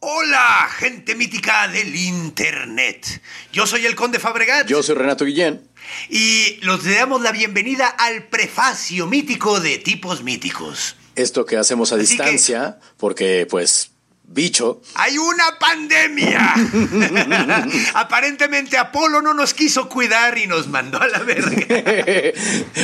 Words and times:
Hola, 0.00 0.68
gente 0.76 1.14
mítica 1.14 1.68
del 1.68 1.96
Internet. 1.96 3.22
Yo 3.50 3.66
soy 3.66 3.86
el 3.86 3.94
Conde 3.94 4.18
Fabregat. 4.18 4.66
Yo 4.66 4.82
soy 4.82 4.94
Renato 4.94 5.24
Guillén. 5.24 5.66
Y 6.10 6.58
los 6.60 6.84
damos 6.84 7.22
la 7.22 7.32
bienvenida 7.32 7.88
al 7.88 8.24
prefacio 8.24 9.06
mítico 9.06 9.58
de 9.58 9.78
tipos 9.78 10.22
míticos. 10.22 10.96
Esto 11.14 11.46
que 11.46 11.56
hacemos 11.56 11.92
a 11.92 11.94
Así 11.94 12.08
distancia, 12.08 12.78
porque 12.98 13.46
pues 13.48 13.92
bicho. 14.28 14.80
¡Hay 14.94 15.18
una 15.18 15.44
pandemia! 15.58 16.54
Aparentemente 17.94 18.76
Apolo 18.76 19.22
no 19.22 19.34
nos 19.34 19.54
quiso 19.54 19.88
cuidar 19.88 20.36
y 20.38 20.46
nos 20.46 20.68
mandó 20.68 21.00
a 21.00 21.08
la 21.08 21.18
verga. 21.20 21.56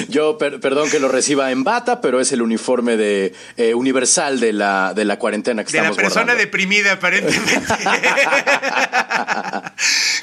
Yo, 0.09 0.39
per- 0.39 0.61
perdón 0.61 0.91
que 0.91 0.99
lo 1.01 1.09
reciba 1.09 1.51
en 1.51 1.65
bata, 1.65 2.01
pero 2.01 2.21
es 2.21 2.33
el 2.33 2.43
uniforme 2.43 2.97
de 2.97 3.35
eh, 3.57 3.75
universal 3.75 4.41
de 4.41 4.53
la, 4.53 4.93
de 4.95 5.05
la 5.05 5.19
cuarentena 5.19 5.65
que 5.65 5.73
De 5.73 5.79
la 5.79 5.85
estamos 5.91 5.97
persona 5.97 6.25
guardando. 6.35 6.45
deprimida, 6.45 6.93
aparentemente. 6.93 7.53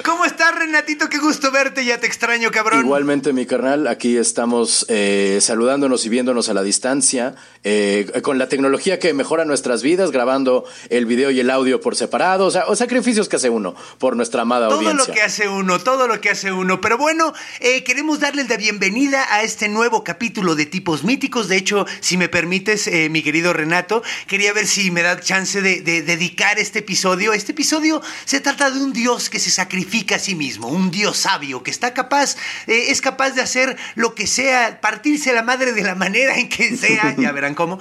¿Cómo 0.04 0.24
estás, 0.24 0.54
Renatito? 0.58 1.08
Qué 1.08 1.18
gusto 1.18 1.50
verte, 1.50 1.84
ya 1.84 1.98
te 2.00 2.06
extraño, 2.06 2.50
cabrón. 2.50 2.80
Igualmente, 2.84 3.32
mi 3.32 3.46
carnal, 3.46 3.86
aquí 3.86 4.16
estamos 4.16 4.86
eh, 4.88 5.38
saludándonos 5.40 6.04
y 6.06 6.08
viéndonos 6.08 6.48
a 6.48 6.54
la 6.54 6.62
distancia, 6.62 7.34
eh, 7.64 8.10
con 8.22 8.38
la 8.38 8.48
tecnología 8.48 8.98
que 8.98 9.12
mejora 9.12 9.44
nuestras 9.44 9.82
vidas, 9.82 10.10
grabando 10.10 10.64
el 10.88 11.04
video 11.10 11.30
y 11.32 11.40
el 11.40 11.50
audio 11.50 11.80
por 11.80 11.96
separado, 11.96 12.46
o 12.46 12.50
sea, 12.50 12.64
o 12.68 12.76
sacrificios 12.76 13.28
que 13.28 13.36
hace 13.36 13.50
uno 13.50 13.74
por 13.98 14.16
nuestra 14.16 14.42
amada 14.42 14.68
Todo 14.68 14.78
audiencia. 14.78 15.06
lo 15.08 15.12
que 15.12 15.20
hace 15.22 15.48
uno, 15.48 15.80
todo 15.80 16.06
lo 16.06 16.20
que 16.20 16.30
hace 16.30 16.52
uno. 16.52 16.80
Pero 16.80 16.96
bueno, 16.96 17.34
eh, 17.58 17.82
queremos 17.82 18.20
darles 18.20 18.48
la 18.48 18.56
bienvenida 18.56 19.26
a 19.34 19.42
este 19.42 19.68
nuevo 19.68 20.04
capítulo 20.04 20.54
de 20.54 20.66
tipos 20.66 21.02
míticos. 21.02 21.48
De 21.48 21.56
hecho, 21.56 21.84
si 21.98 22.16
me 22.16 22.28
permites, 22.28 22.86
eh, 22.86 23.08
mi 23.10 23.22
querido 23.22 23.52
Renato, 23.52 24.02
quería 24.28 24.52
ver 24.52 24.68
si 24.68 24.92
me 24.92 25.02
da 25.02 25.18
chance 25.20 25.60
de, 25.60 25.80
de 25.80 26.02
dedicar 26.02 26.60
este 26.60 26.78
episodio. 26.78 27.32
Este 27.32 27.52
episodio 27.52 28.00
se 28.24 28.40
trata 28.40 28.70
de 28.70 28.78
un 28.78 28.92
dios 28.92 29.28
que 29.30 29.40
se 29.40 29.50
sacrifica 29.50 30.14
a 30.14 30.18
sí 30.20 30.36
mismo, 30.36 30.68
un 30.68 30.92
dios 30.92 31.16
sabio 31.18 31.64
que 31.64 31.72
está 31.72 31.92
capaz, 31.92 32.36
eh, 32.68 32.86
es 32.90 33.00
capaz 33.00 33.30
de 33.32 33.42
hacer 33.42 33.76
lo 33.96 34.14
que 34.14 34.28
sea, 34.28 34.80
partirse 34.80 35.32
la 35.32 35.42
madre 35.42 35.72
de 35.72 35.82
la 35.82 35.94
manera 36.06 36.38
en 36.38 36.48
que 36.48 36.76
sea, 36.76 37.16
ya 37.18 37.32
verán 37.32 37.56
cómo, 37.56 37.80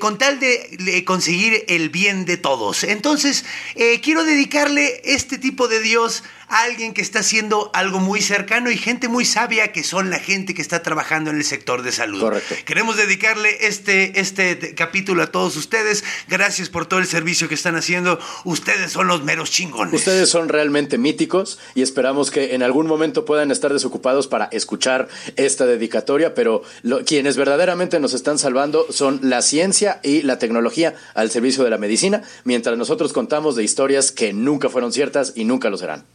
con 0.00 0.18
tal 0.18 0.40
de, 0.40 0.76
de 0.80 1.04
conseguir 1.04 1.64
el 1.68 1.88
bien 1.88 2.24
de 2.24 2.36
todos. 2.36 2.47
Entonces, 2.84 3.44
eh, 3.74 4.00
quiero 4.00 4.24
dedicarle 4.24 5.00
este 5.04 5.38
tipo 5.38 5.68
de 5.68 5.80
Dios 5.80 6.22
a 6.50 6.62
alguien 6.62 6.94
que 6.94 7.02
está 7.02 7.18
haciendo 7.18 7.70
algo 7.74 7.98
muy 7.98 8.22
cercano 8.22 8.70
y 8.70 8.78
gente 8.78 9.06
muy 9.08 9.26
sabia 9.26 9.70
que 9.70 9.84
son 9.84 10.08
la 10.08 10.18
gente 10.18 10.54
que 10.54 10.62
está 10.62 10.82
trabajando 10.82 11.28
en 11.28 11.36
el 11.36 11.44
sector 11.44 11.82
de 11.82 11.92
salud. 11.92 12.20
Correcto. 12.22 12.54
Queremos 12.64 12.96
dedicarle 12.96 13.66
este, 13.66 14.18
este 14.18 14.74
capítulo 14.74 15.22
a 15.22 15.26
todos 15.26 15.56
ustedes. 15.56 16.04
Gracias 16.26 16.70
por 16.70 16.86
todo 16.86 17.00
el 17.00 17.06
servicio 17.06 17.48
que 17.48 17.54
están 17.54 17.76
haciendo. 17.76 18.18
Ustedes 18.44 18.90
son 18.92 19.08
los 19.08 19.22
meros 19.24 19.50
chingones. 19.50 19.92
Ustedes 19.92 20.30
son 20.30 20.48
realmente 20.48 20.96
míticos 20.96 21.58
y 21.74 21.82
esperamos 21.82 22.30
que 22.30 22.54
en 22.54 22.62
algún 22.62 22.86
momento 22.86 23.26
puedan 23.26 23.50
estar 23.50 23.70
desocupados 23.70 24.26
para 24.26 24.46
escuchar 24.50 25.08
esta 25.36 25.66
dedicatoria, 25.66 26.34
pero 26.34 26.62
lo- 26.80 27.04
quienes 27.04 27.36
verdaderamente 27.36 28.00
nos 28.00 28.14
están 28.14 28.38
salvando 28.38 28.86
son 28.90 29.20
la 29.22 29.42
ciencia 29.42 30.00
y 30.02 30.22
la 30.22 30.38
tecnología 30.38 30.94
al 31.14 31.30
servicio 31.30 31.62
de 31.62 31.68
la 31.68 31.76
medicina, 31.76 32.22
mientras 32.44 32.76
nosotros 32.76 33.12
contamos 33.12 33.56
de 33.56 33.64
historias 33.64 34.12
que 34.12 34.32
nunca 34.32 34.68
fueron 34.68 34.92
ciertas 34.92 35.32
y 35.34 35.44
nunca 35.44 35.70
lo 35.70 35.76
serán. 35.76 36.06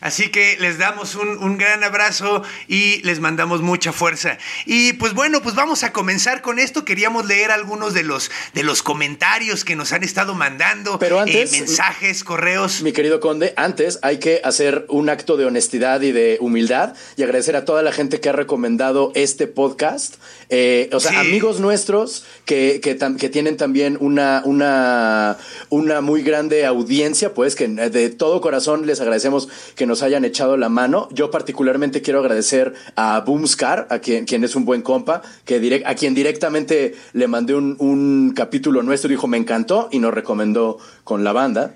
Así 0.00 0.30
que 0.30 0.56
les 0.60 0.78
damos 0.78 1.14
un, 1.14 1.28
un 1.38 1.58
gran 1.58 1.84
abrazo 1.84 2.42
y 2.68 3.02
les 3.02 3.20
mandamos 3.20 3.60
mucha 3.62 3.92
fuerza. 3.92 4.38
Y 4.66 4.94
pues 4.94 5.14
bueno, 5.14 5.42
pues 5.42 5.54
vamos 5.54 5.82
a 5.84 5.92
comenzar 5.92 6.40
con 6.42 6.58
esto. 6.58 6.84
Queríamos 6.84 7.26
leer 7.26 7.50
algunos 7.50 7.92
de 7.94 8.02
los, 8.02 8.30
de 8.54 8.62
los 8.62 8.82
comentarios 8.82 9.64
que 9.64 9.76
nos 9.76 9.92
han 9.92 10.02
estado 10.04 10.34
mandando. 10.34 10.98
Pero 10.98 11.20
antes- 11.20 11.52
eh, 11.52 11.58
mensajes, 11.60 12.24
correos. 12.24 12.82
Mi 12.82 12.92
querido 12.92 13.20
conde, 13.20 13.52
antes 13.56 13.98
hay 14.02 14.18
que 14.18 14.40
hacer 14.44 14.86
un 14.88 15.08
acto 15.10 15.36
de 15.36 15.44
honestidad 15.46 16.00
y 16.00 16.12
de 16.12 16.38
humildad 16.40 16.94
y 17.16 17.22
agradecer 17.22 17.56
a 17.56 17.64
toda 17.64 17.82
la 17.82 17.92
gente 17.92 18.20
que 18.20 18.28
ha 18.28 18.32
recomendado 18.32 19.12
este 19.14 19.46
podcast. 19.46 20.14
Eh, 20.48 20.88
o 20.92 21.00
sea, 21.00 21.10
Sí. 21.10 21.16
amigos 21.16 21.60
nuestros 21.60 22.24
que, 22.44 22.80
que, 22.82 22.96
que 23.18 23.28
tienen 23.28 23.56
también 23.56 23.96
una, 24.00 24.42
una, 24.44 25.36
una 25.68 26.00
muy 26.00 26.22
grande 26.22 26.64
audiencia, 26.66 27.34
pues 27.34 27.54
que 27.54 27.68
de 27.68 28.10
todo 28.10 28.40
corazón 28.40 28.86
les 28.86 29.00
agradecemos 29.00 29.48
que 29.76 29.86
nos 29.90 30.02
hayan 30.02 30.24
echado 30.24 30.56
la 30.56 30.68
mano. 30.68 31.08
Yo 31.12 31.30
particularmente 31.30 32.00
quiero 32.00 32.20
agradecer 32.20 32.72
a 32.96 33.20
Boomscar, 33.20 33.88
a 33.90 33.98
quien, 33.98 34.24
quien 34.24 34.44
es 34.44 34.56
un 34.56 34.64
buen 34.64 34.82
compa, 34.82 35.20
que 35.44 35.60
direct- 35.60 35.82
a 35.84 35.94
quien 35.96 36.14
directamente 36.14 36.94
le 37.12 37.26
mandé 37.28 37.54
un, 37.54 37.76
un 37.78 38.32
capítulo 38.34 38.82
nuestro 38.82 39.10
dijo 39.10 39.26
me 39.26 39.36
encantó 39.36 39.88
y 39.90 39.98
nos 39.98 40.14
recomendó 40.14 40.78
con 41.04 41.24
la 41.24 41.32
banda. 41.32 41.74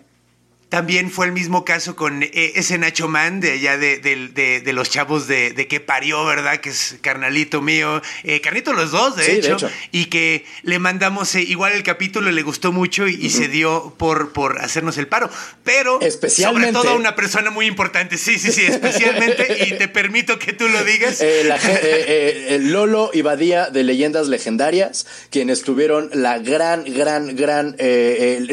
También 0.71 1.11
fue 1.11 1.27
el 1.27 1.33
mismo 1.33 1.65
caso 1.65 1.95
con 1.95 2.23
eh, 2.25 2.31
ese 2.57 2.79
Nacho 2.79 3.07
Man 3.07 3.39
de 3.39 3.53
allá 3.53 3.77
de, 3.79 3.99
de- 3.99 4.29
de- 4.29 4.61
de 4.61 4.73
los 4.73 4.91
chavos 4.91 5.29
de, 5.29 5.53
de 5.53 5.69
que 5.69 5.79
parió, 5.79 6.25
¿verdad? 6.25 6.59
Que 6.61 6.71
es 6.71 6.97
carnalito 7.01 7.61
mío. 7.63 8.03
Eh, 8.25 8.41
carnito 8.41 8.73
los 8.73 8.91
dos, 8.91 9.15
de, 9.15 9.35
hecho. 9.39 9.57
Y 9.93 10.07
que 10.07 10.45
le 10.63 10.81
mandamos 10.81 11.33
eh, 11.37 11.43
igual 11.43 11.75
el 11.75 11.85
capítulo, 11.85 12.33
le 12.33 12.43
gustó 12.43 12.73
mucho 12.73 13.07
y, 13.07 13.15
y 13.15 13.31
se 13.31 13.47
dio 13.47 13.95
por, 13.99 14.33
por 14.33 14.61
hacernos 14.61 14.99
el 14.99 15.07
paro. 15.07 15.31
Pero 15.63 16.01
Especialmente- 16.01 16.73
sobre 16.73 16.83
todo 16.85 16.95
a 16.95 16.99
una 16.99 17.15
persona 17.15 17.51
muy 17.51 17.67
importante. 17.67 18.19
Sí, 18.19 18.39
sí, 18.41 18.51
sí, 18.51 18.63
especialmente. 18.65 19.67
y 19.69 19.79
te 19.79 19.87
permito 19.87 20.39
que 20.41 20.53
tú 20.55 20.67
lo 20.69 20.83
digas. 20.83 21.21
Eh, 21.21 21.45
la 21.45 21.57
eh, 21.57 22.47
eh, 22.49 22.59
Lolo 22.61 23.11
y 23.13 23.23
Badía 23.23 23.71
de 23.71 23.85
Leyendas 23.85 24.27
Legendarias, 24.27 25.07
quienes 25.31 25.63
tuvieron 25.63 26.11
la 26.15 26.39
gran, 26.41 26.83
gran, 26.85 27.37
gran, 27.37 27.77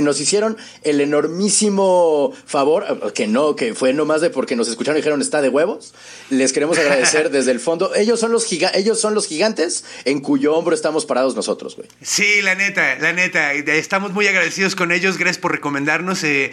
nos 0.04 0.20
hicieron 0.22 0.56
el 0.84 1.02
enormísimo 1.02 2.01
favor, 2.46 2.86
eh, 2.90 3.12
que 3.14 3.28
no, 3.28 3.56
que 3.56 3.74
fue 3.76 3.94
nomás 3.94 4.22
de 4.22 4.30
porque 4.30 4.56
nos 4.56 4.68
escucharon 4.68 4.98
y 4.98 5.02
dijeron 5.02 5.22
está 5.22 5.42
de 5.42 5.50
huevos. 5.50 5.94
Les 6.30 6.54
queremos 6.54 6.78
agradecer 6.78 7.30
desde 7.32 7.52
el 7.52 7.60
fondo. 7.60 7.94
Ellos 7.96 8.20
son 8.20 8.32
los 8.32 8.46
giga- 8.50 8.72
ellos 8.74 9.00
son 9.00 9.14
los 9.14 9.28
gigantes 9.28 9.84
en 10.06 10.20
cuyo 10.22 10.56
hombro 10.56 10.74
estamos 10.76 11.06
parados 11.06 11.36
nosotros, 11.36 11.76
güey. 11.76 11.88
Sí, 12.02 12.42
la 12.42 12.56
neta, 12.56 12.96
la 13.00 13.14
neta. 13.14 13.54
Estamos 13.54 14.12
muy 14.12 14.28
agradecidos 14.28 14.76
con 14.76 14.92
ellos. 14.92 15.18
Gracias 15.18 15.38
por 15.42 15.52
recomendarnos. 15.52 16.24
eh, 16.24 16.52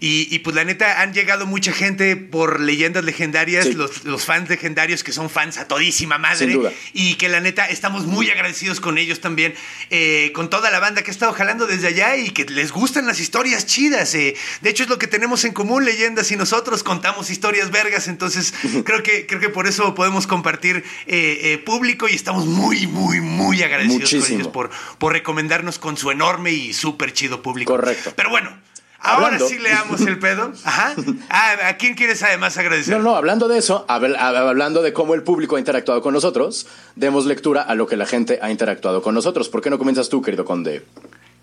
y, 0.00 0.34
y, 0.34 0.38
pues 0.40 0.56
la 0.56 0.64
neta, 0.64 1.02
han 1.02 1.12
llegado 1.12 1.46
mucha 1.46 1.72
gente 1.72 2.16
por 2.16 2.58
leyendas 2.60 3.04
legendarias, 3.04 3.66
Sí. 3.66 3.74
los, 3.74 4.04
los 4.04 4.24
fans 4.24 4.48
legendarios 4.48 5.04
que 5.04 5.12
son 5.12 5.28
fans 5.28 5.58
a 5.58 5.68
todísima 5.68 6.16
madre. 6.18 6.38
Sin 6.38 6.52
duda. 6.54 6.72
Y 6.94 7.14
que 7.16 7.28
la 7.28 7.40
neta, 7.40 7.66
estamos 7.68 8.06
muy 8.06 8.30
agradecidos 8.30 8.80
con 8.80 8.96
ellos 8.96 9.20
también, 9.20 9.54
eh, 9.90 10.32
con 10.34 10.48
toda 10.48 10.70
la 10.70 10.80
banda 10.80 11.02
que 11.02 11.10
ha 11.10 11.12
estado 11.12 11.32
jalando 11.34 11.66
desde 11.66 11.88
allá 11.88 12.16
y 12.16 12.30
que 12.30 12.44
les 12.46 12.72
gustan 12.72 13.06
las 13.06 13.20
historias 13.20 13.66
chidas. 13.66 14.14
eh. 14.14 14.34
De 14.62 14.70
hecho, 14.70 14.84
es 14.84 14.88
lo 14.88 14.98
que 14.98 15.06
tenemos 15.06 15.44
en 15.44 15.52
común, 15.52 15.84
leyendas 15.84 16.30
y 16.30 16.36
nosotros 16.36 16.82
contamos 16.82 17.28
historias 17.30 17.70
vergas. 17.70 18.08
Entonces, 18.08 18.54
creo 18.84 19.02
que, 19.02 19.26
creo 19.26 19.40
que 19.40 19.50
por 19.50 19.66
eso 19.66 19.94
podemos 19.94 20.26
compartir 20.26 20.76
eh, 21.06 21.40
eh, 21.42 21.58
público 21.58 22.08
y 22.08 22.14
estamos 22.14 22.46
muy, 22.46 22.86
muy, 22.86 23.20
muy 23.20 23.62
agradecidos 23.62 24.10
con 24.24 24.32
ellos 24.32 24.48
por, 24.48 24.70
por 24.98 25.12
recomendarnos 25.12 25.78
con 25.78 25.96
su 25.98 26.10
enorme 26.10 26.52
y 26.52 26.72
súper 26.72 27.12
chido 27.12 27.42
público. 27.42 27.72
Correcto. 27.74 28.14
Pero 28.16 28.30
bueno, 28.30 28.56
ahora 29.00 29.26
Hablando- 29.26 29.48
sí 29.48 29.58
leamos 29.58 30.00
el 30.02 30.18
pedo. 30.18 30.52
Ajá. 30.64 30.94
Ah, 31.28 31.56
¿A 31.68 31.76
quién 31.76 31.94
quieres 31.94 32.22
además 32.22 32.56
agradecer? 32.58 32.96
No, 32.96 33.02
no, 33.02 33.16
hablando 33.16 33.48
de 33.48 33.58
eso, 33.58 33.86
habl- 33.88 34.16
hab- 34.18 34.36
hablando 34.48 34.82
de 34.82 34.92
cómo 34.92 35.14
el 35.14 35.22
público 35.22 35.56
ha 35.56 35.58
interactuado 35.58 36.02
con 36.02 36.12
nosotros, 36.14 36.66
demos 36.96 37.26
lectura 37.26 37.62
a 37.62 37.74
lo 37.74 37.86
que 37.86 37.96
la 37.96 38.06
gente 38.06 38.38
ha 38.42 38.50
interactuado 38.50 39.02
con 39.02 39.14
nosotros. 39.14 39.48
¿Por 39.48 39.62
qué 39.62 39.70
no 39.70 39.78
comienzas 39.78 40.08
tú, 40.08 40.22
querido 40.22 40.44
conde? 40.44 40.84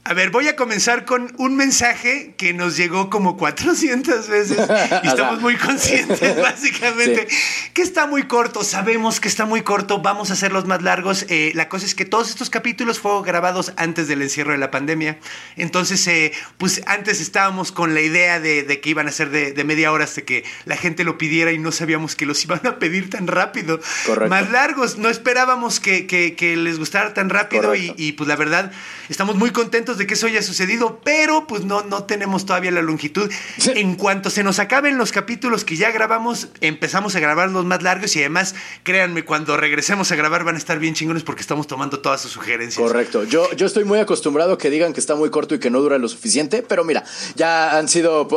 A 0.10 0.14
ver, 0.14 0.30
voy 0.30 0.48
a 0.48 0.56
comenzar 0.56 1.04
con 1.04 1.34
un 1.38 1.58
mensaje 1.58 2.34
que 2.38 2.54
nos 2.54 2.78
llegó 2.78 3.10
como 3.10 3.36
400 3.36 4.30
veces 4.30 4.58
y 5.04 5.08
estamos 5.08 5.42
muy 5.42 5.58
conscientes, 5.58 6.38
básicamente, 6.42 7.28
que 7.74 7.82
está 7.82 8.08
muy 8.08 8.24
corto. 8.24 8.64
Sabemos 8.64 9.20
que 9.20 9.28
está 9.28 9.46
muy 9.46 9.64
corto, 9.64 10.00
vamos 10.02 10.30
a 10.30 10.34
hacerlos 10.34 10.66
más 10.66 10.82
largos. 10.82 11.26
Eh, 11.28 11.52
la 11.56 11.68
cosa 11.68 11.86
es 11.86 11.94
que 11.94 12.06
todos 12.06 12.30
estos 12.30 12.50
capítulos 12.50 13.00
fueron 13.00 13.24
grabados 13.24 13.74
antes 13.76 14.08
del 14.08 14.22
encierro 14.22 14.54
de 14.54 14.58
la 14.60 14.72
pandemia. 14.72 15.20
Entonces, 15.58 16.08
eh, 16.08 16.32
pues 16.58 16.82
antes 16.86 17.20
estábamos 17.20 17.74
con 17.74 17.94
la 17.94 18.00
idea 18.00 18.40
de, 18.40 18.64
de 18.64 18.80
que 18.80 18.90
iban 18.90 19.10
a 19.10 19.12
ser 19.12 19.30
de, 19.30 19.52
de 19.52 19.64
media 19.66 19.92
hora 19.92 20.06
hasta 20.06 20.22
que 20.22 20.46
la 20.64 20.78
gente 20.78 21.04
lo 21.04 21.18
pidiera 21.18 21.52
y 21.52 21.60
no 21.60 21.74
sabíamos 21.74 22.16
que 22.16 22.26
los 22.26 22.42
iban 22.46 22.66
a 22.66 22.80
pedir 22.80 23.10
tan 23.10 23.28
rápido. 23.28 23.82
Correcto. 24.06 24.30
Más 24.30 24.50
largos, 24.52 24.98
no 24.98 25.10
esperábamos 25.10 25.82
que, 25.82 26.08
que- 26.08 26.36
que 26.38 26.56
les 26.56 26.80
gustara 26.80 27.14
tan 27.14 27.30
rápido 27.30 27.76
y, 27.76 27.94
y, 27.98 28.14
pues 28.14 28.30
la 28.30 28.38
verdad, 28.38 28.72
estamos 29.10 29.36
muy 29.36 29.50
contentos 29.52 29.97
de 29.98 30.08
que 30.08 30.14
eso 30.14 30.28
haya 30.28 30.42
sucedido, 30.42 31.00
pero 31.04 31.48
pues 31.48 31.66
no, 31.66 31.84
no 31.84 32.04
tenemos 32.04 32.46
todavía 32.46 32.72
la 32.72 32.82
longitud. 32.82 33.32
En 33.68 33.96
cuanto 33.96 34.30
se 34.30 34.44
nos 34.44 34.60
acaben 34.60 34.98
los 34.98 35.12
capítulos 35.12 35.64
que 35.64 35.76
ya 35.76 35.92
grabamos, 35.92 36.50
empezamos 36.62 37.16
a 37.16 37.20
grabar 37.20 37.50
los 37.50 37.66
más 37.66 37.84
largos 37.84 38.16
y 38.16 38.20
además, 38.20 38.56
créanme, 38.84 39.24
cuando 39.24 39.58
regresemos 39.58 40.12
a 40.12 40.16
grabar 40.16 40.44
van 40.44 40.56
a 40.56 40.58
estar 40.58 40.80
bien 40.80 40.94
chingones 40.94 41.24
porque 41.24 41.42
estamos 41.42 41.68
tomando 41.68 42.00
todas 42.00 42.22
sus 42.22 42.32
sugerencias. 42.32 42.86
Correcto. 42.86 43.24
Yo, 43.24 43.52
yo 43.54 43.66
estoy 43.66 43.84
muy 43.84 44.00
acostumbrado 44.00 44.54
a 44.54 44.58
que 44.58 44.70
digan 44.70 44.94
que 44.94 45.00
está 45.00 45.16
muy 45.16 45.30
corto 45.30 45.56
y 45.56 45.60
que 45.60 45.70
no 45.70 45.80
dura 45.80 45.98
lo 45.98 46.08
suficiente, 46.08 46.64
pero 46.68 46.84
mira, 46.84 47.04
ya 47.36 47.78
han 47.78 47.88
sido, 47.88 48.28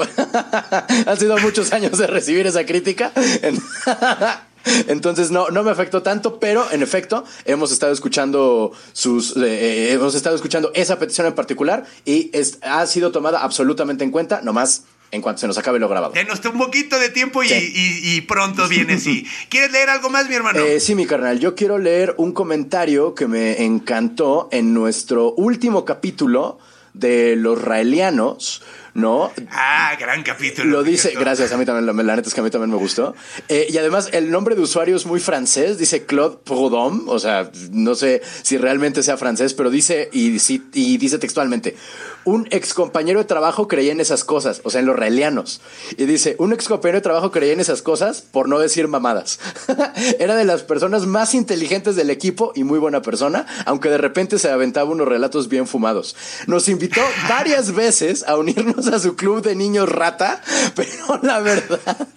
han 1.07 1.19
sido 1.19 1.39
muchos 1.39 1.73
años 1.73 1.97
de 1.99 2.07
recibir 2.07 2.47
esa 2.47 2.65
crítica. 2.67 3.13
Entonces 4.89 5.31
no, 5.31 5.49
no 5.51 5.63
me 5.63 5.71
afectó 5.71 6.03
tanto, 6.03 6.39
pero 6.39 6.67
en 6.71 6.83
efecto 6.83 7.25
hemos 7.45 7.73
estado 7.73 7.93
escuchando 7.93 8.73
sus, 8.93 9.37
eh, 9.37 9.41
eh, 9.45 9.93
hemos 9.93 10.15
estado 10.15 10.37
escuchando 10.37 10.71
esa 10.75 10.99
petición 10.99 11.27
en 11.27 11.35
particular 11.35 11.85
y 12.05 12.31
ha 12.63 12.87
sido 12.87 13.13
tomada 13.13 13.43
absolutamente 13.43 14.05
en 14.05 14.11
cuenta, 14.11 14.41
nomás 14.43 14.85
en 15.13 15.23
cuanto 15.23 15.41
se 15.41 15.47
nos 15.47 15.59
acabe 15.59 15.79
lo 15.79 15.89
grabado. 15.89 16.13
Denos 16.13 16.41
un 16.45 16.59
poquito 16.59 16.99
de 16.99 17.09
tiempo 17.09 17.43
y, 17.43 18.21
pronto 18.23 18.69
viene, 18.69 18.99
sí. 18.99 19.27
¿Quieres 19.49 19.73
leer 19.73 19.91
algo 19.91 20.09
más, 20.09 20.29
mi 20.29 20.35
hermano? 20.35 20.61
Eh, 20.61 20.81
sí, 20.81 20.95
mi 20.95 21.07
carnal. 21.07 21.41
Yo 21.41 21.55
quiero 21.55 21.79
leer 21.79 22.15
un 22.17 22.33
comentario 22.33 23.15
que 23.15 23.27
me 23.27 23.65
encantó 23.65 24.49
en 24.53 24.73
nuestro 24.73 25.33
último 25.33 25.85
capítulo 25.85 26.59
de 26.95 27.37
los 27.37 27.63
raelianos 27.63 28.63
¿no? 28.95 29.33
Ah, 29.51 29.97
gran 29.99 30.23
capítulo. 30.23 30.71
Lo 30.71 30.83
dice, 30.83 31.13
gracias, 31.19 31.53
a 31.53 31.57
mí 31.57 31.65
también, 31.65 32.07
la, 32.07 32.17
neta 32.17 32.29
es 32.29 32.35
que 32.35 32.41
a 32.41 32.45
mí 32.45 32.51
también 32.51 32.71
me 32.71 32.77
gustó. 32.77 33.15
Eh, 33.49 33.67
y 33.71 33.79
además, 33.79 34.09
el 34.13 34.31
nombre 34.31 34.55
de 34.55 34.63
usuario 34.63 34.97
es 34.97 35.07
muy 35.07 35.21
francés, 35.21 35.79
dice 35.79 36.05
Claude 36.07 36.39
Proudhon, 36.45 37.05
o 37.07 37.19
sea, 37.19 37.51
no 37.71 37.95
sé 37.95 38.23
si 38.43 38.59
realmente 38.59 39.03
sea 39.03 39.17
francés, 39.17 39.55
pero 39.55 39.71
dice, 39.71 40.09
y, 40.13 40.37
y 40.75 40.99
dice 40.99 41.19
textualmente, 41.19 41.77
un 42.25 42.47
ex 42.51 42.75
compañero 42.75 43.21
de 43.21 43.25
trabajo 43.25 43.69
creía 43.69 43.93
en 43.93 44.01
esas 44.01 44.25
cosas, 44.25 44.61
o 44.65 44.71
sea, 44.71 44.81
en 44.81 44.87
los 44.87 44.97
raelianos. 44.97 45.61
Y 45.97 46.05
dice, 46.05 46.37
un 46.39 46.53
ex 46.53 46.69
compañero 46.69 46.99
de 46.99 47.03
trabajo 47.03 47.31
creía 47.31 47.53
en 47.53 47.61
esas 47.61 47.83
cosas, 47.83 48.23
por 48.23 48.49
no 48.49 48.59
decir 48.59 48.89
mamadas. 48.89 49.39
Era 50.19 50.37
de 50.37 50.45
las 50.45 50.63
personas 50.63 51.07
más 51.07 51.35
inteligentes 51.35 51.97
del 51.97 52.11
equipo 52.11 52.53
y 52.55 52.65
muy 52.65 52.79
buena 52.79 53.03
persona, 53.03 53.47
aunque 53.67 53.91
de 53.91 53.99
repente 53.99 54.39
se 54.39 54.51
aventaba 54.51 54.91
unos 54.91 55.09
relatos 55.09 55.49
bien 55.49 55.67
fumados. 55.67 56.17
Nos 56.47 56.69
invitó 56.69 57.01
varias 57.29 57.73
veces 57.73 58.25
a 58.27 58.37
unirnos 58.37 58.87
a 58.89 58.99
su 58.99 59.17
club 59.17 59.43
de 59.43 59.55
niños 59.55 59.89
rata, 59.89 60.43
pero 60.75 61.21
la 61.23 61.41
verdad 61.41 62.09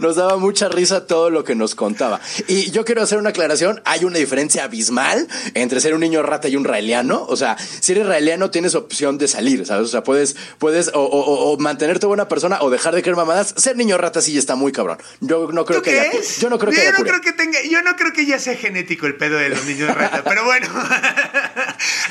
nos 0.00 0.16
daba 0.16 0.36
mucha 0.36 0.68
risa 0.68 1.06
todo 1.06 1.30
lo 1.30 1.44
que 1.44 1.54
nos 1.54 1.74
contaba. 1.74 2.20
Y 2.48 2.70
yo 2.70 2.84
quiero 2.84 3.02
hacer 3.02 3.18
una 3.18 3.30
aclaración. 3.30 3.80
Hay 3.84 4.04
una 4.04 4.18
diferencia 4.18 4.64
abismal 4.64 5.28
entre 5.54 5.80
ser 5.80 5.94
un 5.94 6.00
niño 6.00 6.22
rata 6.22 6.48
y 6.48 6.56
un 6.56 6.64
raeliano. 6.64 7.24
O 7.28 7.36
sea, 7.36 7.56
si 7.58 7.92
eres 7.92 8.06
raeliano 8.06 8.50
tienes 8.50 8.74
opción 8.74 9.18
de 9.18 9.28
salir, 9.28 9.66
¿sabes? 9.66 9.86
O 9.86 9.90
sea, 9.90 10.04
puedes, 10.04 10.36
puedes 10.58 10.90
o, 10.94 11.56
mantenerte 11.58 12.06
buena 12.06 12.28
persona 12.28 12.58
o 12.60 12.70
dejar 12.70 12.94
de 12.94 13.02
creer 13.02 13.16
mamadas. 13.16 13.54
Ser 13.56 13.76
niño 13.76 13.98
rata 13.98 14.20
sí 14.20 14.36
está 14.38 14.54
muy 14.54 14.72
cabrón. 14.72 14.98
Yo 15.20 15.50
no 15.52 15.64
creo 15.64 15.82
que 15.82 15.94
yo 16.38 16.50
no 16.50 16.58
creo 16.58 16.72
que, 16.72 16.84
yo 16.84 16.92
no 16.92 17.04
creo 17.04 17.20
que 17.20 17.32
tenga, 17.32 17.58
yo 17.62 17.82
no 17.82 17.96
creo 17.96 18.12
que 18.12 18.26
ya 18.26 18.38
sea 18.38 18.54
genético 18.56 19.06
el 19.06 19.16
pedo 19.16 19.38
de 19.38 19.48
los 19.48 19.64
niños 19.64 19.94
rata, 19.94 20.22
pero 20.24 20.44
bueno. 20.44 20.66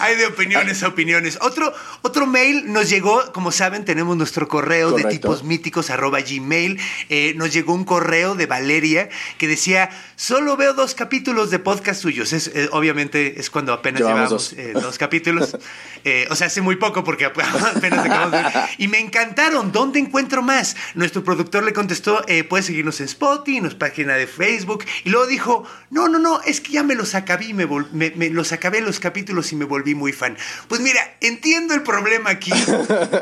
hay 0.04 0.18
de 0.18 0.26
opiniones 0.26 0.84
a 0.84 0.90
opiniones. 0.90 1.38
Otro, 1.42 1.74
otro 2.02 2.28
mail 2.28 2.72
nos 2.74 2.90
llegó, 2.90 3.32
como 3.32 3.52
saben, 3.52 3.86
tenemos 3.86 4.18
nuestro 4.18 4.50
correo 4.50 4.92
de 4.92 5.06
tipos 5.06 5.44
míticos 5.44 5.90
arroba 5.90 6.20
gmail. 6.20 6.78
Eh, 7.08 7.34
nos 7.38 7.54
llegó 7.54 7.74
un 7.74 7.86
correo 7.86 8.36
de 8.36 8.46
Valeria 8.46 9.10
que 9.38 9.48
decía, 9.48 9.90
solo 10.18 10.58
veo 10.58 10.74
dos 10.74 10.94
capítulos 10.94 11.52
de 11.52 11.60
podcast 11.60 12.02
suyos. 12.02 12.34
Es, 12.34 12.48
eh, 12.48 12.68
obviamente 12.74 13.40
es 13.40 13.50
cuando 13.50 13.72
apenas 13.72 14.02
llevamos, 14.02 14.30
dos. 14.30 14.54
Eh, 14.54 14.74
capítulos. 14.98 15.58
Eh, 16.06 16.28
o 16.30 16.36
sea, 16.36 16.48
hace 16.48 16.60
muy 16.60 16.76
poco 16.76 17.06
porque 17.06 17.24
apenas 17.26 17.54
acabamos 17.74 18.32
de 18.32 18.42
ver. 18.42 18.52
Y 18.78 18.90
me 18.90 19.00
encantaron. 19.00 19.72
¿Dónde 19.72 20.00
encuentro 20.00 20.42
más? 20.42 20.76
Nuestro 20.96 21.24
productor 21.24 21.64
le 21.64 21.72
contestó, 21.72 22.26
puedes 22.50 22.66
seguirnos 22.66 23.00
en 23.00 23.06
Spotify, 23.06 23.56
en 23.56 23.64
nuestra 23.64 23.88
página 23.88 24.16
de 24.16 24.28
Facebook. 24.28 24.84
Y 25.06 25.12
luego 25.12 25.28
dijo, 25.28 25.64
no, 25.92 26.10
no, 26.10 26.20
no, 26.20 26.42
es 26.42 26.60
que 26.60 26.74
ya 26.74 26.84
me 26.84 26.96
los 26.96 27.16
acabé, 27.16 27.54
me, 27.54 27.66
me 27.94 28.30
los 28.32 28.52
acabé 28.52 28.82
los 28.82 29.00
capítulos 29.00 29.54
y 29.54 29.56
me 29.56 29.64
volví 29.64 29.93
muy 29.96 30.14
fan. 30.14 30.38
Pues 30.68 30.82
mira, 30.82 31.00
entiendo 31.22 31.74
el 31.74 31.84
problema 31.84 32.32
aquí. 32.32 32.52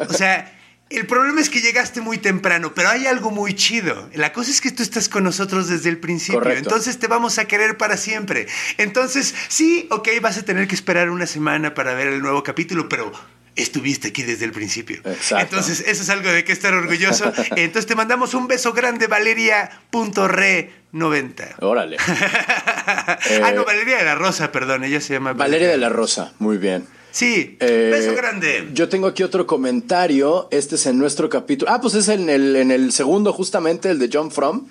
O 0.10 0.14
sea... 0.14 0.58
El 0.90 1.08
problema 1.08 1.40
es 1.40 1.50
que 1.50 1.62
llegaste 1.62 2.02
muy 2.02 2.18
temprano, 2.18 2.74
pero 2.76 2.90
hay 2.90 3.08
algo 3.08 3.32
muy 3.32 3.54
chido. 3.56 4.10
La 4.14 4.34
cosa 4.34 4.52
es 4.52 4.60
que 4.60 4.72
tú 4.72 4.84
estás 4.84 5.08
con 5.08 5.24
nosotros 5.24 5.70
desde 5.70 5.88
el 5.88 6.00
principio, 6.00 6.52
entonces 6.52 7.00
te 7.00 7.08
vamos 7.08 7.38
a 7.40 7.46
querer 7.46 7.78
para 7.78 7.96
siempre. 7.96 8.48
Entonces, 8.78 9.34
sí, 9.48 9.88
ok, 9.90 10.10
vas 10.22 10.38
a 10.38 10.44
tener 10.44 10.68
que 10.68 10.76
esperar 10.76 11.10
una 11.10 11.28
semana 11.28 11.74
para 11.74 11.94
ver 11.94 12.08
el 12.08 12.22
nuevo 12.22 12.44
capítulo, 12.44 12.90
pero 12.90 13.10
estuviste 13.56 14.10
aquí 14.10 14.24
desde 14.24 14.44
el 14.46 14.52
principio. 14.52 14.98
Exacto. 15.06 15.56
Entonces, 15.56 15.86
eso 15.88 16.04
es 16.04 16.10
algo 16.10 16.30
de 16.30 16.44
que 16.44 16.52
estar 16.52 16.74
orgulloso. 16.74 17.32
Entonces, 17.56 17.86
te 17.86 17.96
mandamos 17.96 18.34
un 18.34 18.48
beso 18.48 18.74
grande, 18.74 19.08
Valeria.re90. 19.08 21.56
Órale. 21.60 21.98
ah, 22.08 23.20
no, 23.54 23.64
Valeria 23.66 23.98
de 23.98 24.06
la 24.06 24.16
Rosa, 24.16 24.52
perdón, 24.52 24.84
ella 24.84 25.00
se 25.02 25.14
llama. 25.14 25.34
Valeria 25.34 25.70
de 25.70 25.78
la 25.78 25.90
Rosa, 25.90 26.34
muy 26.40 26.58
bien. 26.58 26.88
Sí, 27.12 27.58
eh, 27.60 27.90
beso 27.92 28.16
grande. 28.16 28.70
Yo 28.74 28.88
tengo 28.88 29.08
aquí 29.08 29.24
otro 29.24 29.46
comentario. 29.46 30.48
Este 30.50 30.76
es 30.76 30.86
en 30.86 30.98
nuestro 30.98 31.30
capítulo. 31.30 31.70
Ah, 31.70 31.82
pues 31.82 31.94
es 31.96 32.08
en 32.08 32.30
el, 32.30 32.56
en 32.56 32.72
el 32.72 32.94
segundo, 32.94 33.34
justamente, 33.34 33.90
el 33.90 34.00
de 34.00 34.10
John 34.12 34.32
Fromm 34.32 34.70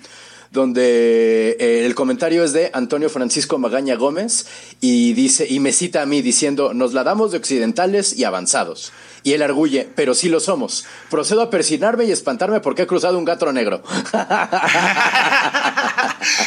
donde 0.51 1.57
eh, 1.59 1.85
el 1.85 1.95
comentario 1.95 2.43
es 2.43 2.53
de 2.53 2.69
Antonio 2.73 3.09
Francisco 3.09 3.57
Magaña 3.57 3.95
Gómez 3.95 4.45
y 4.81 5.13
dice 5.13 5.47
y 5.49 5.59
me 5.59 5.71
cita 5.71 6.01
a 6.01 6.05
mí 6.05 6.21
diciendo 6.21 6.73
nos 6.73 6.93
la 6.93 7.03
damos 7.03 7.31
de 7.31 7.37
occidentales 7.37 8.13
y 8.17 8.25
avanzados. 8.25 8.91
Y 9.23 9.33
él 9.33 9.41
arguye, 9.43 9.87
pero 9.95 10.13
sí 10.13 10.29
lo 10.29 10.39
somos. 10.39 10.85
Procedo 11.09 11.41
a 11.41 11.49
persinarme 11.49 12.05
y 12.05 12.11
espantarme 12.11 12.59
porque 12.59 12.83
he 12.83 12.87
cruzado 12.87 13.17
un 13.17 13.25
gato 13.25 13.51
negro. 13.53 13.83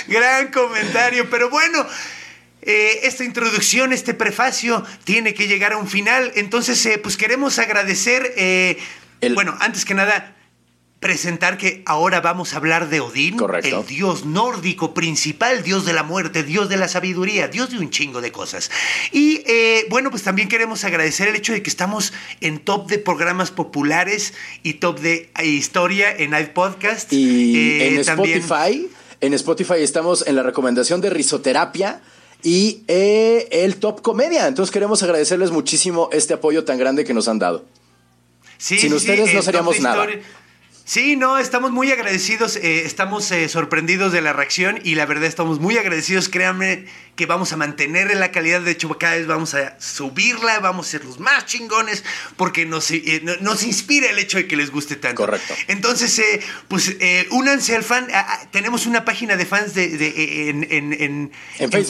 Gran 0.09 0.51
comentario, 0.53 1.29
pero 1.31 1.51
bueno. 1.51 1.87
Eh, 2.67 3.01
esta 3.07 3.25
introducción, 3.25 3.93
este 3.93 4.15
prefacio, 4.15 4.83
tiene 5.05 5.35
que 5.35 5.47
llegar 5.47 5.75
a 5.75 5.77
un 5.77 5.87
final. 5.87 6.33
Entonces, 6.35 6.85
eh, 6.87 6.99
pues 6.99 7.19
queremos 7.19 7.59
agradecer, 7.59 8.33
eh, 8.37 8.79
bueno, 9.35 9.55
antes 9.61 9.85
que 9.85 9.93
nada, 9.93 10.34
presentar 11.05 11.59
que 11.59 11.83
ahora 11.85 12.23
vamos 12.23 12.55
a 12.55 12.57
hablar 12.57 12.89
de 12.89 13.01
Odín, 13.01 13.37
el 13.63 13.85
dios 13.85 14.25
nórdico 14.25 14.95
principal, 14.95 15.63
dios 15.63 15.85
de 15.85 15.93
la 15.93 16.03
muerte, 16.03 16.45
dios 16.45 16.71
de 16.71 16.79
la 16.79 16.89
sabiduría, 16.89 17.47
dios 17.47 17.69
de 17.69 17.79
un 17.79 17.91
chingo 17.91 18.23
de 18.23 18.33
cosas. 18.33 18.71
Y 19.13 19.45
bueno, 19.91 20.11
pues 20.11 20.23
también 20.23 20.49
queremos 20.49 20.83
agradecer 20.83 21.29
el 21.29 21.37
hecho 21.37 21.53
de 21.53 21.63
que 21.63 21.69
estamos 21.69 22.15
en 22.41 22.59
top 22.59 22.89
de 22.89 22.97
programas 22.97 23.51
populares 23.51 24.33
y 24.63 24.75
top 24.75 24.99
de 25.01 25.29
historia 25.43 26.11
en 26.11 26.35
iPodcast. 26.35 27.13
Y 27.13 27.83
en 27.83 27.99
Spotify, 27.99 28.89
en 29.21 29.35
Spotify 29.35 29.81
estamos 29.81 30.27
en 30.27 30.37
la 30.37 30.43
recomendación 30.43 31.03
de 31.03 31.11
risoterapia 31.11 32.01
y 32.43 32.83
eh, 32.89 33.47
el 33.51 33.77
Top 33.77 34.01
Comedia. 34.01 34.47
Entonces 34.47 34.73
queremos 34.73 35.03
agradecerles 35.03 35.51
muchísimo 35.51 36.09
este 36.13 36.33
apoyo 36.33 36.65
tan 36.65 36.79
grande 36.79 37.05
que 37.05 37.13
nos 37.13 37.29
han 37.29 37.39
dado. 37.39 37.67
Sin 38.57 38.95
ustedes 38.95 39.35
no 39.35 39.43
seríamos 39.43 39.81
nada. 39.81 40.07
Sí, 40.87 41.17
no, 41.17 41.39
estamos 41.39 41.71
muy 41.71 41.91
agradecidos, 41.91 42.57
eh, 42.57 42.85
estamos 42.85 43.31
eh, 43.31 43.49
sorprendidos 43.49 44.13
de 44.13 44.21
la 44.21 44.35
reacción 44.35 44.79
y 44.85 44.97
la 44.97 45.07
verdad 45.07 45.25
estamos 45.25 45.59
muy 45.59 45.79
agradecidos. 45.79 46.29
Créanme 46.29 46.85
que 47.17 47.25
vamos 47.25 47.55
a 47.55 47.57
mantener 47.57 48.15
la 48.15 48.31
calidad, 48.31 48.61
de 48.61 48.73
hecho 48.73 48.91
cada 48.99 49.17
vez 49.17 49.27
vamos 49.27 49.55
a 49.55 49.81
subirla, 49.81 50.61
vamos 50.61 50.89
a 50.89 50.91
ser 50.91 51.07
los 51.07 51.19
más 51.19 51.47
chingones 51.47 52.05
porque 52.37 52.67
nos, 52.67 52.91
eh, 52.91 53.23
nos 53.41 53.63
inspira 53.63 54.11
el 54.11 54.19
hecho 54.19 54.37
de 54.37 54.47
que 54.47 54.57
les 54.57 54.71
guste 54.71 54.97
tanto. 54.97 55.23
Correcto. 55.23 55.55
Entonces, 55.69 56.21
pues 56.69 56.95
únanse 57.31 57.75
al 57.75 57.83
fan, 57.83 58.07
ah, 58.13 58.27
ah, 58.29 58.49
tenemos 58.51 58.85
una 58.85 59.07
página 59.07 59.37
de 59.37 59.47
fans 59.47 59.73
de, 59.73 60.51
en, 60.51 61.33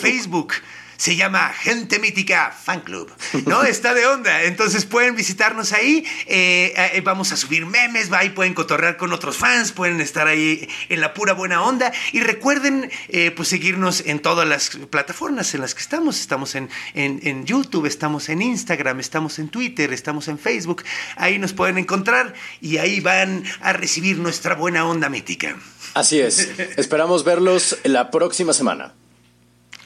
Facebook 0.01 0.55
se 0.97 1.17
llama 1.17 1.53
Gente 1.53 1.99
Mítica 1.99 2.51
Fan 2.51 2.81
Club, 2.81 3.11
¿no? 3.47 3.63
Está 3.65 3.95
de 3.95 4.07
onda, 4.07 4.43
entonces 4.45 4.85
pueden 4.85 5.17
visitarnos 5.17 5.73
ahí, 5.73 6.05
eh, 6.27 6.73
eh, 6.95 7.01
vamos 7.03 7.33
a 7.33 7.37
subir 7.37 7.67
memes, 7.67 8.13
ahí 8.13 8.31
pueden 8.31 8.55
cotorrear 8.55 8.97
con 8.97 9.13
otros 9.13 9.37
fans, 9.37 9.73
pueden 9.73 10.01
estar 10.01 10.27
ahí 10.27 10.69
en 10.89 11.01
la 11.01 11.15
pura 11.15 11.33
buena 11.33 11.63
onda 11.63 11.93
y 12.13 12.21
recuerden 12.21 12.91
eh, 13.09 13.31
pues 13.31 13.49
seguirnos 13.49 14.03
en 14.07 14.21
todas 14.21 14.47
las 14.47 14.71
plataformas 14.91 15.55
en 15.55 15.61
las 15.61 15.75
que 15.75 15.81
estamos, 15.81 16.21
estamos 16.21 16.55
en, 16.55 16.71
en, 16.95 17.45
YouTube, 17.45 17.87
estamos 17.87 18.29
en 18.29 18.43
Instagram, 18.43 19.01
estamos 19.01 19.39
en 19.39 19.49
Twitter, 19.49 19.93
estamos 19.93 20.29
en 20.29 20.39
Facebook, 20.39 20.85
ahí 21.17 21.39
nos 21.39 21.53
pueden 21.53 21.79
encontrar 21.79 22.35
y 22.61 22.79
ahí 22.79 23.01
van 23.01 23.45
a 23.61 23.73
recibir 23.73 24.19
nuestra 24.19 24.55
buena 24.55 24.87
onda 24.87 25.09
mítica. 25.09 25.57
Así 25.95 26.21
es, 26.21 26.51
esperamos 26.77 27.25
verlos 27.25 27.79
la 27.85 28.11
próxima 28.11 28.53
semana. 28.53 28.95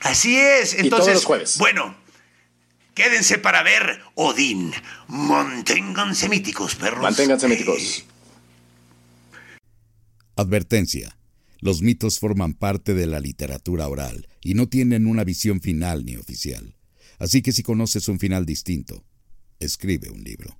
Así 0.03 0.37
es. 0.37 0.75
Entonces, 0.75 1.25
bueno, 1.59 1.97
quédense 2.95 3.39
para 3.39 3.63
ver 3.63 4.01
Odín. 4.15 4.73
Manténganse 5.09 6.29
míticos, 6.29 6.75
perros. 6.75 7.03
Manténganse 7.03 7.49
míticos. 7.49 8.05
Advertencia. 10.37 11.17
Los 11.61 11.83
mitos 11.83 12.21
forman 12.21 12.55
parte 12.55 12.95
de 12.95 13.07
la 13.07 13.19
literatura 13.19 13.89
oral 13.89 14.29
y 14.41 14.55
no 14.55 14.69
tienen 14.69 15.07
una 15.07 15.25
visión 15.25 15.61
final 15.61 16.05
ni 16.05 16.17
oficial. 16.17 16.77
Así 17.19 17.43
que 17.43 17.51
si 17.51 17.65
conoces 17.65 18.07
un 18.07 18.21
final 18.21 18.47
distinto, 18.47 19.05
escribe 19.59 20.09
un 20.11 20.23
libro. 20.23 20.57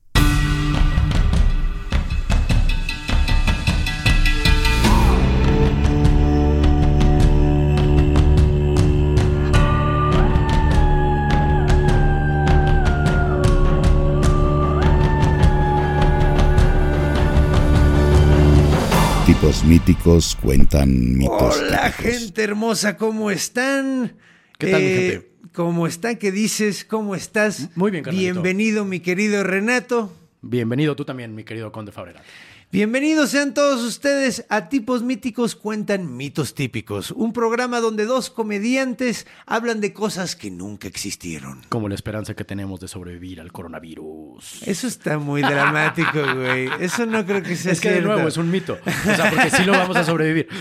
Tipos 19.29 19.63
míticos 19.63 20.39
cuentan 20.43 21.19
mitos. 21.19 21.59
Hola, 21.59 21.91
típicos. 21.91 22.13
gente 22.15 22.43
hermosa, 22.45 22.97
¿cómo 22.97 23.31
están? 23.31 24.17
¿Qué 24.57 24.71
tal, 24.71 24.81
mi 24.81 24.87
Eh, 24.87 25.11
gente? 25.11 25.31
¿Cómo 25.53 25.87
están? 25.87 26.17
¿Qué 26.17 26.33
dices? 26.33 26.87
¿Cómo 26.87 27.15
estás? 27.15 27.69
Muy 27.77 27.91
bien, 27.91 28.03
carnalito. 28.05 28.33
Bienvenido, 28.33 28.87
mi 28.87 29.01
querido 29.01 29.45
Renato. 29.45 30.11
Bienvenido 30.41 30.97
tú 30.97 31.05
también, 31.05 31.35
mi 31.35 31.45
querido 31.45 31.71
Conde 31.73 31.93
Fabregat. 31.93 32.23
Bienvenidos 32.71 33.31
sean 33.31 33.55
todos 33.55 33.81
ustedes 33.83 34.45
a 34.51 34.69
Tipos 34.69 35.03
Míticos 35.03 35.57
Cuentan 35.57 36.19
Mitos 36.19 36.55
Típicos, 36.55 37.13
un 37.13 37.33
programa 37.33 37.81
donde 37.81 38.05
dos 38.05 38.29
comediantes 38.29 39.27
hablan 39.47 39.81
de 39.81 39.95
cosas 39.95 40.37
que 40.37 40.51
nunca 40.51 40.87
existieron. 40.87 41.63
Como 41.71 41.89
la 41.89 41.95
esperanza 41.95 42.35
que 42.35 42.45
tenemos 42.45 42.79
de 42.81 42.89
sobrevivir 42.89 43.41
al 43.41 43.53
coronavirus. 43.53 44.63
Eso 44.67 44.87
está 44.87 45.19
muy 45.19 45.41
dramático, 45.41 46.11
güey. 46.37 46.69
Eso 46.79 47.07
no 47.07 47.25
creo 47.25 47.43
que 47.43 47.57
sea 47.57 47.73
Es 47.73 47.81
que 47.81 47.91
de 47.91 48.03
nuevo 48.03 48.29
es 48.29 48.37
un 48.37 48.51
mito. 48.51 48.77
O 48.85 49.17
sea, 49.17 49.31
porque 49.31 49.49
sí 49.49 49.65
lo 49.65 49.73
vamos 49.73 49.97
a 49.97 50.05
sobrevivir. 50.05 50.49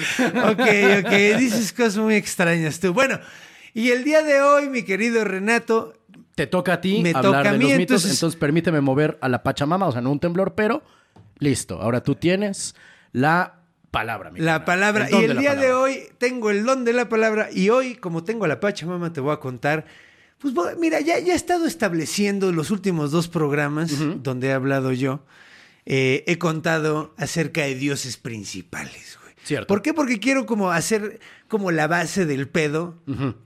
Ok, 0.47 0.61
ok, 1.05 1.11
dices 1.37 1.73
cosas 1.73 1.97
muy 1.97 2.15
extrañas 2.15 2.79
tú. 2.79 2.93
Bueno, 2.93 3.19
y 3.73 3.89
el 3.89 4.05
día 4.05 4.23
de 4.23 4.41
hoy, 4.41 4.69
mi 4.69 4.83
querido 4.83 5.25
Renato, 5.25 5.93
Te 6.35 6.47
toca 6.47 6.73
a 6.73 6.81
ti 6.81 7.01
Me 7.03 7.09
hablar 7.09 7.23
toca 7.23 7.49
a 7.49 7.51
de 7.51 7.57
mí, 7.57 7.65
los 7.65 7.77
mitos, 7.77 7.81
entonces- 8.03 8.13
entonces... 8.13 8.39
permíteme 8.39 8.79
mover 8.79 9.17
a 9.21 9.27
la 9.27 9.43
Pachamama, 9.43 9.87
o 9.87 9.91
sea, 9.91 9.99
no 9.99 10.09
un 10.11 10.19
temblor, 10.21 10.55
pero 10.55 10.83
listo. 11.39 11.81
Ahora 11.81 12.01
tú 12.01 12.15
tienes 12.15 12.75
la 13.11 13.61
palabra, 13.91 14.31
mi 14.31 14.39
la 14.39 14.65
palabra. 14.65 15.09
y 15.09 15.23
el 15.23 15.37
día 15.37 15.55
de 15.55 15.73
hoy 15.73 15.99
tengo 16.17 16.49
el 16.51 16.63
don 16.65 16.83
de 16.85 16.93
la 16.93 17.09
palabra. 17.09 17.49
Y 17.51 17.69
hoy, 17.69 17.95
como 17.95 18.23
tengo 18.23 18.45
a 18.45 18.47
la 18.47 18.59
Pachamama, 18.59 19.13
te 19.13 19.21
voy 19.21 19.33
a 19.33 19.37
contar. 19.39 19.85
Pues 20.39 20.53
voy- 20.53 20.75
mira, 20.77 20.99
ya, 20.99 21.17
ya 21.19 21.33
he 21.33 21.35
estado 21.35 21.65
estableciendo 21.65 22.51
los 22.51 22.69
últimos 22.69 23.11
dos 23.11 23.27
programas 23.27 23.91
donde 24.23 24.47
he 24.47 24.53
hablado 24.53 24.91
yo. 24.93 25.23
eh, 25.89 26.25
he 26.27 26.37
contado 26.37 27.13
acerca 27.17 27.61
de 27.61 27.73
dioses 27.75 28.17
principales, 28.17 29.17
güey. 29.21 29.33
Cierto. 29.43 29.67
¿Por 29.67 29.81
qué? 29.81 29.93
Porque 29.93 30.19
quiero 30.19 30.45
como 30.45 30.69
hacer 30.71 31.21
como 31.47 31.71
la 31.71 31.87
base 31.87 32.25
del 32.25 32.49
pedo 32.49 32.95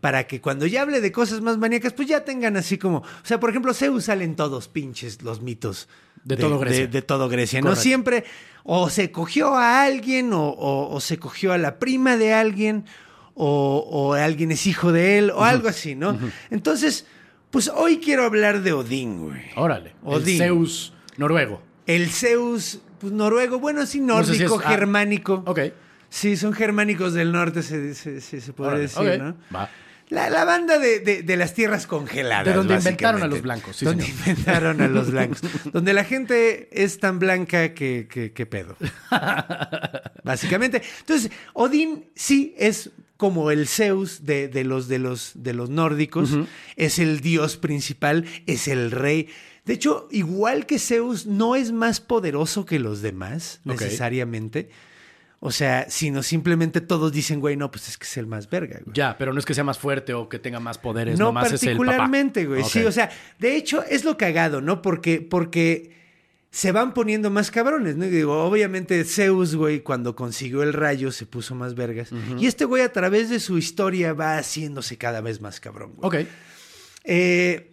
para 0.02 0.26
que 0.26 0.42
cuando 0.42 0.66
ya 0.66 0.82
hable 0.82 1.00
de 1.02 1.12
cosas 1.12 1.42
más 1.42 1.60
maníacas, 1.60 1.94
pues 1.94 2.08
ya 2.08 2.26
tengan 2.26 2.58
así 2.58 2.80
como, 2.80 2.98
o 2.98 3.04
sea, 3.22 3.40
por 3.40 3.52
ejemplo, 3.52 3.76
Zeus 3.76 4.06
salen 4.06 4.36
todos 4.36 4.68
pinches 4.68 5.22
los 5.22 5.42
mitos 5.44 5.88
De 6.24 6.38
todo 6.38 6.60
Grecia. 6.60 6.82
de, 6.82 6.88
de 6.88 7.02
todo 7.02 7.30
Grecia, 7.30 7.62
¿no? 7.62 7.76
Siempre 7.76 8.24
o 8.64 8.90
se 8.90 9.12
cogió 9.12 9.56
a 9.56 9.84
alguien 9.84 10.34
o, 10.34 10.50
o- 10.50 10.94
o 10.94 11.00
se 11.00 11.18
cogió 11.18 11.52
a 11.54 11.58
la 11.58 11.80
prima 11.80 12.16
de 12.18 12.34
alguien 12.34 12.86
o, 13.34 13.86
o 13.90 14.14
alguien 14.14 14.52
es 14.52 14.68
hijo 14.68 14.92
de 14.92 15.18
él 15.18 15.32
o 15.32 15.44
algo 15.44 15.68
así, 15.68 15.96
¿no? 15.96 16.18
Entonces, 16.52 17.06
pues 17.50 17.70
hoy 17.74 17.98
quiero 18.00 18.24
hablar 18.26 18.62
de 18.62 18.74
Odín, 18.74 19.20
güey. 19.20 19.42
Órale. 19.56 19.94
Odín. 20.04 20.34
El 20.42 20.48
Zeus 20.48 20.94
noruego. 21.18 21.62
El 21.88 22.10
Zeus, 22.10 22.80
pues 23.00 23.12
noruego, 23.14 23.60
bueno, 23.60 23.86
sí, 23.86 24.00
No 24.00 24.24
sé 24.24 24.34
si 24.36 24.40
nórdico, 24.42 24.60
es- 24.60 24.66
ah, 24.66 24.70
germánico. 24.70 25.44
Ok. 25.48 25.60
Sí, 26.10 26.36
son 26.38 26.54
germánicos 26.54 27.14
del 27.14 27.32
norte, 27.32 27.64
se, 27.64 27.96
se, 27.96 28.22
se- 28.22 28.42
se 28.42 28.54
podría 28.54 28.74
Órale, 28.74 28.82
decir. 28.84 29.22
¿no? 29.24 29.36
Va. 29.56 29.70
La, 30.12 30.30
la 30.30 30.44
banda 30.46 30.78
de, 30.78 31.00
de- 31.00 31.24
de 31.24 31.38
las 31.38 31.54
tierras 31.54 31.88
congeladas. 31.88 32.46
De 32.46 32.54
donde 32.54 32.76
inventaron 32.76 33.24
a 33.24 33.28
los 33.28 33.42
blancos, 33.42 33.78
sí, 33.78 33.86
donde 33.86 34.04
señor. 34.04 34.20
inventaron 34.28 34.82
a 34.82 34.88
los 34.90 35.10
blancos. 35.10 35.40
donde 35.74 35.94
la 35.94 36.04
gente 36.04 36.68
es 36.84 37.00
tan 37.00 37.18
blanca 37.18 37.74
que, 37.74 38.08
que, 38.12 38.34
que 38.34 38.46
pedo. 38.46 38.76
básicamente. 40.24 40.82
Entonces, 41.00 41.32
Odín 41.54 42.06
sí 42.16 42.54
es 42.58 42.92
como 43.18 43.52
el 43.52 43.68
Zeus 43.68 44.26
de, 44.26 44.48
de 44.48 44.64
los, 44.64 44.88
de, 44.88 45.00
los, 45.00 45.32
de 45.36 45.54
los 45.54 45.70
nórdicos. 45.70 46.32
Es 46.76 47.00
el 47.00 47.22
dios 47.22 47.58
principal, 47.58 48.26
es 48.48 48.68
el 48.68 48.92
rey. 48.92 49.30
De 49.66 49.74
hecho, 49.74 50.08
igual 50.12 50.66
que 50.66 50.80
Zeus, 50.80 51.26
no 51.28 51.56
es 51.56 51.72
más 51.72 52.02
poderoso 52.02 52.66
que 52.66 52.80
los 52.80 53.02
demás, 53.02 53.62
necesariamente. 53.64 54.70
O 55.44 55.50
sea, 55.52 55.90
sino 55.90 56.22
simplemente 56.22 56.82
todos 56.82 57.12
dicen, 57.12 57.40
güey, 57.40 57.58
no, 57.58 57.72
pues 57.72 57.90
es 57.90 57.98
que 57.98 58.06
es 58.06 58.16
el 58.18 58.28
más 58.28 58.48
verga, 58.48 58.80
güey. 58.86 58.94
Ya, 58.96 59.18
pero 59.18 59.34
no 59.34 59.40
es 59.40 59.46
que 59.46 59.56
sea 59.56 59.64
más 59.64 59.80
fuerte 59.80 60.14
o 60.14 60.30
que 60.30 60.38
tenga 60.38 60.60
más 60.60 60.78
poderes, 60.78 61.18
No 61.18 61.26
nomás 61.26 61.52
es 61.52 61.64
el 61.64 61.78
papá. 61.78 61.86
particularmente, 61.86 62.46
güey. 62.46 62.64
Sí, 62.64 62.84
o 62.86 62.92
sea, 62.92 63.10
de 63.40 63.56
hecho 63.56 63.84
es 63.84 64.06
lo 64.06 64.18
cagado, 64.18 64.62
¿no? 64.62 64.84
Porque, 64.84 65.20
porque 65.20 66.00
se 66.52 66.72
van 66.72 66.94
poniendo 66.94 67.32
más 67.32 67.50
cabrones, 67.50 67.96
¿no? 67.96 68.06
Y 68.06 68.10
digo, 68.10 68.44
obviamente 68.44 69.04
Zeus, 69.04 69.56
güey, 69.56 69.80
cuando 69.80 70.16
consiguió 70.16 70.62
el 70.62 70.74
rayo 70.74 71.12
se 71.12 71.26
puso 71.26 71.56
más 71.56 71.74
vergas. 71.74 72.12
Y 72.38 72.46
este 72.46 72.66
güey 72.66 72.84
a 72.84 72.92
través 72.92 73.32
de 73.32 73.40
su 73.40 73.58
historia 73.58 74.14
va 74.14 74.38
haciéndose 74.38 75.00
cada 75.00 75.22
vez 75.22 75.42
más 75.42 75.60
cabrón, 75.60 75.94
güey. 75.96 76.24
Ok. 76.24 76.30
Eh, 77.04 77.71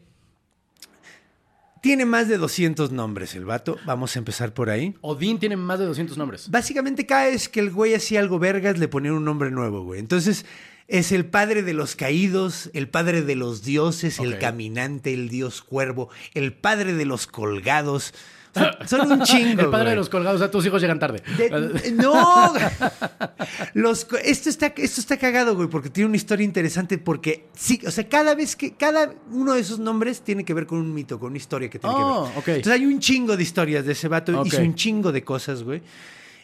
tiene 1.80 2.04
más 2.04 2.28
de 2.28 2.38
200 2.38 2.92
nombres 2.92 3.34
el 3.34 3.44
vato. 3.44 3.76
Vamos 3.86 4.16
a 4.16 4.18
empezar 4.18 4.54
por 4.54 4.70
ahí. 4.70 4.94
Odín 5.00 5.38
tiene 5.38 5.56
más 5.56 5.78
de 5.78 5.86
200 5.86 6.16
nombres. 6.18 6.50
Básicamente 6.50 7.06
cada 7.06 7.26
vez 7.26 7.48
que 7.48 7.60
el 7.60 7.70
güey 7.70 7.94
hacía 7.94 8.20
algo 8.20 8.38
vergas 8.38 8.78
le 8.78 8.88
ponían 8.88 9.14
un 9.14 9.24
nombre 9.24 9.50
nuevo, 9.50 9.82
güey. 9.82 10.00
Entonces 10.00 10.44
es 10.88 11.12
el 11.12 11.26
padre 11.26 11.62
de 11.62 11.74
los 11.74 11.96
caídos, 11.96 12.70
el 12.72 12.88
padre 12.88 13.22
de 13.22 13.36
los 13.36 13.62
dioses, 13.62 14.18
el 14.18 14.38
caminante, 14.38 15.12
el 15.12 15.28
dios 15.28 15.62
cuervo, 15.62 16.08
el 16.34 16.54
padre 16.54 16.94
de 16.94 17.04
los 17.04 17.26
colgados. 17.26 18.14
Son 18.86 19.10
un 19.12 19.22
chingo. 19.22 19.62
El 19.62 19.70
padre 19.70 19.84
güey. 19.84 19.90
de 19.90 19.96
los 19.96 20.08
colgados, 20.08 20.36
o 20.40 20.44
sea, 20.44 20.50
tus 20.50 20.64
hijos 20.66 20.80
llegan 20.80 20.98
tarde. 20.98 21.22
De- 21.36 21.92
no, 21.92 22.52
los, 23.74 24.06
esto, 24.24 24.48
está, 24.48 24.68
esto 24.76 25.00
está 25.00 25.16
cagado, 25.16 25.54
güey, 25.56 25.68
porque 25.68 25.90
tiene 25.90 26.08
una 26.08 26.16
historia 26.16 26.44
interesante. 26.44 26.98
Porque 26.98 27.46
sí, 27.54 27.80
o 27.86 27.90
sea, 27.90 28.08
cada 28.08 28.34
vez 28.34 28.56
que 28.56 28.74
cada 28.74 29.12
uno 29.30 29.54
de 29.54 29.60
esos 29.60 29.78
nombres 29.78 30.20
tiene 30.22 30.44
que 30.44 30.54
ver 30.54 30.66
con 30.66 30.78
un 30.78 30.92
mito, 30.94 31.18
con 31.18 31.28
una 31.28 31.36
historia 31.38 31.68
que 31.70 31.78
tiene 31.78 31.94
Oh, 31.98 32.24
que 32.24 32.30
ver. 32.30 32.38
ok. 32.38 32.48
Entonces 32.48 32.72
hay 32.80 32.86
un 32.86 33.00
chingo 33.00 33.36
de 33.36 33.42
historias 33.42 33.84
de 33.84 33.92
ese 33.92 34.08
vato, 34.08 34.38
Ok. 34.40 34.46
hizo 34.46 34.60
un 34.60 34.74
chingo 34.74 35.12
de 35.12 35.22
cosas, 35.24 35.62
güey. 35.62 35.82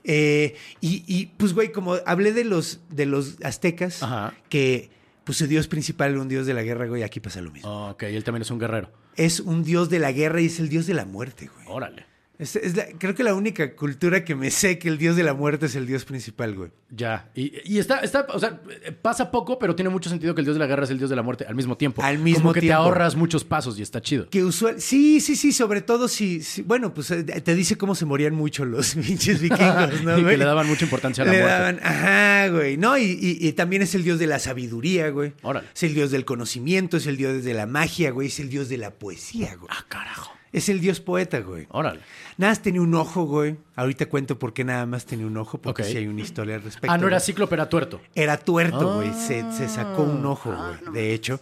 Eh, 0.06 0.54
y, 0.80 1.02
y, 1.06 1.26
pues, 1.26 1.54
güey, 1.54 1.72
como 1.72 1.96
hablé 2.04 2.32
de 2.32 2.44
los, 2.44 2.80
de 2.90 3.06
los 3.06 3.36
aztecas, 3.42 4.02
Ajá. 4.02 4.34
que 4.50 4.90
pues 5.24 5.38
su 5.38 5.46
dios 5.46 5.68
principal 5.68 6.12
era 6.12 6.20
un 6.20 6.28
dios 6.28 6.46
de 6.46 6.54
la 6.54 6.62
guerra, 6.62 6.86
güey, 6.86 7.02
aquí 7.02 7.20
pasa 7.20 7.40
lo 7.40 7.50
mismo. 7.50 7.68
Oh, 7.70 7.90
ok, 7.90 8.04
él 8.04 8.24
también 8.24 8.42
es 8.42 8.50
un 8.50 8.58
guerrero. 8.58 8.90
Es 9.16 9.40
un 9.40 9.64
dios 9.64 9.90
de 9.90 9.98
la 9.98 10.12
guerra 10.12 10.40
y 10.40 10.46
es 10.46 10.60
el 10.60 10.68
dios 10.68 10.86
de 10.86 10.94
la 10.94 11.04
muerte, 11.04 11.48
güey. 11.52 11.66
Órale. 11.68 12.06
Es, 12.36 12.56
es 12.56 12.76
la- 12.76 12.86
creo 12.98 13.14
que 13.14 13.22
la 13.22 13.32
única 13.34 13.76
cultura 13.76 14.24
que 14.24 14.34
me 14.34 14.50
sé 14.50 14.76
que 14.78 14.88
el 14.88 14.98
dios 14.98 15.14
de 15.14 15.22
la 15.22 15.34
muerte 15.34 15.66
es 15.66 15.76
el 15.76 15.86
dios 15.86 16.04
principal, 16.04 16.54
güey. 16.56 16.70
Ya. 16.90 17.30
Y, 17.34 17.52
y 17.64 17.78
está, 17.78 18.00
está, 18.00 18.26
o 18.32 18.38
sea, 18.40 18.60
pasa 19.02 19.30
poco, 19.30 19.56
pero 19.58 19.76
tiene 19.76 19.88
mucho 19.88 20.10
sentido 20.10 20.34
que 20.34 20.40
el 20.40 20.44
dios 20.44 20.56
de 20.56 20.58
la 20.60 20.66
guerra 20.66 20.82
es 20.84 20.90
el 20.90 20.98
dios 20.98 21.10
de 21.10 21.16
la 21.16 21.22
muerte 21.22 21.44
al 21.48 21.54
mismo 21.54 21.76
tiempo. 21.76 22.02
Al 22.02 22.18
mismo 22.18 22.40
Como 22.42 22.52
que 22.54 22.60
tiempo. 22.60 22.82
te 22.82 22.86
ahorras 22.88 23.14
muchos 23.14 23.44
pasos 23.44 23.78
y 23.78 23.82
está 23.82 24.00
chido. 24.02 24.28
Que 24.30 24.42
usual, 24.42 24.80
sí, 24.80 25.20
sí, 25.20 25.36
sí, 25.36 25.52
sobre 25.52 25.80
todo 25.80 26.08
si, 26.08 26.42
si- 26.42 26.62
bueno, 26.62 26.92
pues 26.92 27.10
eh, 27.12 27.22
te 27.22 27.54
dice 27.54 27.76
cómo 27.76 27.94
se 27.94 28.04
morían 28.04 28.34
mucho 28.34 28.64
los 28.64 28.94
pinches 28.96 29.40
vikingos, 29.40 30.02
¿no? 30.04 30.18
y 30.18 30.22
güey? 30.22 30.34
que 30.34 30.38
le 30.38 30.44
daban 30.44 30.66
mucha 30.66 30.84
importancia 30.84 31.22
a 31.22 31.26
la 31.26 31.32
Le 31.32 31.38
muerte. 31.38 31.56
daban, 31.56 31.80
ajá, 31.84 32.48
güey, 32.48 32.76
¿no? 32.76 32.98
Y, 32.98 33.04
y- 33.04 33.46
y 33.46 33.52
también 33.52 33.82
es 33.82 33.94
el 33.94 34.02
dios 34.02 34.18
de 34.18 34.26
la 34.26 34.40
sabiduría, 34.40 35.08
güey. 35.10 35.34
Órale. 35.42 35.68
Es 35.72 35.84
el 35.84 35.94
dios 35.94 36.10
del 36.10 36.24
conocimiento, 36.24 36.96
es 36.96 37.06
el 37.06 37.16
dios 37.16 37.44
de 37.44 37.54
la 37.54 37.66
magia, 37.66 38.10
güey, 38.10 38.26
es 38.26 38.40
el 38.40 38.48
dios 38.48 38.68
de 38.68 38.78
la 38.78 38.90
poesía, 38.90 39.54
güey. 39.54 39.68
Ah, 39.70 39.84
carajo. 39.88 40.32
Es 40.54 40.68
el 40.68 40.80
dios 40.80 41.00
poeta, 41.00 41.40
güey. 41.40 41.66
Órale. 41.70 42.00
Nada 42.38 42.52
más 42.52 42.62
tenía 42.62 42.80
un 42.80 42.94
ojo, 42.94 43.24
güey. 43.24 43.56
Ahorita 43.76 44.06
cuento 44.06 44.38
por 44.38 44.52
qué 44.52 44.62
nada 44.64 44.86
más 44.86 45.04
tenía 45.04 45.26
un 45.26 45.36
ojo, 45.36 45.58
porque 45.58 45.82
Ok. 45.82 45.88
sí 45.88 45.96
hay 45.96 46.06
una 46.06 46.20
historia 46.20 46.54
al 46.54 46.62
respecto. 46.62 46.92
Ah, 46.92 46.96
no 46.96 47.08
era 47.08 47.18
cíclope, 47.20 47.54
era 47.54 47.68
tuerto. 47.68 48.00
Era 48.14 48.36
tuerto, 48.38 48.94
güey. 48.96 49.08
Ah. 49.08 49.14
Se, 49.26 49.52
se 49.52 49.68
sacó 49.68 50.02
un 50.04 50.24
ojo, 50.24 50.54
güey. 50.54 50.94
de 50.94 51.12
hecho. 51.12 51.40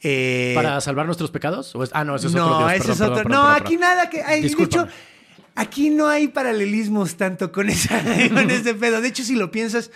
Eh, 0.00 0.52
¿Para 0.54 0.80
salvar 0.80 1.06
nuestros 1.06 1.30
pecados? 1.30 1.74
¿O 1.74 1.82
es- 1.82 1.90
Ah, 1.92 2.04
no, 2.04 2.16
ese 2.16 2.28
es 2.28 2.34
no, 2.34 2.46
otro 2.46 2.58
dios. 2.68 2.72
ese 2.72 2.78
Perdón, 2.80 2.94
es 2.94 3.00
otro. 3.02 3.14
perdón, 3.16 3.32
no, 3.32 3.42
perdón, 3.42 3.54
aquí 3.62 3.76
perdón. 3.76 3.80
nada 3.96 4.10
que. 4.10 4.22
ay, 4.22 4.40
de 4.42 4.62
hecho, 4.64 4.88
aquí 5.54 5.90
no 5.90 6.08
hay 6.08 6.28
paralelismos 6.28 7.16
tanto 7.16 7.52
con, 7.52 7.68
esa, 7.68 8.00
con 8.32 8.50
ese 8.50 8.74
pedo. 8.74 9.00
De 9.00 9.08
hecho, 9.08 9.22
si 9.24 9.34
lo 9.36 9.50
piensas, 9.50 9.90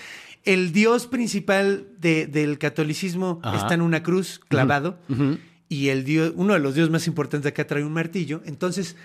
el 0.44 0.73
dios 0.73 1.06
principal 1.06 1.87
de- 1.99 2.26
del 2.26 2.58
catolicismo 2.58 3.40
Ajá. 3.42 3.56
está 3.58 3.75
en 3.75 3.82
una 3.82 4.02
cruz 4.02 4.40
clavado. 4.49 4.99
Y 5.68 5.88
el 5.88 6.04
dios, 6.04 6.32
uno 6.37 6.54
de 6.54 6.61
los 6.61 6.75
dioses 6.75 6.90
más 6.92 7.06
importantes 7.06 7.50
acá 7.50 7.66
trae 7.66 7.85
un 7.85 7.92
martillo. 7.92 8.42
Entonces. 8.46 8.96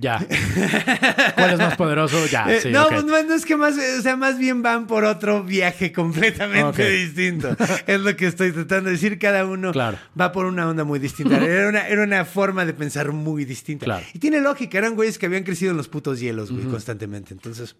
Ya. 0.00 0.24
¿Cuál 1.34 1.50
es 1.54 1.58
más 1.58 1.76
poderoso? 1.76 2.24
Ya, 2.26 2.46
eh, 2.54 2.60
sí, 2.60 2.70
no, 2.70 2.84
ok. 2.84 2.88
pues 2.92 3.04
no, 3.04 3.20
no 3.24 3.34
es 3.34 3.44
que 3.44 3.56
más, 3.56 3.74
o 3.98 4.00
sea, 4.02 4.16
más 4.16 4.38
bien 4.38 4.62
van 4.62 4.86
por 4.86 5.04
otro 5.04 5.42
viaje 5.42 5.92
completamente 5.92 6.88
distinto. 6.88 7.56
Es 7.88 8.00
lo 8.00 8.16
que 8.16 8.26
estoy 8.28 8.52
tratando 8.52 8.90
de 8.90 8.92
decir. 8.92 9.18
Cada 9.18 9.44
uno 9.44 9.72
Claro. 9.72 9.98
va 10.18 10.30
por 10.30 10.46
una 10.46 10.68
onda 10.68 10.84
muy 10.84 11.00
distinta. 11.00 11.36
Era 11.44 11.68
una, 11.68 11.88
era 11.88 12.04
una 12.04 12.24
forma 12.24 12.64
de 12.64 12.74
pensar 12.74 13.10
muy 13.10 13.44
distinta. 13.44 13.86
Claro. 13.86 14.04
Y 14.14 14.20
tiene 14.20 14.40
lógica. 14.40 14.78
Eran 14.78 14.94
güeyes 14.94 15.18
que 15.18 15.26
habían 15.26 15.42
crecido 15.42 15.72
en 15.72 15.76
los 15.76 15.88
putos 15.88 16.20
hielos, 16.20 16.52
güey, 16.52 16.64
constantemente. 16.66 17.34
Entonces. 17.34 17.74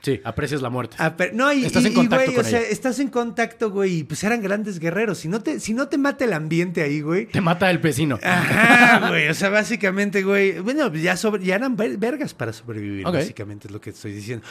Sí, 0.00 0.20
aprecias 0.22 0.62
la 0.62 0.70
muerte. 0.70 0.94
Ah, 1.00 1.16
no, 1.32 1.52
y, 1.52 1.64
Estás 1.64 1.84
en 1.84 1.90
y, 1.92 1.94
contacto 1.94 2.26
güey, 2.26 2.36
con 2.36 2.46
o 2.46 2.48
sea, 2.48 2.60
ella. 2.60 2.68
estás 2.68 3.00
en 3.00 3.08
contacto, 3.08 3.70
güey, 3.72 3.98
y 3.98 4.04
pues 4.04 4.22
eran 4.22 4.40
grandes 4.40 4.78
guerreros. 4.78 5.18
Si 5.18 5.28
no 5.28 5.42
te, 5.42 5.58
si 5.58 5.74
no 5.74 5.88
te 5.88 5.98
mata 5.98 6.24
el 6.24 6.32
ambiente 6.34 6.82
ahí, 6.82 7.00
güey. 7.00 7.26
Te 7.26 7.40
mata 7.40 7.68
el 7.68 7.78
vecino. 7.78 8.16
Ajá, 8.22 9.08
güey. 9.08 9.28
O 9.28 9.34
sea, 9.34 9.48
básicamente, 9.48 10.22
güey. 10.22 10.60
Bueno, 10.60 10.92
ya, 10.94 11.16
sobre, 11.16 11.44
ya 11.44 11.56
eran 11.56 11.76
ver- 11.76 11.96
vergas 11.98 12.32
para 12.32 12.52
sobrevivir, 12.52 13.04
básicamente 13.04 13.66
es 13.66 13.72
lo 13.72 13.80
que 13.80 13.90
estoy 13.90 14.12
diciendo. 14.12 14.46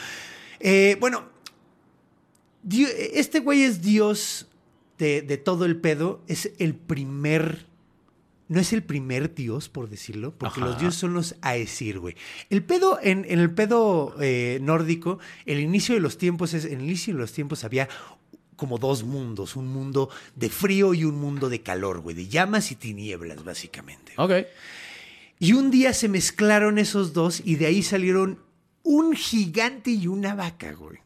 Eh, 0.60 0.96
bueno, 1.00 1.24
este 3.14 3.40
güey 3.40 3.62
es 3.62 3.80
Dios 3.80 4.48
de, 4.98 5.22
de 5.22 5.38
todo 5.38 5.64
el 5.64 5.76
pedo. 5.76 6.22
Es 6.28 6.52
el 6.58 6.74
primer. 6.74 7.67
No 8.48 8.60
es 8.60 8.72
el 8.72 8.82
primer 8.82 9.34
dios, 9.34 9.68
por 9.68 9.90
decirlo, 9.90 10.32
porque 10.36 10.60
Ajá. 10.60 10.70
los 10.70 10.80
dioses 10.80 10.98
son 10.98 11.12
los 11.12 11.34
Aesir, 11.42 11.98
güey. 11.98 12.16
El 12.48 12.62
pedo, 12.62 12.98
en, 13.02 13.26
en 13.28 13.38
el 13.40 13.50
pedo 13.50 14.14
eh, 14.20 14.58
nórdico, 14.62 15.18
el 15.44 15.60
inicio 15.60 15.94
de 15.94 16.00
los 16.00 16.16
tiempos 16.16 16.54
es. 16.54 16.64
En 16.64 16.80
el 16.80 16.86
inicio 16.86 17.12
de 17.14 17.20
los 17.20 17.32
tiempos 17.32 17.64
había 17.64 17.88
como 18.56 18.78
dos 18.78 19.04
mundos: 19.04 19.54
un 19.54 19.68
mundo 19.68 20.08
de 20.34 20.48
frío 20.48 20.94
y 20.94 21.04
un 21.04 21.16
mundo 21.20 21.50
de 21.50 21.60
calor, 21.62 22.00
güey, 22.00 22.16
de 22.16 22.26
llamas 22.28 22.72
y 22.72 22.76
tinieblas, 22.76 23.44
básicamente. 23.44 24.12
Ok. 24.16 24.32
Y 25.38 25.52
un 25.52 25.70
día 25.70 25.92
se 25.92 26.08
mezclaron 26.08 26.78
esos 26.78 27.12
dos 27.12 27.42
y 27.44 27.56
de 27.56 27.66
ahí 27.66 27.82
salieron 27.82 28.40
un 28.82 29.14
gigante 29.14 29.90
y 29.90 30.06
una 30.06 30.34
vaca, 30.34 30.72
güey. 30.72 30.98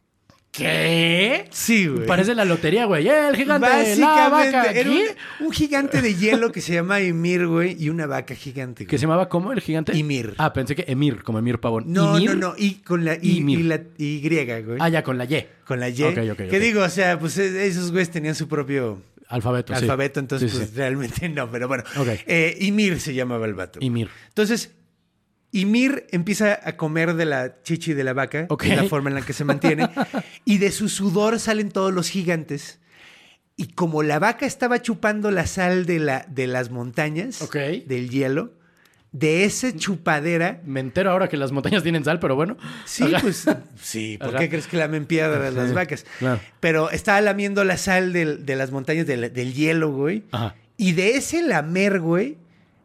¿Qué? 0.53 1.47
Sí, 1.49 1.87
güey. 1.87 2.05
Parece 2.05 2.35
la 2.35 2.45
lotería, 2.45 2.85
güey. 2.85 3.07
¡Eh, 3.07 3.29
el 3.29 3.35
gigante! 3.35 3.67
¡La 3.67 3.75
Básicamente, 3.75 4.55
vaca! 4.57 4.71
era 4.71 4.89
¿Qué? 4.91 5.15
un, 5.39 5.47
un 5.47 5.51
gigante 5.51 5.99
de 5.99 6.13
hielo 6.13 6.51
que 6.51 6.61
se 6.61 6.73
llama 6.75 7.01
Ymir, 7.01 7.47
güey, 7.47 7.75
y 7.83 7.89
una 7.89 8.05
vaca 8.05 8.35
gigante. 8.35 8.85
¿Que 8.85 8.89
güey. 8.91 8.99
se 8.99 9.05
llamaba 9.07 9.29
cómo 9.29 9.51
el 9.51 9.61
gigante? 9.61 9.97
Ymir. 9.97 10.35
Ah, 10.37 10.53
pensé 10.53 10.75
que 10.75 10.85
Emir, 10.87 11.23
como 11.23 11.39
Emir 11.39 11.59
Pavón. 11.59 11.85
No, 11.91 12.19
¿Ymir? 12.19 12.35
no, 12.37 12.49
no, 12.49 12.53
y 12.55 12.75
con 12.75 13.03
la 13.03 13.15
y, 13.19 13.41
la 13.63 13.81
y, 13.97 14.61
güey. 14.63 14.77
Ah, 14.79 14.89
ya, 14.89 15.01
con 15.03 15.17
la 15.17 15.25
Y. 15.25 15.43
Con 15.65 15.79
la 15.79 15.89
Y. 15.89 16.03
Ok, 16.03 16.17
ok, 16.31 16.37
que 16.37 16.45
ok. 16.45 16.53
digo, 16.61 16.81
o 16.83 16.89
sea, 16.89 17.17
pues 17.17 17.35
eh, 17.39 17.65
esos 17.65 17.89
güeyes 17.91 18.11
tenían 18.11 18.35
su 18.35 18.47
propio 18.47 19.01
Alfabeto, 19.29 19.73
sí. 19.73 19.81
alfabeto, 19.81 20.19
entonces 20.19 20.51
Sí, 20.51 20.57
pues 20.57 20.69
sí. 20.69 20.75
realmente 20.77 21.29
no, 21.29 21.49
pero 21.49 21.67
bueno. 21.67 21.83
Ok. 21.97 22.09
Eh, 22.27 22.57
Ymir 22.61 22.99
se 22.99 23.15
llamaba 23.15 23.47
el 23.47 23.55
vato. 23.55 23.79
Ymir. 23.81 24.07
Entonces, 24.27 24.71
Ymir 25.53 26.07
empieza 26.11 26.59
a 26.63 26.75
comer 26.77 27.13
de 27.13 27.25
la 27.25 27.61
chichi 27.63 27.93
de 27.93 28.03
la 28.03 28.13
vaca, 28.13 28.47
Ok. 28.49 28.63
que 28.63 28.71
es 28.73 28.77
la 28.81 28.89
forma 28.89 29.09
en 29.09 29.15
la 29.15 29.21
que 29.21 29.33
se 29.33 29.45
mantiene, 29.45 29.87
y 30.45 30.57
de 30.57 30.71
su 30.71 30.89
sudor 30.89 31.39
salen 31.39 31.69
todos 31.71 31.93
los 31.93 32.09
gigantes. 32.09 32.79
Y 33.55 33.67
como 33.67 34.01
la 34.03 34.17
vaca 34.19 34.45
estaba 34.47 34.81
chupando 34.81 35.29
la 35.29 35.45
sal 35.45 35.85
de, 35.85 35.99
la, 35.99 36.25
de 36.27 36.47
las 36.47 36.71
montañas, 36.71 37.47
del 37.53 38.09
hielo, 38.09 38.51
de 39.11 39.43
esa 39.45 39.71
chupadera, 39.75 40.59
Me 40.65 40.79
entero 40.79 41.11
ahora 41.11 41.29
que 41.29 41.37
las 41.37 41.51
montañas 41.51 41.83
tienen 41.83 42.03
sal, 42.03 42.19
pero 42.19 42.35
bueno. 42.35 42.57
sí, 42.85 43.03
Ajá. 43.03 43.19
pues 43.21 43.45
sí, 43.79 44.17
¿por 44.17 44.29
Ajá. 44.35 44.39
qué 44.39 44.49
crees 44.49 44.65
que 44.65 44.75
lamen 44.77 45.05
piedras 45.05 45.53
las 45.53 45.71
vacas? 45.71 46.03
claro. 46.17 46.39
Pero 46.59 46.89
estaba 46.89 47.21
lamiendo 47.21 47.63
la 47.63 47.77
sal 47.77 48.11
del- 48.11 48.43
de 48.43 48.55
las 48.55 48.71
montañas 48.71 49.05
del, 49.05 49.31
del 49.31 49.53
hielo, 49.53 49.91
güey. 49.91 50.23
Ajá. 50.31 50.55
Y 50.77 50.93
de 50.93 51.11
ese 51.17 51.43
lamer, 51.43 51.99
güey, 51.99 52.37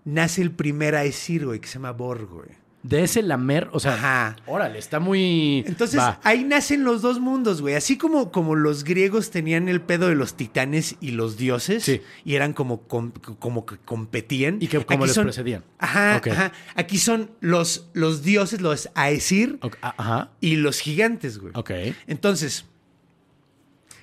nace 0.09 0.43
el 0.43 0.51
primer 0.51 0.95
Aesir, 0.95 1.47
güey, 1.47 1.61
que 1.61 1.69
se 1.69 1.75
llama 1.75 1.93
Borg, 1.93 2.27
güey. 2.29 2.49
De 2.85 3.03
ese 3.03 3.23
lamer, 3.23 3.69
o 3.73 3.81
sea, 3.81 3.95
Ajá. 3.95 4.37
órale, 4.47 4.79
está 4.79 5.01
muy... 5.01 5.65
Entonces, 5.67 5.99
Va. 5.99 6.21
ahí 6.23 6.45
nacen 6.45 6.85
los 6.85 7.03
dos 7.03 7.19
mundos, 7.19 7.61
güey. 7.61 7.75
Así 7.75 7.99
como, 7.99 8.31
como 8.31 8.55
los 8.55 8.85
griegos 8.85 9.31
tenían 9.33 9.69
el 9.69 9.81
pedo 9.81 10.07
de 10.09 10.15
los 10.15 10.37
titanes 10.37 10.95
y 11.01 11.11
los 11.11 11.37
dioses, 11.37 11.83
Sí. 11.85 12.01
y 12.25 12.37
eran 12.37 12.53
como, 12.53 12.83
com- 12.83 13.11
como 13.41 13.67
que 13.67 13.79
competían. 13.79 14.59
Y 14.61 14.69
que 14.69 14.79
como 14.85 15.05
Aquí 15.05 15.09
les 15.13 15.19
precedían. 15.19 15.65
Ajá, 15.79 16.23
ajá. 16.25 16.53
Aquí 16.77 16.99
son 16.99 17.33
los, 17.41 17.89
los 17.95 18.23
dioses, 18.23 18.61
los 18.61 18.89
Aesir, 18.95 19.59
Ajá. 19.83 20.31
y 20.41 20.55
los 20.57 20.79
gigantes, 20.79 21.39
güey. 21.39 21.53
Ok. 21.57 21.71
Entonces, 22.07 22.65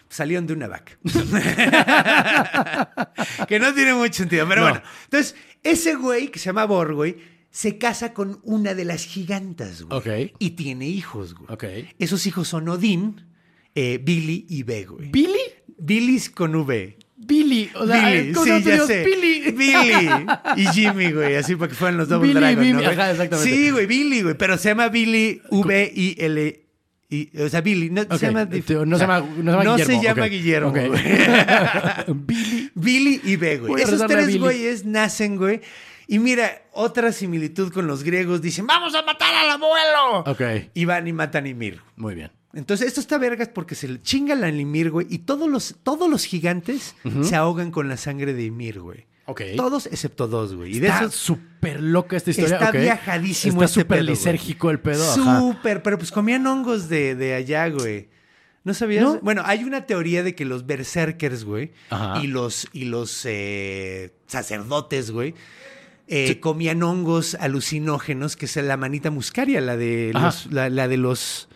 salieron 0.09 0.47
de 0.47 0.53
una 0.53 0.67
vaca. 0.67 0.97
que 3.47 3.59
no 3.59 3.73
tiene 3.73 3.93
mucho 3.93 4.13
sentido, 4.15 4.47
pero 4.47 4.61
No. 4.61 4.69
bueno. 4.69 4.83
Entonces, 5.05 5.35
ese 5.65 5.95
güey 5.95 6.29
que 6.29 6.39
se 6.39 6.45
llama 6.45 6.65
Bor, 6.65 6.93
güey, 6.93 7.17
se 7.51 7.77
casa 7.77 8.13
con 8.13 8.39
una 8.43 8.73
de 8.73 8.85
las 8.85 9.05
gigantas, 9.05 9.81
güey. 9.81 10.27
Ok. 10.27 10.33
Y 10.39 10.51
tiene 10.51 10.87
hijos, 10.87 11.33
güey. 11.35 11.51
Ok. 11.51 11.63
Esos 11.99 12.25
hijos 12.27 12.47
son 12.47 12.69
Odín, 12.69 13.25
eh, 13.73 13.99
Billy 14.01 14.45
y 14.47 14.63
B, 14.63 14.85
güey. 14.85 15.09
¿Billy? 15.09 15.39
Billy 15.77 16.19
con 16.33 16.55
V. 16.55 16.97
Billy. 17.17 17.69
O 17.75 17.87
sea, 17.87 18.09
Billy, 18.09 18.33
¿cómo 18.33 18.45
sí, 18.45 18.63
ya 18.63 18.75
Dios? 18.75 18.87
sé. 18.87 19.03
Billy. 19.03 19.51
Billy 19.51 20.09
y 20.57 20.67
Jimmy, 20.67 21.11
güey, 21.11 21.35
así 21.35 21.55
para 21.55 21.69
que 21.69 21.75
fueran 21.75 21.97
los 21.97 22.09
Double 22.09 22.27
Billy, 22.27 22.39
Dragon, 22.39 22.63
Billy, 22.63 22.73
¿no, 22.73 22.89
ajá, 22.89 23.11
exactamente. 23.11 23.51
Sí, 23.51 23.71
güey, 23.71 23.85
Billy, 23.85 24.21
güey, 24.21 24.37
pero 24.37 24.57
se 24.57 24.69
llama 24.69 24.89
Billy 24.89 25.41
V 25.49 25.91
I 25.95 26.15
L 26.19 26.64
I, 27.09 27.29
o 27.39 27.49
sea, 27.49 27.61
Billy, 27.61 27.89
no 27.91 28.01
se 28.17 28.25
llama 28.25 28.45
no 28.45 28.51
se 28.55 28.73
llama- 28.73 28.85
no 28.85 28.97
se 28.97 29.03
llama 29.03 29.63
no 29.63 29.75
Guillermo, 30.29 30.73
se 30.73 30.81
llama. 30.89 32.05
Billy. 32.15 32.71
Billy 32.73 33.21
y 33.23 33.35
B, 33.35 33.57
güey. 33.59 33.83
Esos 33.83 34.05
tres 34.07 34.39
güeyes 34.39 34.85
nacen, 34.85 35.37
güey. 35.37 35.61
Y 36.07 36.19
mira, 36.19 36.63
otra 36.71 37.11
similitud 37.11 37.71
con 37.71 37.87
los 37.87 38.03
griegos. 38.03 38.41
Dicen, 38.41 38.67
vamos 38.67 38.93
a 38.95 39.01
matar 39.03 39.33
al 39.33 39.49
abuelo. 39.51 40.19
Ok. 40.25 40.69
Y 40.73 40.85
van 40.85 41.07
y 41.07 41.13
matan 41.13 41.45
a 41.45 41.49
Ymir. 41.49 41.81
Muy 41.95 42.15
bien. 42.15 42.31
Entonces, 42.53 42.87
esto 42.87 43.01
está 43.01 43.17
vergas 43.17 43.49
porque 43.49 43.75
se 43.75 43.87
le 43.87 44.01
chinga 44.01 44.33
la 44.35 44.49
Ymir, 44.49 44.89
güey. 44.91 45.07
Y 45.09 45.19
todos 45.19 45.49
los, 45.49 45.75
todos 45.83 46.09
los 46.09 46.23
gigantes 46.25 46.95
se 47.23 47.35
ahogan 47.35 47.71
con 47.71 47.89
la 47.89 47.97
sangre 47.97 48.33
de 48.33 48.43
Ymir, 48.45 48.79
güey. 48.79 49.05
Ok. 49.27 49.41
Todos 49.57 49.87
excepto 49.87 50.27
dos, 50.27 50.53
güey. 50.55 50.75
Y 50.75 50.79
de 50.79 50.87
Está 50.87 50.99
esos 51.01 51.15
súper 51.15 51.81
loca 51.81 52.15
esta 52.17 52.29
historia. 52.29 52.55
Está 52.57 52.69
ok. 52.69 52.75
viajadísimo 52.75 53.63
Está 53.63 53.65
este 53.65 53.85
pedo, 53.85 53.97
güey. 53.99 54.09
lisérgico 54.09 54.69
el 54.69 54.79
pedo. 54.79 55.03
Súper, 55.15 55.81
pero 55.81 55.97
pues 55.97 56.11
comían 56.11 56.45
hongos 56.45 56.89
de, 56.89 57.15
de 57.15 57.33
allá, 57.33 57.67
güey. 57.69 58.09
¿No 58.63 58.73
sabías? 58.73 59.03
¿No? 59.03 59.19
Bueno, 59.21 59.43
hay 59.45 59.63
una 59.63 59.85
teoría 59.85 60.23
de 60.23 60.33
que 60.35 60.43
los 60.45 60.65
berserkers, 60.65 61.43
güey, 61.43 61.71
Ajá. 61.91 62.19
y 62.23 62.27
los, 62.27 62.67
y 62.73 62.85
los 62.85 63.21
eh, 63.25 64.11
sacerdotes, 64.25 65.11
güey, 65.11 65.35
eh, 66.07 66.39
comían 66.39 66.81
hongos 66.81 67.35
alucinógenos, 67.39 68.35
que 68.35 68.45
es 68.45 68.55
la 68.57 68.75
manita 68.77 69.11
muscaria, 69.11 69.61
la 69.61 69.77
de 69.77 70.11
los, 70.13 70.51
la, 70.51 70.69
la 70.71 70.87
de 70.87 70.97
los, 70.97 71.47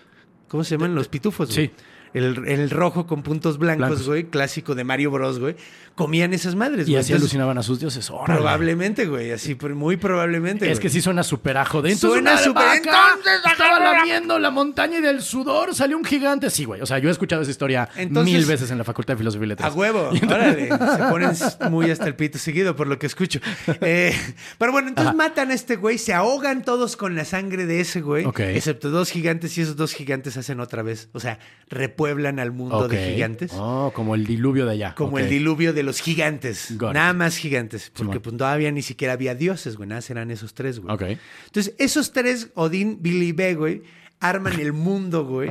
¿cómo 0.48 0.64
se 0.64 0.76
llaman? 0.76 0.94
Los 0.96 1.08
pitufos, 1.08 1.54
güey. 1.54 1.68
Sí. 1.68 1.74
El, 2.14 2.48
el 2.48 2.70
rojo 2.72 3.06
con 3.06 3.22
puntos 3.22 3.58
blancos, 3.60 3.88
Blancos. 3.88 4.08
güey, 4.08 4.24
clásico 4.26 4.74
de 4.76 4.84
Mario 4.84 5.10
Bros, 5.12 5.40
güey. 5.40 5.56
Comían 6.00 6.34
esas 6.34 6.56
madres, 6.56 6.88
Y 6.88 6.92
güey. 6.92 7.02
así 7.02 7.12
Entonces, 7.12 7.24
alucinaban 7.34 7.58
a 7.58 7.62
sus 7.64 7.78
dioses. 7.80 8.10
Órale. 8.10 8.40
Probablemente, 8.40 9.06
güey, 9.06 9.32
así, 9.32 9.58
muy 9.76 9.98
probablemente. 9.98 10.66
Es 10.72 10.78
güey. 10.78 10.84
que 10.84 10.90
sí 10.90 11.02
suena 11.02 11.24
súper 11.24 11.58
ajo. 11.58 11.82
De 11.82 11.94
Suena 11.94 12.38
súper- 12.38 12.78
entonces, 12.78 13.42
Estaba 13.52 13.80
lamiendo 13.82 14.40
la 14.40 14.50
montaña 14.50 15.00
y 15.00 15.02
del 15.02 15.22
sudor 15.22 15.76
salió 15.76 15.98
un 15.98 16.06
gigante. 16.06 16.50
Sí, 16.50 16.64
güey. 16.64 16.80
O 16.82 16.86
sea, 16.86 17.00
yo 17.00 17.10
he 17.10 17.12
escuchado 17.12 17.42
esa 17.42 17.52
historia 17.52 17.90
Entonces- 17.98 18.34
mil 18.34 18.46
veces 18.46 18.72
en 18.72 18.78
la 18.78 18.86
Facultad 18.86 19.16
de 19.16 19.18
Filosofía 19.18 19.44
y 19.44 19.46
A 19.46 19.50
Letras. 19.50 19.76
huevo, 19.76 20.10
órale. 20.24 20.70
Se 20.70 21.04
ponen 21.10 21.32
muy 21.70 21.92
hasta 21.92 22.08
el 22.08 22.16
pito 22.16 22.38
seguido, 22.40 22.78
por 22.78 22.88
lo 22.88 22.98
que 22.98 23.08
escucho. 23.08 23.42
Eh, 23.82 24.16
pero 24.58 24.72
bueno, 24.72 24.88
entonces 24.88 25.10
Ajá. 25.10 25.18
matan 25.18 25.52
a 25.52 25.54
este 25.54 25.76
güey, 25.76 25.98
se 25.98 26.14
ahogan 26.14 26.64
todos 26.64 26.96
con 26.96 27.16
la 27.16 27.26
sangre 27.26 27.66
de 27.66 27.82
ese 27.82 28.00
güey. 28.00 28.24
Ok. 28.26 28.40
Excepto 28.40 28.90
dos 28.90 29.12
gigantes, 29.12 29.58
y 29.58 29.62
esos 29.62 29.76
dos 29.76 29.94
gigantes 29.94 30.38
hacen 30.38 30.62
otra 30.62 30.82
vez. 30.82 31.10
O 31.12 31.20
sea, 31.20 31.40
repueblan 31.70 32.40
al 32.40 32.52
mundo 32.52 32.88
de 32.88 33.12
gigantes. 33.14 33.52
Oh, 33.56 33.92
como 33.94 34.16
el 34.16 34.26
diluvio 34.26 34.66
de 34.66 34.72
allá. 34.72 34.96
Como 34.96 35.20
el 35.20 35.30
diluvio 35.30 35.74
de 35.74 35.84
los 35.90 36.02
gigantes. 36.02 36.78
Got 36.78 36.90
it. 36.92 36.94
Nada 36.96 37.14
más 37.14 37.36
gigantes. 37.38 37.92
Porque 37.96 38.20
pues 38.20 38.38
todavía 38.38 38.72
ni 38.72 38.82
siquiera 38.82 39.14
había 39.14 39.36
dioses, 39.36 39.76
güey. 39.76 39.90
Nada, 39.90 40.02
eran 40.10 40.32
esos 40.32 40.54
tres, 40.54 40.80
güey. 40.80 40.94
Ok. 40.94 41.20
Entonces, 41.46 41.74
esos 41.78 42.12
tres, 42.14 42.50
Odín, 42.56 43.00
Billy 43.02 43.28
y 43.28 43.32
B, 43.34 43.56
güey, 43.56 43.84
arman 44.20 44.60
el 44.60 44.74
mundo, 44.74 45.26
güey, 45.26 45.50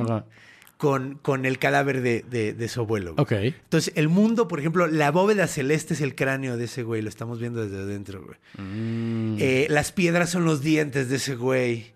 con, 0.77 1.15
con 1.21 1.45
el 1.45 1.59
cadáver 1.59 2.01
de, 2.01 2.23
de- 2.29 2.53
de 2.53 2.67
su 2.69 2.79
abuelo. 2.81 3.13
güey. 3.15 3.23
Ok. 3.23 3.53
Entonces, 3.63 3.91
el 3.95 4.07
mundo, 4.07 4.47
por 4.47 4.59
ejemplo, 4.59 4.87
la 4.87 5.11
bóveda 5.11 5.45
celeste 5.47 5.93
es 5.93 6.01
el 6.01 6.15
cráneo 6.15 6.55
de 6.57 6.65
ese 6.65 6.83
güey. 6.83 7.01
Lo 7.01 7.09
estamos 7.09 7.39
viendo 7.39 7.61
desde 7.61 7.83
adentro, 7.83 8.23
güey. 8.23 8.37
Mm. 8.65 9.35
Eh, 9.39 9.67
las 9.69 9.91
piedras 9.91 10.29
son 10.29 10.45
los 10.45 10.61
dientes 10.61 11.09
de 11.09 11.17
ese 11.17 11.35
güey. 11.35 11.91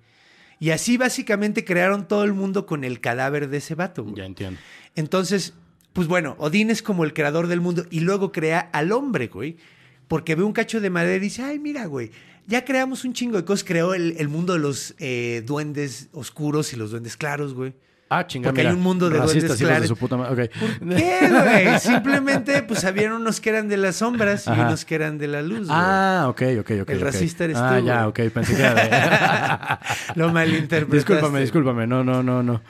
Y 0.59 0.69
así 0.71 0.97
básicamente 0.97 1.65
crearon 1.65 2.07
todo 2.07 2.23
el 2.23 2.33
mundo 2.33 2.65
con 2.65 2.83
el 2.83 2.99
cadáver 3.01 3.49
de 3.49 3.57
ese 3.57 3.75
vato, 3.75 4.03
güey. 4.03 4.15
Ya 4.15 4.25
entiendo. 4.25 4.59
Entonces, 4.95 5.53
pues 5.93 6.07
bueno, 6.07 6.35
Odín 6.39 6.69
es 6.69 6.81
como 6.81 7.03
el 7.03 7.13
creador 7.13 7.47
del 7.47 7.61
mundo 7.61 7.85
y 7.89 8.01
luego 8.01 8.31
crea 8.31 8.59
al 8.71 8.91
hombre, 8.91 9.27
güey. 9.27 9.57
Porque 10.07 10.35
ve 10.35 10.43
un 10.43 10.53
cacho 10.53 10.81
de 10.81 10.89
madera 10.89 11.15
y 11.15 11.19
dice, 11.19 11.43
ay, 11.43 11.59
mira, 11.59 11.85
güey, 11.85 12.11
ya 12.45 12.65
creamos 12.65 13.05
un 13.05 13.13
chingo 13.13 13.37
de 13.37 13.45
cosas. 13.45 13.63
Creó 13.63 13.93
el, 13.93 14.15
el 14.17 14.27
mundo 14.27 14.53
de 14.53 14.59
los 14.59 14.95
eh, 14.99 15.43
duendes 15.45 16.09
oscuros 16.11 16.73
y 16.73 16.75
los 16.75 16.91
duendes 16.91 17.15
claros, 17.15 17.53
güey. 17.53 17.73
Ah, 18.09 18.27
chingada. 18.27 18.51
Porque 18.51 18.67
hay 18.67 18.73
un 18.73 18.81
mundo 18.81 19.09
de 19.09 19.17
Racistas, 19.17 19.33
duendes 19.33 19.49
hijos 19.49 19.59
de 19.59 19.65
claros. 19.65 19.87
su 19.87 19.95
puta 19.95 20.17
madre. 20.17 20.43
Ok. 20.43 20.51
¿Qué, 20.97 21.29
güey? 21.29 21.79
Simplemente, 21.79 22.61
pues 22.61 22.83
habían 22.85 23.13
unos 23.13 23.39
que 23.39 23.49
eran 23.49 23.67
de 23.69 23.77
las 23.77 23.95
sombras 23.95 24.45
y 24.45 24.51
unos 24.51 24.85
que 24.85 24.95
eran 24.95 25.17
de 25.17 25.27
la 25.27 25.41
luz, 25.41 25.67
güey. 25.67 25.71
Ah, 25.71 26.25
ok, 26.27 26.41
ok, 26.59 26.71
ok. 26.81 26.89
El 26.89 27.01
racista 27.01 27.45
eres 27.45 27.57
ah, 27.57 27.77
tú, 27.79 27.85
ya, 27.85 28.05
güey. 28.05 28.27
ok. 28.27 28.33
Pensé 28.33 28.55
que 28.55 28.61
era 28.61 28.73
de... 28.75 29.77
Lo 30.15 30.31
malinterpretaste. 30.31 30.95
discúlpame, 30.95 31.39
discúlpame. 31.39 31.87
No, 31.87 32.03
no, 32.03 32.21
no, 32.21 32.43
no. 32.43 32.61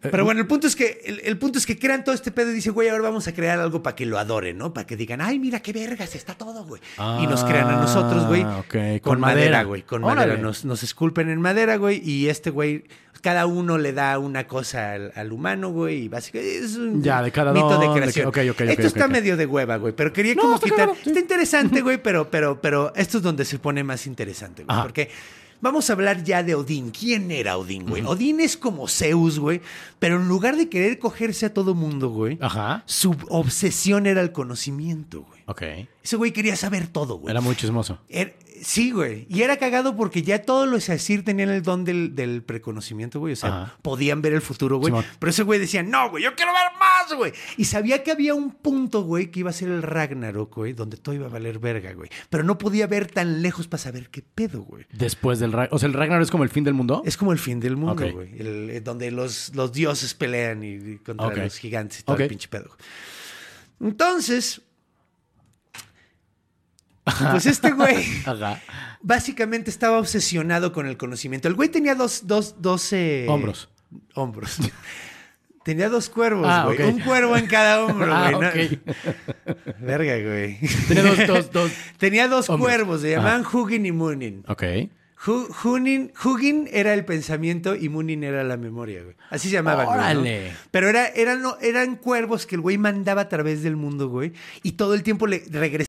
Pero 0.00 0.24
bueno, 0.24 0.40
el 0.40 0.46
punto 0.46 0.66
es 0.66 0.76
que 0.76 1.00
el, 1.04 1.20
el 1.24 1.36
punto 1.38 1.58
es 1.58 1.66
que 1.66 1.78
crean 1.78 2.04
todo 2.04 2.14
este 2.14 2.30
pedo 2.30 2.50
y 2.50 2.54
dicen, 2.54 2.72
güey, 2.72 2.88
ahora 2.88 3.02
vamos 3.04 3.28
a 3.28 3.34
crear 3.34 3.58
algo 3.60 3.82
para 3.82 3.94
que 3.94 4.06
lo 4.06 4.18
adoren, 4.18 4.56
¿no? 4.56 4.72
Para 4.72 4.86
que 4.86 4.96
digan, 4.96 5.20
ay, 5.20 5.38
mira 5.38 5.60
qué 5.60 5.72
vergas, 5.72 6.14
está 6.14 6.34
todo, 6.34 6.64
güey. 6.64 6.80
y 7.22 7.26
nos 7.26 7.44
crean 7.44 7.68
a 7.68 7.76
nosotros, 7.76 8.26
güey, 8.26 8.42
Ah, 8.42 8.58
ok, 8.60 8.72
con, 9.02 9.12
con 9.12 9.20
madera, 9.20 9.40
madera. 9.40 9.62
güey, 9.64 9.82
con 9.82 10.02
Órale. 10.04 10.20
madera. 10.32 10.42
Nos, 10.42 10.64
nos 10.64 10.82
esculpen 10.82 11.28
en 11.28 11.40
madera, 11.40 11.76
güey, 11.76 12.00
y 12.02 12.28
este 12.28 12.48
güey, 12.50 12.84
cada 13.20 13.44
uno 13.46 13.76
le 13.78 13.92
da 13.92 14.18
una 14.18 14.46
cosa 14.46 14.92
al, 14.92 15.12
al 15.14 15.32
humano, 15.32 15.70
güey, 15.70 16.04
y 16.04 16.08
básicamente 16.08 16.58
es 16.64 16.76
un 16.76 17.02
Ya, 17.02 17.22
de 17.22 17.30
cada 17.30 17.52
mito 17.52 17.68
don, 17.68 17.80
de 17.80 18.00
creación. 18.00 18.32
Esto 18.70 18.86
está 18.86 19.06
medio 19.08 19.36
de 19.36 19.44
hueva, 19.46 19.76
güey, 19.76 19.94
pero 19.94 20.12
quería 20.14 20.34
No, 20.34 20.42
como 20.42 20.54
está 20.56 20.64
quitar. 20.66 20.76
claro, 20.86 20.94
sí. 21.02 21.10
Está 21.10 21.20
interesante, 21.20 21.80
güey, 21.82 22.02
pero, 22.02 22.30
pero, 22.30 22.60
pero 22.60 22.92
esto 22.96 23.18
es 23.18 23.22
donde 23.22 23.44
se 23.44 23.58
pone 23.58 23.84
más 23.84 24.06
interesante, 24.06 24.64
güey, 24.64 24.80
porque 24.82 25.10
Vamos 25.60 25.88
a 25.88 25.94
hablar 25.94 26.22
ya 26.24 26.42
de 26.42 26.54
Odín. 26.54 26.90
¿Quién 26.90 27.30
era 27.30 27.56
Odín, 27.56 27.86
güey? 27.88 28.02
Odín 28.04 28.40
es 28.40 28.56
como 28.56 28.86
Zeus, 28.88 29.38
güey, 29.38 29.60
pero 29.98 30.16
en 30.20 30.28
lugar 30.28 30.56
de 30.56 30.68
querer 30.68 30.98
cogerse 30.98 31.46
a 31.46 31.54
todo 31.54 31.74
mundo, 31.74 32.10
güey, 32.10 32.36
Ajá. 32.40 32.82
su 32.86 33.16
obsesión 33.30 34.06
era 34.06 34.20
el 34.20 34.32
conocimiento, 34.32 35.22
güey. 35.22 35.40
Ok. 35.46 35.62
Ese 36.02 36.16
güey 36.16 36.32
quería 36.32 36.56
saber 36.56 36.86
todo, 36.86 37.16
güey. 37.18 37.30
Era 37.30 37.40
muy 37.40 37.54
chismoso. 37.56 37.98
Er- 38.08 38.36
sí, 38.62 38.90
güey. 38.90 39.26
Y 39.28 39.42
era 39.42 39.56
cagado 39.56 39.96
porque 39.96 40.22
ya 40.22 40.42
todos 40.42 40.68
los 40.68 40.88
Asir 40.90 41.24
tenían 41.24 41.50
el 41.50 41.62
don 41.62 41.84
del, 41.84 42.14
del 42.14 42.42
preconocimiento, 42.42 43.20
güey. 43.20 43.32
O 43.32 43.36
sea, 43.36 43.62
Ajá. 43.62 43.78
podían 43.82 44.22
ver 44.22 44.32
el 44.32 44.40
futuro, 44.40 44.78
güey. 44.78 44.92
Pero 45.18 45.30
ese 45.30 45.42
güey 45.42 45.58
decía, 45.60 45.82
no, 45.82 46.10
güey, 46.10 46.24
yo 46.24 46.34
quiero 46.34 46.52
ver 46.52 46.78
más, 46.78 47.16
güey. 47.16 47.32
Y 47.56 47.64
sabía 47.64 48.02
que 48.02 48.10
había 48.10 48.34
un 48.34 48.50
punto, 48.52 49.02
güey, 49.02 49.30
que 49.30 49.40
iba 49.40 49.50
a 49.50 49.52
ser 49.52 49.68
el 49.68 49.82
Ragnarok, 49.82 50.54
güey, 50.54 50.72
donde 50.72 50.96
todo 50.96 51.14
iba 51.14 51.26
a 51.26 51.30
valer 51.30 51.58
verga, 51.58 51.92
güey. 51.92 52.10
Pero 52.30 52.44
no 52.44 52.58
podía 52.58 52.86
ver 52.86 53.10
tan 53.10 53.42
lejos 53.42 53.66
para 53.68 53.82
saber 53.82 54.08
qué 54.10 54.22
pedo, 54.22 54.62
güey. 54.62 54.84
Después 54.92 55.38
del 55.38 55.52
Ragnarok. 55.52 55.72
O 55.74 55.78
sea, 55.78 55.86
el 55.88 55.92
Ragnarok 55.94 56.24
es 56.24 56.30
como 56.30 56.44
el 56.44 56.50
fin 56.50 56.64
del 56.64 56.74
mundo. 56.74 57.02
Es 57.04 57.16
como 57.16 57.32
el 57.32 57.38
fin 57.38 57.60
del 57.60 57.76
mundo, 57.76 58.10
güey. 58.12 58.38
El- 58.38 58.70
eh, 58.70 58.80
donde 58.80 59.10
los, 59.10 59.54
los 59.54 59.72
dioses 59.72 60.14
pelean 60.14 60.62
y, 60.62 60.74
y 60.74 60.96
contra 60.98 61.34
los 61.34 61.58
gigantes 61.58 62.00
y 62.00 62.02
todo 62.02 62.16
el 62.16 62.28
pinche 62.28 62.48
pedo. 62.48 62.70
Entonces, 63.80 64.62
pues 67.30 67.46
este 67.46 67.70
güey 67.72 68.04
Ajá. 68.26 68.60
básicamente 69.02 69.70
estaba 69.70 69.98
obsesionado 69.98 70.72
con 70.72 70.86
el 70.86 70.96
conocimiento. 70.96 71.48
El 71.48 71.54
güey 71.54 71.68
tenía 71.68 71.94
dos, 71.94 72.26
dos, 72.26 72.56
dos 72.60 72.92
eh, 72.92 73.26
Hombros. 73.28 73.68
Hombros. 74.14 74.56
tenía 75.64 75.88
dos 75.88 76.08
cuervos, 76.10 76.46
Ah, 76.48 76.64
güey. 76.66 76.82
Un 76.82 77.00
cuervo 77.00 77.36
en 77.36 77.46
cada 77.46 77.84
hombro, 77.84 78.12
Ah, 78.14 78.30
güey. 78.32 78.80
Verga, 79.80 80.18
güey. 80.18 80.58
Tenía 80.88 81.02
dos, 81.04 81.26
dos, 81.26 81.52
dos. 81.52 81.72
Tenía 81.98 82.28
dos 82.28 82.48
hombros. 82.50 82.68
cuervos, 82.70 83.00
se 83.02 83.10
llamaban 83.12 83.44
Hugin 83.50 83.86
y 83.86 83.92
Munin. 83.92 84.44
Ok. 84.48 84.62
Hu- 85.26 85.48
Hunin- 85.62 86.12
Hugin 86.22 86.68
era 86.70 86.92
el 86.92 87.06
pensamiento 87.06 87.74
y 87.76 87.88
Munin 87.88 88.24
era 88.24 88.44
la 88.44 88.58
memoria, 88.58 89.02
güey. 89.02 89.16
Así 89.30 89.48
se 89.48 89.54
llamaban, 89.54 89.86
güey, 89.86 89.96
¿no? 89.96 90.02
Órale. 90.02 90.52
Pero 90.70 90.88
era, 90.90 91.06
eran, 91.08 91.42
eran 91.62 91.96
cuervos 91.96 92.44
que 92.46 92.56
el 92.56 92.60
güey 92.60 92.76
mandaba 92.76 93.22
a 93.22 93.28
través 93.30 93.62
del 93.62 93.76
mundo, 93.76 94.08
güey. 94.10 94.32
Y 94.62 94.72
todo 94.72 94.92
el 94.92 95.02
tiempo 95.02 95.26
le 95.26 95.42
regresaba. 95.50 95.88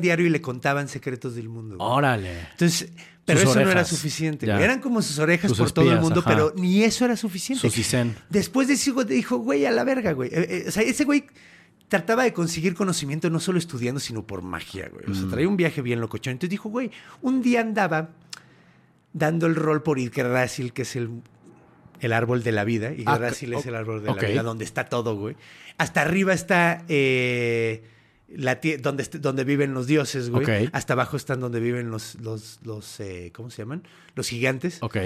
Diario 0.00 0.26
y 0.26 0.30
le 0.30 0.40
contaban 0.40 0.88
secretos 0.88 1.34
del 1.34 1.48
mundo. 1.48 1.76
güey. 1.76 1.88
Órale. 1.88 2.40
Entonces, 2.52 2.92
pero 3.24 3.40
Sus 3.40 3.50
eso 3.50 3.64
no 3.64 3.70
era 3.70 3.84
suficiente. 3.84 4.46
Güey. 4.46 4.62
Eran 4.62 4.80
como 4.80 5.00
sus 5.02 5.18
orejas 5.18 5.50
Sus 5.50 5.58
por 5.58 5.70
todo 5.70 5.92
el 5.92 6.00
mundo, 6.00 6.20
ajá. 6.20 6.30
pero 6.30 6.52
ni 6.56 6.82
eso 6.82 7.04
era 7.04 7.16
suficiente. 7.16 7.60
Sus 7.60 7.78
isen. 7.78 8.16
Después 8.30 8.68
de 8.68 8.74
eso 8.74 9.04
dijo, 9.04 9.38
güey, 9.38 9.64
a 9.64 9.70
la 9.70 9.84
verga, 9.84 10.12
güey. 10.12 10.30
Eh, 10.32 10.46
eh, 10.48 10.64
o 10.68 10.70
sea, 10.70 10.82
ese 10.82 11.04
güey 11.04 11.24
trataba 11.88 12.24
de 12.24 12.32
conseguir 12.32 12.74
conocimiento 12.74 13.30
no 13.30 13.38
solo 13.38 13.58
estudiando, 13.58 14.00
sino 14.00 14.26
por 14.26 14.42
magia, 14.42 14.88
güey. 14.92 15.06
Mm. 15.06 15.12
O 15.12 15.14
sea, 15.14 15.28
traía 15.28 15.48
un 15.48 15.56
viaje 15.56 15.82
bien 15.82 16.00
locochón. 16.00 16.32
Entonces 16.32 16.50
dijo, 16.50 16.68
güey, 16.68 16.90
un 17.20 17.42
día 17.42 17.60
andaba 17.60 18.10
dando 19.12 19.46
el 19.46 19.54
rol 19.54 19.82
por 19.82 19.98
Yggdrasil, 19.98 20.72
que 20.72 20.82
es 20.82 20.96
el, 20.96 21.10
el 22.00 22.12
árbol 22.12 22.42
de 22.42 22.52
la 22.52 22.64
vida. 22.64 22.92
Yggdrasil 22.92 23.54
Ah, 23.54 23.58
es 23.58 23.66
el 23.66 23.74
árbol 23.76 24.02
de 24.02 24.08
la 24.08 24.14
vida, 24.14 24.42
donde 24.42 24.64
está 24.64 24.86
todo, 24.86 25.16
güey. 25.16 25.36
Hasta 25.78 26.00
arriba 26.02 26.32
está 26.32 26.84
eh, 26.88 27.84
la 28.36 28.60
donde, 28.80 29.04
donde 29.04 29.44
viven 29.44 29.74
los 29.74 29.86
dioses, 29.86 30.30
güey. 30.30 30.44
Ok. 30.44 30.70
Hasta 30.72 30.92
abajo 30.94 31.16
están 31.16 31.40
donde 31.40 31.60
viven 31.60 31.90
los, 31.90 32.16
los, 32.16 32.60
los 32.64 33.00
eh, 33.00 33.30
¿cómo 33.34 33.50
se 33.50 33.62
llaman? 33.62 33.82
Los 34.14 34.28
gigantes. 34.28 34.78
Ok. 34.80 34.96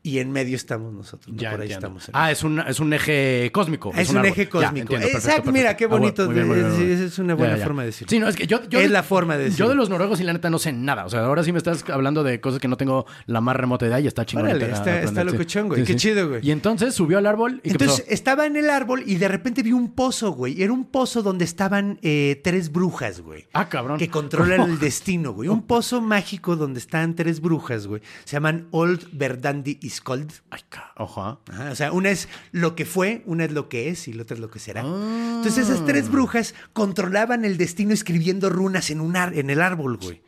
Y 0.00 0.20
en 0.20 0.30
medio 0.30 0.54
estamos 0.56 0.92
nosotros. 0.92 1.34
¿no? 1.34 1.40
Ya 1.40 1.50
por 1.50 1.60
ahí 1.60 1.72
entiendo. 1.72 1.98
estamos. 1.98 2.10
Ah, 2.14 2.30
es 2.30 2.42
un, 2.44 2.60
es 2.60 2.78
un 2.80 2.92
eje 2.92 3.50
cósmico. 3.52 3.92
Es 3.96 4.10
un 4.10 4.18
árbol. 4.18 4.30
eje 4.30 4.44
Ya, 4.44 4.50
cósmico. 4.50 4.76
entiendo, 4.94 5.06
perfecto, 5.06 5.28
Exacto, 5.28 5.52
mira, 5.52 5.76
qué. 5.76 5.84
Ah, 5.84 5.88
bonito. 5.88 6.28
bien. 6.28 6.50
Es- 6.52 7.18
una 7.18 7.34
buena 7.34 7.56
forma 7.56 7.82
de 7.82 7.86
decirlo. 7.86 8.08
Sí, 8.10 8.18
no, 8.20 8.28
es 8.28 8.36
que 8.36 8.46
yo... 8.46 8.62
yo 8.68 8.78
Es 8.78 8.84
de- 8.86 8.92
la 8.92 9.02
forma 9.02 9.36
de 9.36 9.44
decirlo. 9.44 9.66
Yo 9.66 9.70
de 9.70 9.74
los 9.74 9.90
noruegos 9.90 10.20
y 10.20 10.24
la 10.24 10.32
neta 10.32 10.50
no 10.50 10.58
sé 10.60 10.72
nada. 10.72 11.04
O 11.04 11.10
sea, 11.10 11.20
ahora 11.24 11.42
sí 11.42 11.50
me 11.52 11.58
estás 11.58 11.84
hablando 11.90 12.22
de 12.22 12.40
cosas 12.40 12.60
que 12.60 12.68
no 12.68 12.76
tengo 12.76 13.06
la 13.26 13.40
más 13.40 13.56
remota 13.56 13.86
idea 13.86 13.98
y 14.00 14.06
está 14.06 14.24
chingón. 14.24 14.46
Órale, 14.46 14.70
está- 14.70 15.02
está 15.02 15.22
sí. 15.22 15.26
locochón, 15.26 15.66
güey. 15.68 15.82
Qué 15.84 15.96
chido, 15.96 16.28
güey. 16.28 16.46
Y 16.46 16.52
entonces 16.52 16.94
subió 16.94 17.18
al 17.18 17.26
árbol 17.26 17.56
y 17.64 17.68
¿qué 17.68 17.70
Entonces 17.70 18.04
estaba 18.08 18.46
en 18.46 18.56
el 18.56 18.70
árbol 18.70 19.02
y 19.04 19.16
de 19.16 19.26
repente 19.28 19.62
vio 19.62 19.76
un 19.76 19.92
pozo, 19.94 20.30
güey. 20.32 20.62
Era 20.62 20.72
un 20.72 20.84
pozo 20.84 21.22
donde 21.22 21.44
estaban 21.44 21.98
eh, 22.02 22.40
tres 22.44 22.70
brujas, 22.70 23.20
güey. 23.20 23.48
Ah, 23.52 23.68
cabrón. 23.68 23.98
Que 23.98 24.08
controlan 24.08 24.62
el 24.70 24.78
destino, 24.78 25.32
güey. 25.32 25.48
Un 25.48 25.62
pozo 25.62 26.00
mágico 26.00 26.54
donde 26.56 26.78
están 26.78 27.16
tres 27.16 27.40
brujas, 27.40 27.86
güey. 27.88 28.00
Se 28.24 28.36
llaman 28.36 28.68
Old 28.70 29.08
Verdandi 29.12 29.78
y 29.82 29.87
Ay, 30.50 30.60
ca- 30.68 30.92
Ojo. 30.96 31.40
Ajá, 31.50 31.70
o 31.70 31.74
sea, 31.74 31.92
una 31.92 32.10
es 32.10 32.28
lo 32.52 32.74
que 32.74 32.84
fue, 32.84 33.22
una 33.26 33.44
es 33.44 33.52
lo 33.52 33.68
que 33.68 33.88
es 33.88 34.08
y 34.08 34.12
la 34.12 34.22
otra 34.22 34.34
es 34.34 34.40
lo 34.40 34.50
que 34.50 34.58
será. 34.58 34.82
Ah. 34.84 35.34
Entonces 35.36 35.68
esas 35.68 35.84
tres 35.86 36.10
brujas 36.10 36.54
controlaban 36.72 37.44
el 37.44 37.56
destino 37.56 37.92
escribiendo 37.94 38.48
runas 38.50 38.90
en, 38.90 39.00
un 39.00 39.16
en 39.16 39.50
el 39.50 39.60
árbol, 39.62 39.96
güey. 39.98 40.22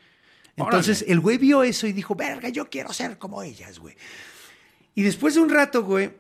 Entonces 0.57 1.05
el 1.09 1.21
güey 1.21 1.39
vio 1.39 1.63
eso 1.63 1.87
y 1.87 1.93
dijo, 1.93 2.15
verga, 2.15 2.49
yo 2.51 2.69
quiero 2.69 2.93
ser 2.93 3.19
como 3.19 3.43
ellas, 3.43 3.79
güey. 3.79 3.97
Y 4.95 5.03
después 5.03 5.35
de 5.35 5.41
un 5.41 5.49
rato, 5.49 5.83
güey, 5.85 6.11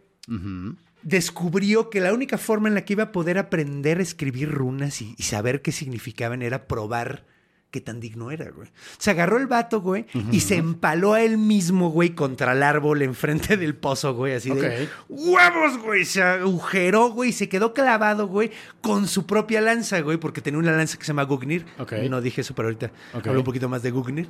descubrió 1.02 1.90
que 1.90 2.00
la 2.00 2.12
única 2.12 2.38
forma 2.38 2.68
en 2.68 2.74
la 2.74 2.84
que 2.84 2.92
iba 2.94 3.04
a 3.04 3.12
poder 3.12 3.38
aprender 3.38 3.98
a 3.98 4.02
escribir 4.02 4.50
runas 4.50 5.00
y, 5.02 5.14
y 5.18 5.22
saber 5.24 5.62
qué 5.62 5.72
significaban 5.72 6.42
era 6.42 6.66
probar 6.66 7.26
qué 7.70 7.80
tan 7.80 8.00
digno 8.00 8.30
era, 8.30 8.50
güey. 8.50 8.68
Se 8.98 9.10
agarró 9.10 9.36
el 9.38 9.46
vato, 9.46 9.80
güey, 9.80 10.06
y 10.32 10.40
se 10.40 10.56
empaló 10.56 11.14
a 11.14 11.22
él 11.22 11.38
mismo, 11.38 11.90
güey, 11.90 12.10
contra 12.10 12.52
el 12.52 12.62
árbol 12.62 13.02
enfrente 13.02 13.56
del 13.56 13.74
pozo, 13.76 14.14
güey, 14.14 14.34
así 14.34 14.50
de 14.50 14.88
huevos, 15.08 15.78
güey. 15.78 16.04
Se 16.04 16.22
agujeró, 16.22 17.10
güey, 17.10 17.30
y 17.30 17.32
se 17.32 17.48
quedó 17.48 17.72
clavado, 17.72 18.26
güey, 18.26 18.50
con 18.80 19.06
su 19.06 19.26
propia 19.26 19.60
lanza, 19.60 20.00
güey, 20.00 20.16
porque 20.18 20.40
tenía 20.40 20.58
una 20.58 20.72
lanza 20.72 20.98
que 20.98 21.04
se 21.04 21.08
llama 21.08 21.22
Gugnir. 21.24 21.64
Ok. 21.78 21.92
No 22.10 22.20
dije 22.20 22.40
eso, 22.40 22.54
pero 22.54 22.68
ahorita 22.68 22.90
Ok. 23.14 23.26
hablo 23.28 23.40
un 23.40 23.44
poquito 23.44 23.68
más 23.68 23.82
de 23.82 23.90
Gugnir. 23.90 24.28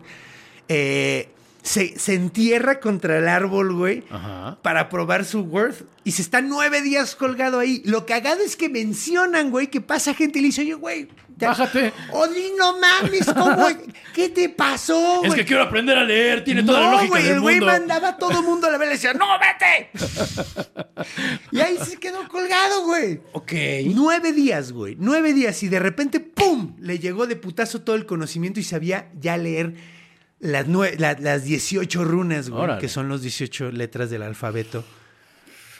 Eh, 0.68 1.28
se, 1.62 1.98
se 1.98 2.14
entierra 2.14 2.80
contra 2.80 3.18
el 3.18 3.28
árbol, 3.28 3.74
güey, 3.74 4.04
Ajá. 4.10 4.58
para 4.62 4.88
probar 4.88 5.24
su 5.24 5.40
worth. 5.42 5.84
Y 6.04 6.12
se 6.12 6.22
está 6.22 6.40
nueve 6.40 6.82
días 6.82 7.14
colgado 7.14 7.58
ahí. 7.58 7.82
Lo 7.84 8.06
cagado 8.06 8.42
es 8.42 8.56
que 8.56 8.68
mencionan, 8.68 9.50
güey, 9.50 9.68
que 9.68 9.80
pasa 9.80 10.14
gente 10.14 10.38
y 10.38 10.42
le 10.42 10.48
dice, 10.48 10.62
oye, 10.62 10.74
güey. 10.74 11.08
Bájate. 11.36 11.94
Odín, 12.12 12.56
no 12.58 12.78
mames, 12.78 13.26
¿cómo? 13.32 13.66
¿Qué 14.14 14.28
te 14.28 14.50
pasó, 14.50 15.24
Es 15.24 15.34
que 15.34 15.46
quiero 15.46 15.62
aprender 15.62 15.96
a 15.96 16.04
leer. 16.04 16.44
Tiene 16.44 16.62
toda 16.62 16.80
la 16.80 16.86
no, 16.86 16.92
lógica 16.92 17.12
güey, 17.12 17.22
del 17.22 17.32
el 17.34 17.40
güey 17.40 17.60
mandaba 17.60 18.08
a 18.08 18.16
todo 18.18 18.42
mundo 18.42 18.66
a 18.66 18.70
la 18.70 18.76
vez 18.76 18.86
y 18.86 18.90
le 18.90 18.94
decía, 18.96 19.14
¡No, 19.14 19.26
vete! 19.38 19.90
y 21.52 21.60
ahí 21.60 21.78
se 21.78 21.96
quedó 21.96 22.28
colgado, 22.28 22.84
güey. 22.84 23.20
Ok. 23.32 23.52
Nueve 23.94 24.32
días, 24.32 24.72
güey. 24.72 24.96
Nueve 24.98 25.32
días. 25.32 25.62
Y 25.62 25.68
de 25.68 25.78
repente, 25.78 26.20
¡pum! 26.20 26.76
Le 26.78 26.98
llegó 26.98 27.26
de 27.26 27.36
putazo 27.36 27.80
todo 27.80 27.96
el 27.96 28.04
conocimiento 28.04 28.60
y 28.60 28.62
sabía 28.62 29.10
ya 29.18 29.38
leer 29.38 29.76
las, 30.40 30.66
nue- 30.66 30.96
la- 30.98 31.16
las 31.20 31.44
18 31.44 32.04
runas, 32.04 32.50
güey, 32.50 32.62
Órale. 32.62 32.80
que 32.80 32.88
son 32.88 33.08
los 33.08 33.22
18 33.22 33.70
letras 33.72 34.10
del 34.10 34.22
alfabeto. 34.22 34.84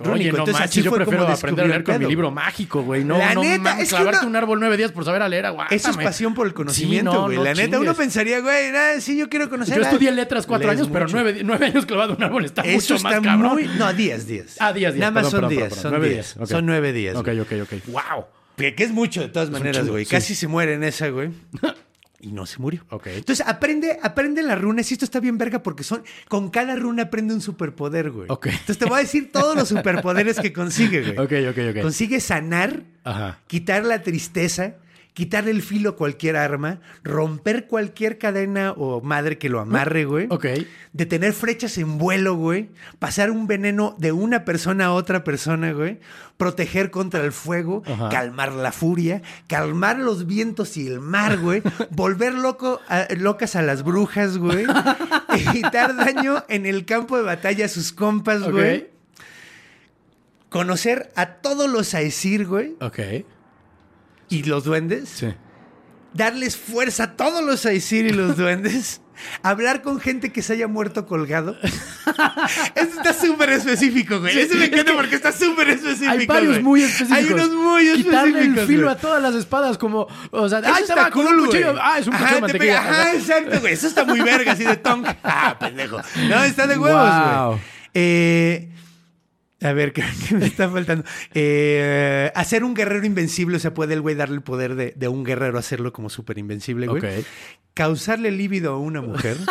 Oye, 0.03 0.09
rúnico. 0.12 0.23
no 0.33 0.38
Entonces, 0.38 0.55
manches, 0.55 0.70
así 0.70 0.83
yo 0.83 0.90
fue 0.90 0.99
como 1.01 1.11
prefiero 1.11 1.33
aprender 1.35 1.64
a 1.66 1.68
leer 1.68 1.85
con 1.85 1.99
mi 1.99 2.07
libro 2.07 2.31
mágico, 2.31 2.83
güey. 2.83 3.05
No, 3.05 3.18
La 3.18 3.35
no 3.35 3.42
neta, 3.42 3.73
es 3.81 3.90
que 3.90 3.96
clavarte 3.96 4.20
uno- 4.20 4.29
un 4.31 4.37
árbol 4.37 4.59
nueve 4.59 4.79
días 4.79 4.92
por 4.92 5.05
saber 5.05 5.20
a 5.20 5.29
leer, 5.29 5.44
aguántame. 5.44 5.77
Eso 5.77 5.90
es 5.90 5.96
pasión 5.99 6.33
por 6.33 6.46
el 6.46 6.55
conocimiento, 6.55 7.11
Sí, 7.11 7.16
no, 7.18 7.25
güey. 7.25 7.37
no 7.37 7.44
la 7.44 7.53
neta, 7.53 7.79
uno 7.79 7.94
pensaría, 7.94 8.40
güey, 8.40 8.70
nada, 8.73 8.99
sí, 9.03 9.18
yo 9.18 9.29
quiero 9.29 9.51
conocer. 9.51 9.77
Yo 9.77 9.83
ah, 9.85 9.90
estudié 9.90 10.11
letras 10.12 10.46
cuatro 10.46 10.68
lees 10.68 10.79
años, 10.81 10.90
pero 10.90 11.05
mucho. 11.05 11.16
nueve, 11.16 11.40
nueve 11.44 11.66
años 11.66 11.85
clavado 11.85 12.16
un 12.16 12.23
árbol 12.23 12.46
está 12.46 12.62
Eso 12.62 12.77
mucho 12.77 12.94
está 12.94 13.09
más 13.11 13.20
cabrón. 13.20 13.53
muy... 13.53 13.64
No, 13.77 13.92
días, 13.92 14.27
días. 14.27 14.57
Ah, 14.59 14.73
días, 14.73 14.94
días. 14.94 15.01
Nada 15.01 15.11
más 15.11 15.25
Perdón, 15.25 15.31
son 15.33 15.40
perdón, 15.40 15.51
días, 15.59 15.68
perdón, 15.68 15.83
son 15.83 15.90
nueve 15.92 16.09
días. 16.09 16.35
días, 16.35 16.37
ok. 16.44 16.49
Son 16.51 16.66
nueve 16.66 16.92
días. 16.94 17.16
Ok, 17.16 17.25
güey. 17.27 17.40
ok, 17.40 17.53
ok. 17.64 17.73
Wow. 17.88 18.25
Que 18.57 18.75
que 18.75 18.85
es 18.85 18.92
mucho, 18.92 19.20
de 19.20 19.29
todas 19.29 19.51
maneras, 19.51 19.83
chingo, 19.83 19.92
güey. 19.92 20.07
sí. 20.07 20.11
Casi 20.11 20.35
se 20.35 20.46
muere 20.49 20.73
en 20.75 20.85
esa, 20.85 21.09
güey. 21.09 21.29
Y 22.22 22.33
no 22.33 22.44
se 22.44 22.59
murió. 22.59 22.85
Ok. 22.90 23.06
Entonces 23.06 23.46
aprende, 23.46 23.98
aprende 24.02 24.42
las 24.42 24.61
runas 24.61 24.90
y 24.90 24.94
esto 24.94 25.06
está 25.06 25.20
bien 25.20 25.38
verga 25.38 25.62
porque 25.62 25.83
son, 25.83 26.02
con 26.28 26.50
cada 26.50 26.76
runa 26.76 27.04
aprende 27.04 27.33
un 27.33 27.40
superpoder, 27.40 28.11
güey. 28.11 28.26
Ok. 28.28 28.46
Entonces 28.48 28.76
te 28.78 28.85
voy 28.85 28.98
a 28.98 29.02
decir 29.02 29.33
todos 29.33 29.56
los 29.56 29.68
superpoderes 29.68 30.38
que 30.38 30.52
consigue, 30.52 31.00
güey. 31.02 31.18
Ok, 31.18 31.33
ok, 31.50 31.59
ok. 31.76 31.83
Consigue 31.83 32.20
sanar, 32.20 32.83
Ajá. 33.04 33.38
quitar 33.46 33.85
la 33.85 34.02
tristeza, 34.02 34.74
quitarle 35.14 35.51
el 35.51 35.61
filo 35.62 35.90
a 35.90 35.96
cualquier 35.96 36.37
arma, 36.37 36.81
romper 37.03 37.66
cualquier 37.66 38.16
cadena 38.18 38.73
o 38.73 39.01
madre 39.01 39.38
que 39.38 39.49
lo 39.49 39.61
amarre, 39.61 40.05
güey. 40.05 40.27
Ok. 40.31 40.46
Detener 40.92 41.33
flechas 41.33 41.77
en 41.79 41.99
vuelo, 41.99 42.35
güey. 42.37 42.70
Pasar 42.99 43.31
un 43.31 43.46
veneno 43.46 43.94
de 43.99 44.12
una 44.12 44.44
persona 44.44 44.87
a 44.87 44.92
otra 44.92 45.25
persona, 45.25 45.73
güey. 45.73 45.99
Proteger 46.37 46.90
contra 46.90 47.23
el 47.23 47.33
fuego, 47.33 47.83
Ajá. 47.87 48.09
calmar 48.09 48.53
la 48.53 48.73
furia, 48.73 49.20
calmar 49.46 49.99
los 49.99 50.27
vientos 50.27 50.77
y 50.77 50.87
el 50.87 51.01
mar, 51.01 51.38
güey. 51.38 51.62
volver 51.90 52.33
loco 52.35 52.81
a- 52.88 53.07
locas 53.16 53.57
a 53.57 53.62
las 53.62 53.83
brujas, 53.83 54.38
güey. 54.38 54.64
Evitar 55.51 55.94
daño 55.96 56.44
en 56.49 56.64
el 56.66 56.87
campo 56.87 57.16
de 57.18 57.25
batalla 57.25 57.66
a 57.66 57.68
sus 57.68 57.92
compas, 57.92 58.42
Ok. 58.42 58.53
güey. 58.53 58.88
Conocer 60.49 61.12
a 61.14 61.27
todos 61.35 61.70
los 61.70 61.94
Aesir, 61.94 62.46
güey. 62.46 62.75
Ok. 62.81 62.99
Y 64.31 64.45
los 64.45 64.64
duendes. 64.64 65.09
Sí. 65.11 65.35
Darles 66.14 66.57
fuerza 66.57 67.05
a 67.05 67.16
todos 67.16 67.45
los 67.45 67.64
Aesir 67.66 68.07
y 68.07 68.11
los 68.11 68.37
duendes. 68.38 69.01
Hablar 69.43 69.83
con 69.83 70.01
gente 70.01 70.33
que 70.33 70.40
se 70.40 70.55
haya 70.55 70.66
muerto 70.66 71.05
colgado. 71.07 71.55
Eso 72.75 72.90
está 72.97 73.12
súper 73.12 73.51
específico, 73.51 74.19
güey. 74.19 74.38
Eso 74.38 74.55
me 74.57 74.64
encanta 74.64 74.95
porque 74.95 75.14
está 75.14 75.31
súper 75.31 75.69
específico. 75.69 76.11
Hay 76.11 76.27
varios 76.27 76.53
güey. 76.55 76.62
muy 76.62 76.83
específicos. 76.83 77.19
Hay 77.19 77.27
unos 77.27 77.51
muy 77.51 77.83
específicos. 77.88 78.25
Quitarle 78.25 78.45
el 78.62 78.66
filo 78.66 78.83
güey. 78.85 78.95
a 78.95 78.99
todas 78.99 79.23
las 79.23 79.35
espadas 79.35 79.77
como... 79.77 80.07
O 80.31 80.49
sea, 80.49 80.61
Eso 80.61 80.69
¡ay, 80.75 80.85
te 80.87 80.95
va 80.95 81.01
está 81.03 81.11
cool, 81.12 81.27
un 81.38 81.47
cuchillo! 81.47 81.73
güey. 81.73 81.83
¡Ah, 81.85 81.99
es 81.99 82.07
un 82.07 82.12
cuchillo 82.14 82.29
de 82.31 82.37
Ajá, 82.37 82.40
mantequilla! 82.40 82.81
pega- 82.83 82.90
Ajá, 82.90 83.12
exacto, 83.14 83.61
güey. 83.61 83.73
Eso 83.75 83.87
está 83.88 84.05
muy 84.07 84.21
verga, 84.23 84.53
así 84.53 84.64
de 84.64 84.77
tonk. 84.79 85.07
Ah, 85.23 85.57
pendejo. 85.61 86.01
No, 86.29 86.43
está 86.45 86.66
de 86.66 86.79
huevos, 86.79 87.03
güey. 87.03 87.37
Wow. 87.37 87.61
Eh, 87.93 88.73
a 89.62 89.73
ver, 89.73 89.92
¿qué, 89.92 90.03
qué 90.29 90.35
me 90.35 90.46
está 90.46 90.68
faltando? 90.68 91.05
Eh, 91.35 92.31
hacer 92.35 92.64
un 92.64 92.75
guerrero 92.75 93.05
invencible, 93.07 93.57
o 93.57 93.61
sea, 93.61 93.75
puede 93.75 93.94
el 93.94 94.01
güey 94.01 94.14
darle 94.14 94.37
el 94.37 94.42
poder 94.42 94.75
de, 94.75 94.92
de 94.96 95.09
un 95.09 95.25
guerrero 95.25 95.59
hacerlo 95.59 95.92
como 95.92 96.09
súper 96.11 96.38
invencible, 96.38 96.87
güey. 96.87 97.03
Ok. 97.20 97.25
Causarle 97.75 98.31
líbido 98.31 98.73
a 98.75 98.79
una 98.79 99.01
mujer. 99.03 99.37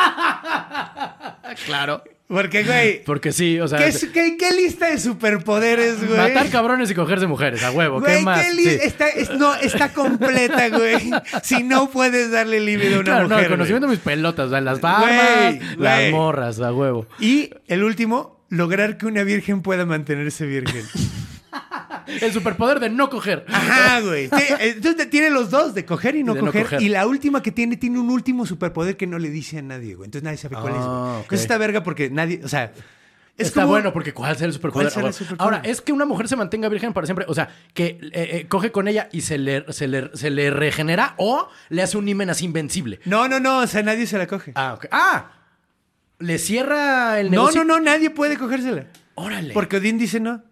Claro. 1.65 2.03
Porque, 2.27 2.63
güey, 2.63 3.03
Porque 3.03 3.31
sí, 3.31 3.59
o 3.59 3.67
sea... 3.67 3.79
¿qué, 3.79 3.87
es- 3.87 4.05
qué- 4.13 4.37
qué 4.37 4.51
lista 4.51 4.87
de 4.91 4.99
superpoderes, 4.99 6.05
güey? 6.05 6.15
Matar 6.15 6.47
cabrones 6.51 6.91
y 6.91 6.93
cogerse 6.93 7.25
mujeres, 7.25 7.63
a 7.63 7.71
huevo. 7.71 7.99
Güey, 8.01 8.17
¿Qué 8.19 8.23
más? 8.23 8.45
qué 8.45 8.53
li- 8.53 8.63
Sí. 8.65 8.77
está, 8.83 9.07
es- 9.09 9.31
no, 9.31 9.55
está 9.55 9.93
completa, 9.93 10.69
güey. 10.69 11.09
Si 11.43 11.63
no 11.63 11.89
puedes 11.89 12.29
darle 12.29 12.59
líbido 12.59 12.97
a 12.97 12.99
una 12.99 13.03
Claro, 13.03 13.21
no, 13.23 13.29
mujer. 13.29 13.45
el 13.45 13.51
conocimiento 13.51 13.87
de 13.87 13.95
güey. 13.95 13.97
mis 13.97 14.03
pelotas, 14.03 14.45
o 14.45 14.49
sea, 14.51 14.61
las 14.61 14.79
barbas, 14.79 15.55
Güey, 15.55 15.59
las 15.79 15.99
güey. 15.99 16.11
morras, 16.11 16.59
a 16.59 16.71
huevo. 16.71 17.07
Y 17.19 17.49
el 17.67 17.83
último, 17.83 18.38
lograr 18.49 18.97
que 18.97 19.05
una 19.05 19.23
virgen 19.23 19.61
pueda 19.61 19.85
mantenerse 19.85 20.45
virgen. 20.45 20.83
El 22.21 22.33
superpoder 22.33 22.79
de 22.79 22.89
no 22.89 23.09
coger. 23.09 23.45
Ajá, 23.47 24.01
güey. 24.01 24.29
Entonces 24.59 25.09
tiene 25.09 25.29
los 25.29 25.51
dos, 25.51 25.75
de 25.75 25.85
coger 25.85 26.15
y 26.15 26.23
no, 26.23 26.33
De 26.33 26.41
no 26.41 26.51
coger. 26.51 26.81
Y 26.81 26.89
la 26.89 27.05
última 27.05 27.43
que 27.43 27.51
tiene, 27.51 27.77
tiene 27.77 27.99
un 27.99 28.09
último 28.09 28.45
superpoder 28.47 28.97
que 28.97 29.05
no 29.05 29.19
le 29.19 29.29
dice 29.29 29.59
a 29.59 29.61
nadie, 29.61 29.93
güey. 29.95 30.05
Entonces 30.07 30.23
nadie 30.23 30.37
sabe 30.37 30.55
cuál 30.55 30.73
es. 30.73 30.79
Ah, 30.81 31.13
güey. 31.17 31.25
Eso 31.25 31.35
está 31.43 31.57
verga 31.57 31.83
porque 31.83 32.09
nadie, 32.09 32.41
o 32.43 32.47
sea... 32.47 32.71
Es 33.37 33.47
Está 33.47 33.61
como- 33.61 33.73
bueno 33.73 33.93
porque 33.93 34.13
¿cuál 34.13 34.35
será 34.35 34.47
el 34.47 34.53
superpoder? 34.53 34.87
¿Cuál 34.87 34.91
será 34.91 35.07
el 35.07 35.13
Ah, 35.13 35.13
superpoder? 35.17 35.41
Ahora, 35.41 35.61
es 35.63 35.79
que 35.81 35.93
una 35.93 36.03
mujer 36.05 36.27
se 36.27 36.35
mantenga 36.35 36.67
virgen 36.67 36.91
para 36.91 37.07
siempre. 37.07 37.23
O 37.29 37.33
sea, 37.33 37.47
que 37.73 37.97
eh, 38.01 38.09
eh, 38.13 38.45
coge 38.49 38.71
con 38.73 38.89
ella 38.89 39.07
y 39.13 39.21
se 39.21 39.37
le, 39.37 39.63
se, 39.71 39.87
le, 39.87 40.09
se 40.13 40.29
le 40.29 40.49
regenera 40.51 41.13
o 41.17 41.47
le 41.69 41.81
hace 41.81 41.97
un 41.97 42.05
himen 42.09 42.29
así 42.29 42.43
invencible. 42.43 42.99
No, 43.05 43.29
no, 43.29 43.39
no, 43.39 43.59
o 43.59 43.67
sea, 43.67 43.81
nadie 43.81 44.07
se 44.07 44.17
la 44.17 44.27
coge. 44.27 44.51
Ah, 44.55 44.73
ok. 44.73 44.87
¡Ah! 44.91 45.31
Le 46.19 46.37
cierra 46.37 47.19
el 47.19 47.27
no, 47.27 47.31
negocio. 47.31 47.63
no, 47.63 47.77
no, 47.79 47.83
nadie 47.83 48.09
puede 48.09 48.37
cogérsela. 48.37 48.87
Órale. 49.15 49.53
Porque 49.53 49.77
Odín 49.77 49.97
dice 49.97 50.19
no. 50.19 50.43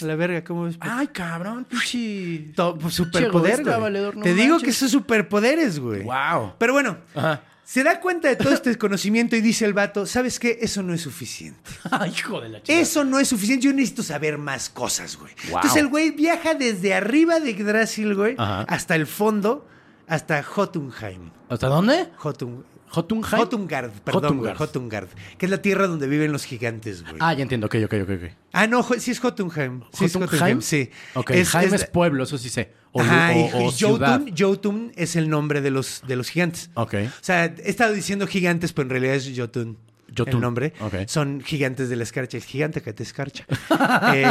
A 0.00 0.04
la 0.04 0.14
verga, 0.14 0.44
¿cómo 0.44 0.64
ves? 0.64 0.76
Ay, 0.80 1.06
cabrón, 1.08 1.64
pinche. 1.64 2.52
To- 2.54 2.76
pues, 2.78 2.94
superpoder, 2.94 3.64
güey. 3.64 3.80
valedor, 3.80 4.16
no 4.16 4.22
Te 4.22 4.34
digo 4.34 4.58
que 4.58 4.72
son 4.72 4.88
superpoderes, 4.90 5.78
güey. 5.80 6.02
Wow. 6.02 6.52
Pero 6.58 6.74
bueno, 6.74 6.98
Ajá. 7.14 7.42
se 7.64 7.82
da 7.82 7.98
cuenta 7.98 8.28
de 8.28 8.36
todo 8.36 8.52
este 8.52 8.76
conocimiento 8.76 9.36
y 9.36 9.40
dice 9.40 9.64
el 9.64 9.72
vato, 9.72 10.04
¿sabes 10.04 10.38
qué? 10.38 10.58
Eso 10.60 10.82
no 10.82 10.92
es 10.92 11.00
suficiente. 11.00 11.70
Ay, 11.90 12.10
hijo 12.10 12.40
de 12.42 12.50
la 12.50 12.62
chica. 12.62 12.78
Eso 12.78 13.04
no 13.04 13.18
es 13.18 13.28
suficiente. 13.28 13.64
Yo 13.64 13.72
necesito 13.72 14.02
saber 14.02 14.36
más 14.36 14.68
cosas, 14.68 15.16
güey. 15.16 15.32
Wow. 15.48 15.56
Entonces 15.56 15.80
el 15.80 15.88
güey 15.88 16.10
viaja 16.10 16.54
desde 16.54 16.92
arriba 16.92 17.40
de 17.40 17.54
Yggdrasil, 17.54 18.14
güey, 18.14 18.34
Ajá. 18.36 18.62
hasta 18.68 18.94
el 18.96 19.06
fondo, 19.06 19.66
hasta 20.06 20.42
Jotunheim. 20.42 21.30
¿Hasta 21.48 21.68
dónde? 21.68 22.08
Jotun... 22.16 22.64
Jotunheim. 22.88 23.36
Jotungard, 23.38 23.90
perdón, 24.04 24.38
güey, 24.38 24.54
Jotungard. 24.54 25.08
Que 25.38 25.46
es 25.46 25.50
la 25.50 25.60
tierra 25.60 25.86
donde 25.86 26.06
viven 26.06 26.32
los 26.32 26.44
gigantes, 26.44 27.02
güey. 27.02 27.16
Ah, 27.20 27.34
ya 27.34 27.42
entiendo. 27.42 27.66
Ok, 27.66 27.76
ok, 27.84 27.94
ok. 28.02 28.10
ok. 28.10 28.30
Ah, 28.52 28.66
no, 28.66 28.82
sí 28.98 29.10
es 29.10 29.18
Jotunheim. 29.20 29.82
Sí 29.92 30.04
es 30.06 30.12
¿Jotunheim? 30.12 30.60
Sí. 30.62 30.90
Ok, 31.14 31.32
Jaime 31.44 31.76
es, 31.76 31.82
es- 31.82 31.88
pueblo, 31.90 32.24
eso 32.24 32.38
sí 32.38 32.48
sé. 32.48 32.72
O, 32.92 33.00
Ajá, 33.02 33.34
y, 33.36 33.42
o- 33.42 33.56
o 33.58 33.68
y 33.68 33.72
ciudad. 33.72 34.20
Jotun, 34.20 34.34
Jotun 34.38 34.92
es 34.96 35.16
el 35.16 35.28
nombre 35.28 35.60
de 35.60 35.70
los, 35.70 36.02
de 36.06 36.16
los 36.16 36.30
gigantes. 36.30 36.70
Ok. 36.74 36.94
O 37.06 37.08
sea, 37.24 37.44
he 37.46 37.68
estado 37.70 37.92
diciendo 37.92 38.26
gigantes, 38.26 38.72
pero 38.72 38.84
en 38.86 38.90
realidad 38.90 39.14
es 39.16 39.30
Jotun. 39.36 39.76
Jotun, 40.16 40.34
El 40.36 40.40
nombre. 40.40 40.72
ok. 40.80 40.94
Son 41.08 41.42
gigantes 41.42 41.88
de 41.90 41.96
la 41.96 42.04
escarcha. 42.04 42.38
Es 42.38 42.44
gigante 42.46 42.80
que 42.80 42.92
te 42.94 43.02
escarcha. 43.02 43.44
Eh, 44.14 44.24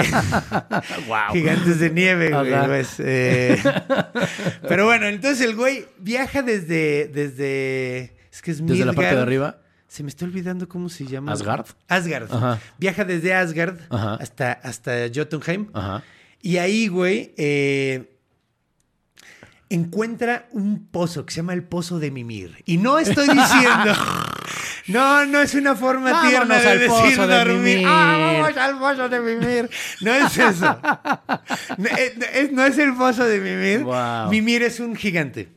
Wow. 1.08 1.34
gigantes 1.34 1.80
de 1.80 1.90
nieve, 1.92 2.30
güey. 2.32 2.66
Pues, 2.66 2.96
eh. 3.00 3.62
Pero 4.68 4.86
bueno, 4.86 5.08
entonces 5.08 5.46
el 5.46 5.56
güey 5.56 5.86
viaja 6.00 6.42
desde. 6.42 7.08
Desde. 7.14 8.15
Es 8.36 8.42
que 8.42 8.52
es 8.52 8.66
Desde 8.66 8.84
la 8.84 8.92
parte 8.92 9.16
de 9.16 9.22
arriba. 9.22 9.60
Se 9.88 10.04
me 10.04 10.10
está 10.10 10.26
olvidando 10.26 10.68
cómo 10.68 10.90
se 10.90 11.06
llama. 11.06 11.32
¿Asgard? 11.32 11.68
Asgard. 11.88 12.30
Ajá. 12.34 12.60
Viaja 12.78 13.06
desde 13.06 13.34
Asgard 13.34 13.80
Ajá. 13.90 14.16
hasta, 14.16 14.52
hasta 14.52 14.92
Jotunheim. 15.14 15.70
Ajá. 15.74 16.04
Y 16.42 16.58
ahí, 16.58 16.90
güey, 16.90 17.34
eh, 17.38 18.18
encuentra 19.70 20.48
un 20.52 20.86
pozo 20.88 21.26
que 21.26 21.34
se 21.34 21.38
llama 21.38 21.54
el 21.54 21.64
Pozo 21.64 21.98
de 22.00 22.12
Mimir. 22.12 22.62
Y 22.66 22.78
no 22.78 23.00
estoy 23.00 23.28
diciendo... 23.30 23.94
No, 24.88 25.26
no 25.26 25.42
es 25.42 25.56
una 25.56 25.74
forma 25.76 26.12
Vámonos 26.12 26.30
tierna 26.30 26.60
de 26.60 26.78
decir 26.78 27.18
de 27.20 27.26
dormir. 27.26 27.58
Mimir. 27.78 27.88
Ah, 27.90 28.34
vamos 28.44 28.56
al 28.58 28.78
Pozo 28.78 29.10
de 29.10 29.20
Mimir. 29.20 29.70
No 30.02 30.14
es 30.14 30.38
eso. 30.38 30.80
No 31.80 31.86
es, 31.90 32.14
es- 32.36 32.52
no 32.52 32.64
es 32.64 32.78
el 32.78 32.94
Pozo 32.94 33.24
de 33.24 33.40
Mimir. 33.40 33.80
Wow. 33.84 34.30
Mimir 34.30 34.62
es 34.62 34.80
un 34.80 34.96
gigante. 34.96 35.50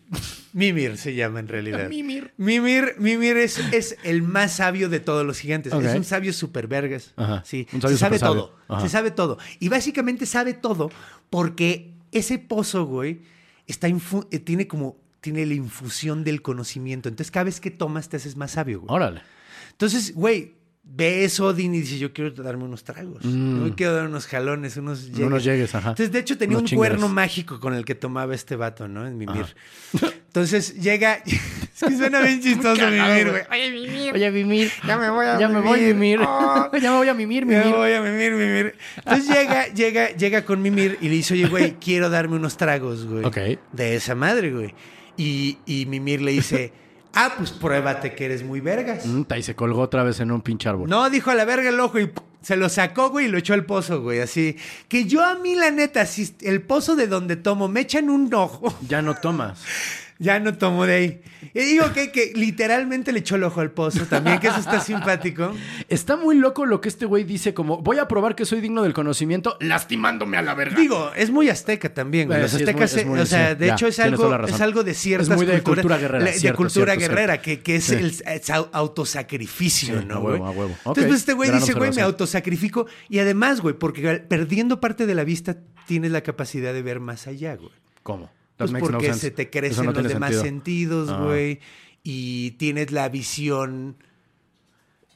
Mimir 0.52 0.96
se 0.96 1.14
llama 1.14 1.40
en 1.40 1.48
realidad. 1.48 1.88
Mimir. 1.88 2.32
Mimir, 2.36 2.94
Mimir 2.98 3.36
es, 3.36 3.58
es 3.72 3.96
el 4.02 4.22
más 4.22 4.56
sabio 4.56 4.88
de 4.88 5.00
todos 5.00 5.24
los 5.26 5.38
gigantes. 5.38 5.72
Es 5.72 5.94
un 5.94 6.04
sabio 6.04 6.32
super 6.32 6.66
vergas. 6.66 7.12
Ajá. 7.16 7.42
Sí. 7.44 7.66
Un 7.72 7.80
sabio 7.80 7.96
se 7.96 8.00
sabe 8.00 8.18
todo. 8.18 8.56
Ajá. 8.68 8.80
Se 8.80 8.88
sabe 8.88 9.10
todo. 9.10 9.38
Y 9.60 9.68
básicamente 9.68 10.26
sabe 10.26 10.54
todo 10.54 10.90
porque 11.30 11.94
ese 12.12 12.38
pozo, 12.38 12.84
güey, 12.86 13.22
está 13.66 13.88
eh, 13.88 14.38
tiene 14.38 14.66
como 14.66 14.96
tiene 15.20 15.44
la 15.46 15.54
infusión 15.54 16.24
del 16.24 16.42
conocimiento. 16.42 17.08
Entonces, 17.08 17.30
cada 17.30 17.44
vez 17.44 17.60
que 17.60 17.70
tomas 17.70 18.08
te 18.08 18.16
haces 18.16 18.36
más 18.36 18.52
sabio, 18.52 18.80
güey. 18.80 18.94
Órale. 18.94 19.22
Entonces, 19.72 20.14
güey, 20.14 20.54
ve 20.90 21.24
eso 21.24 21.46
Odin 21.46 21.74
y 21.74 21.80
dice, 21.80 21.98
yo 21.98 22.12
quiero 22.12 22.30
darme 22.42 22.64
unos 22.64 22.82
tragos. 22.82 23.22
Yo 23.22 23.30
me 23.30 23.74
quiero 23.74 23.94
dar 23.94 24.06
unos 24.06 24.26
jalones, 24.26 24.76
unos 24.76 25.04
llegues. 25.06 25.20
Mm. 25.20 25.26
Unos 25.26 25.44
llegues, 25.44 25.74
ajá. 25.74 25.90
Entonces, 25.90 26.10
de 26.12 26.18
hecho, 26.18 26.36
tenía 26.38 26.56
Unos 26.56 26.62
un 26.62 26.66
chingues. 26.68 26.88
cuerno 26.88 27.08
mágico 27.08 27.60
con 27.60 27.74
el 27.74 27.84
que 27.84 27.94
tomaba 27.94 28.34
este 28.34 28.56
vato, 28.56 28.88
¿no? 28.88 29.06
En 29.06 29.16
Mimir. 29.18 29.46
Entonces, 30.26 30.80
llega... 30.80 31.14
es 31.26 31.80
que 31.80 31.96
suena 31.96 32.20
bien 32.20 32.40
chistoso 32.42 32.82
Mimir, 32.90 33.30
güey. 33.30 33.42
Oye, 34.12 34.30
Mimir. 34.30 34.70
Ya 34.86 34.96
me 34.98 35.10
voy 35.10 35.26
a 35.26 35.38
Ya 35.38 35.48
me 35.48 35.60
voy, 35.60 35.80
mimir. 35.80 35.94
Mimir. 36.18 36.20
Oh. 36.26 36.70
ya 36.80 36.90
me 36.90 36.96
voy 36.96 37.08
a 37.08 37.14
mimir, 37.14 37.46
Me 37.46 37.58
Mimir. 37.58 37.74
voy 37.74 37.92
a 37.92 38.00
mimir, 38.02 38.32
mimir. 38.32 38.74
Entonces 38.96 39.28
llega, 39.28 39.66
llega, 39.68 40.10
llega 40.16 40.44
con 40.44 40.60
Mimir 40.62 40.98
y 41.00 41.08
le 41.08 41.14
dice, 41.14 41.34
oye, 41.34 41.46
güey, 41.46 41.74
quiero 41.74 42.10
darme 42.10 42.36
unos 42.36 42.56
tragos, 42.56 43.06
güey. 43.06 43.24
Ok. 43.24 43.36
De 43.72 43.94
esa 43.94 44.14
madre, 44.14 44.50
güey. 44.52 44.74
Y, 45.16 45.58
y 45.66 45.86
Mimir 45.86 46.22
le 46.22 46.32
dice, 46.32 46.72
ah, 47.14 47.34
pues 47.36 47.50
pruébate 47.50 48.14
que 48.14 48.24
eres 48.26 48.42
muy 48.42 48.60
vergas. 48.60 49.06
Mm, 49.06 49.22
Y 49.36 49.42
se 49.42 49.54
colgó 49.54 49.82
otra 49.82 50.02
vez 50.02 50.20
en 50.20 50.30
un 50.30 50.40
pinche 50.40 50.68
árbol. 50.68 50.88
No, 50.88 51.08
dijo 51.10 51.30
a 51.30 51.34
la 51.34 51.44
verga 51.44 51.68
el 51.68 51.80
ojo 51.80 51.98
y 51.98 52.10
se 52.42 52.56
lo 52.56 52.68
sacó, 52.68 53.10
güey, 53.10 53.26
y 53.26 53.28
lo 53.28 53.38
echó 53.38 53.54
al 53.54 53.64
pozo, 53.64 54.00
güey. 54.02 54.20
Así. 54.20 54.56
Que 54.88 55.04
yo 55.04 55.24
a 55.24 55.34
mí, 55.36 55.54
la 55.54 55.70
neta, 55.70 56.06
si 56.06 56.34
el 56.42 56.62
pozo 56.62 56.96
de 56.96 57.06
donde 57.06 57.36
tomo 57.36 57.68
me 57.68 57.80
echan 57.80 58.10
un 58.10 58.32
ojo, 58.32 58.74
Ya 58.88 59.02
no 59.02 59.14
tomas. 59.14 59.62
ya 60.18 60.40
no 60.40 60.56
tomo 60.58 60.84
de 60.86 60.94
ahí. 60.94 61.20
Y 61.54 61.60
digo 61.60 61.92
que, 61.92 62.10
que 62.10 62.32
literalmente 62.34 63.12
le 63.12 63.20
echó 63.20 63.36
el 63.36 63.44
ojo 63.44 63.60
al 63.60 63.70
pozo 63.70 64.04
también, 64.06 64.38
que 64.40 64.48
eso 64.48 64.58
está 64.58 64.80
simpático. 64.80 65.54
Está 65.88 66.16
muy 66.16 66.36
loco 66.36 66.66
lo 66.66 66.80
que 66.80 66.88
este 66.88 67.06
güey 67.06 67.22
dice, 67.24 67.54
como 67.54 67.78
voy 67.78 67.98
a 67.98 68.08
probar 68.08 68.34
que 68.34 68.44
soy 68.44 68.60
digno 68.60 68.82
del 68.82 68.92
conocimiento, 68.92 69.56
lastimándome 69.60 70.36
a 70.36 70.42
la 70.42 70.54
verga. 70.54 70.76
Digo, 70.76 71.12
es 71.16 71.30
muy 71.30 71.48
azteca 71.48 71.94
también, 71.94 72.28
güey. 72.28 72.40
Los 72.42 72.50
sí, 72.50 72.56
aztecas, 72.58 72.92
muy- 72.92 73.00
es 73.00 73.06
muy- 73.06 73.20
o 73.20 73.26
sea, 73.26 73.50
sí, 73.50 73.54
de 73.56 73.66
ya, 73.68 73.72
hecho 73.74 73.86
es 73.86 73.98
algo, 74.00 74.44
es 74.44 74.60
algo 74.60 74.82
de 74.82 74.94
ciertas 74.94 75.28
Es 75.30 75.36
muy 75.36 75.46
de 75.46 75.52
culturas- 75.62 75.82
cultura 75.82 75.98
guerrera, 75.98 76.24
De 76.24 76.52
cultura 76.54 76.94
cierto, 76.94 77.00
guerrera, 77.14 77.32
cierto. 77.34 77.44
que, 77.44 77.60
que 77.60 77.76
es 77.76 77.84
Sí. 77.84 77.94
el 77.94 78.06
es 78.26 78.50
autosacrificio, 78.50 80.02
¿no, 80.04 80.16
a 80.16 80.18
güey? 80.18 80.34
huevo, 80.34 80.46
a 80.46 80.50
huevo. 80.50 80.74
Entonces, 80.78 81.06
pues 81.06 81.20
este 81.20 81.32
güey 81.32 81.48
gran 81.48 81.60
dice, 81.60 81.72
güey, 81.74 81.92
me 81.92 82.02
autosacrifico. 82.02 82.86
Y 83.08 83.18
además, 83.20 83.60
güey, 83.60 83.74
porque 83.78 84.18
perdiendo 84.28 84.80
parte 84.80 85.06
de 85.06 85.14
la 85.14 85.24
vista 85.24 85.56
tienes 85.86 86.10
la 86.10 86.22
capacidad 86.22 86.72
de 86.72 86.82
ver 86.82 87.00
más 87.00 87.26
allá, 87.26 87.56
güey. 87.56 87.70
¿Cómo? 88.02 88.30
Pues 88.58 88.72
no 88.72 88.78
porque 88.80 89.14
se 89.14 89.30
te 89.30 89.48
crecen 89.50 89.86
no 89.86 89.92
los 89.92 90.02
demás 90.08 90.30
sentido. 90.30 90.42
sentidos, 90.44 91.08
Ah. 91.10 91.22
güey. 91.24 91.60
Y 92.02 92.52
tienes 92.52 92.90
la 92.92 93.08
visión. 93.08 93.96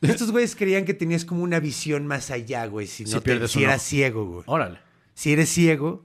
Estos 0.00 0.33
güeyes 0.33 0.57
creían 0.57 0.85
que 0.85 0.94
tenías 0.94 1.24
como 1.24 1.42
una 1.42 1.61
visión 1.61 2.07
más 2.07 2.31
allá, 2.31 2.66
güey. 2.66 2.87
Si, 2.87 3.05
Si 3.07 3.12
no 3.14 3.20
te- 3.20 3.46
si 3.48 3.59
un 3.59 3.64
eras 3.64 3.83
ciego, 3.83 4.24
güey. 4.26 4.42
Órale. 4.46 4.78
Si 5.14 5.33
eres 5.33 5.48
ciego, 5.48 6.05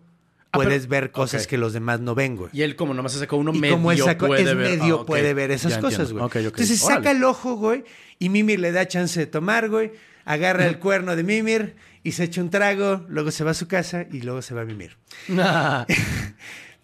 Ah, 0.52 0.58
puedes 0.60 0.88
pero- 0.88 0.89
ver 1.02 1.12
cosas 1.12 1.47
que 1.47 1.58
los 1.58 1.73
demás 1.73 2.00
no 2.00 2.13
ven, 2.15 2.36
güey. 2.36 2.50
Y 2.54 2.62
él, 2.62 2.76
como 2.76 2.93
nomás 2.93 3.13
se 3.13 3.19
sacó 3.19 3.38
uno 3.38 3.54
Y 3.54 3.60
medio, 3.60 3.76
como 3.76 3.91
saco- 3.95 4.28
puede 4.28 4.41
es 4.43 4.56
ver. 4.56 4.56
medio 4.78 4.97
Ah, 5.00 5.02
ok. 5.02 5.08
puede 5.08 5.34
ver 5.34 5.52
esas 5.52 5.73
Ya 5.73 5.80
cosas, 5.82 6.13
güey. 6.13 6.23
Entonces 6.23 6.84
Órale. 6.84 7.02
saca 7.02 7.12
el 7.12 7.23
ojo, 7.23 7.56
güey, 7.56 7.84
y 8.19 8.30
Mimir 8.30 8.60
le 8.60 8.71
da 8.71 8.88
chance 8.88 9.19
de 9.19 9.26
tomar, 9.28 9.69
güey. 9.69 9.91
Agarra 10.26 10.67
el 10.67 10.78
cuerno 10.80 11.15
de 11.15 11.23
Mimir 11.23 11.76
y 12.04 12.12
se 12.12 12.26
echa 12.26 12.41
un 12.41 12.50
trago, 12.50 13.04
luego 13.10 13.32
se 13.32 13.43
va 13.43 13.52
a 13.52 13.54
su 13.56 13.67
casa 13.67 14.06
y 14.12 14.21
luego 14.21 14.41
se 14.41 14.54
va 14.54 14.62
a 14.62 14.65
Mimir. 14.65 14.95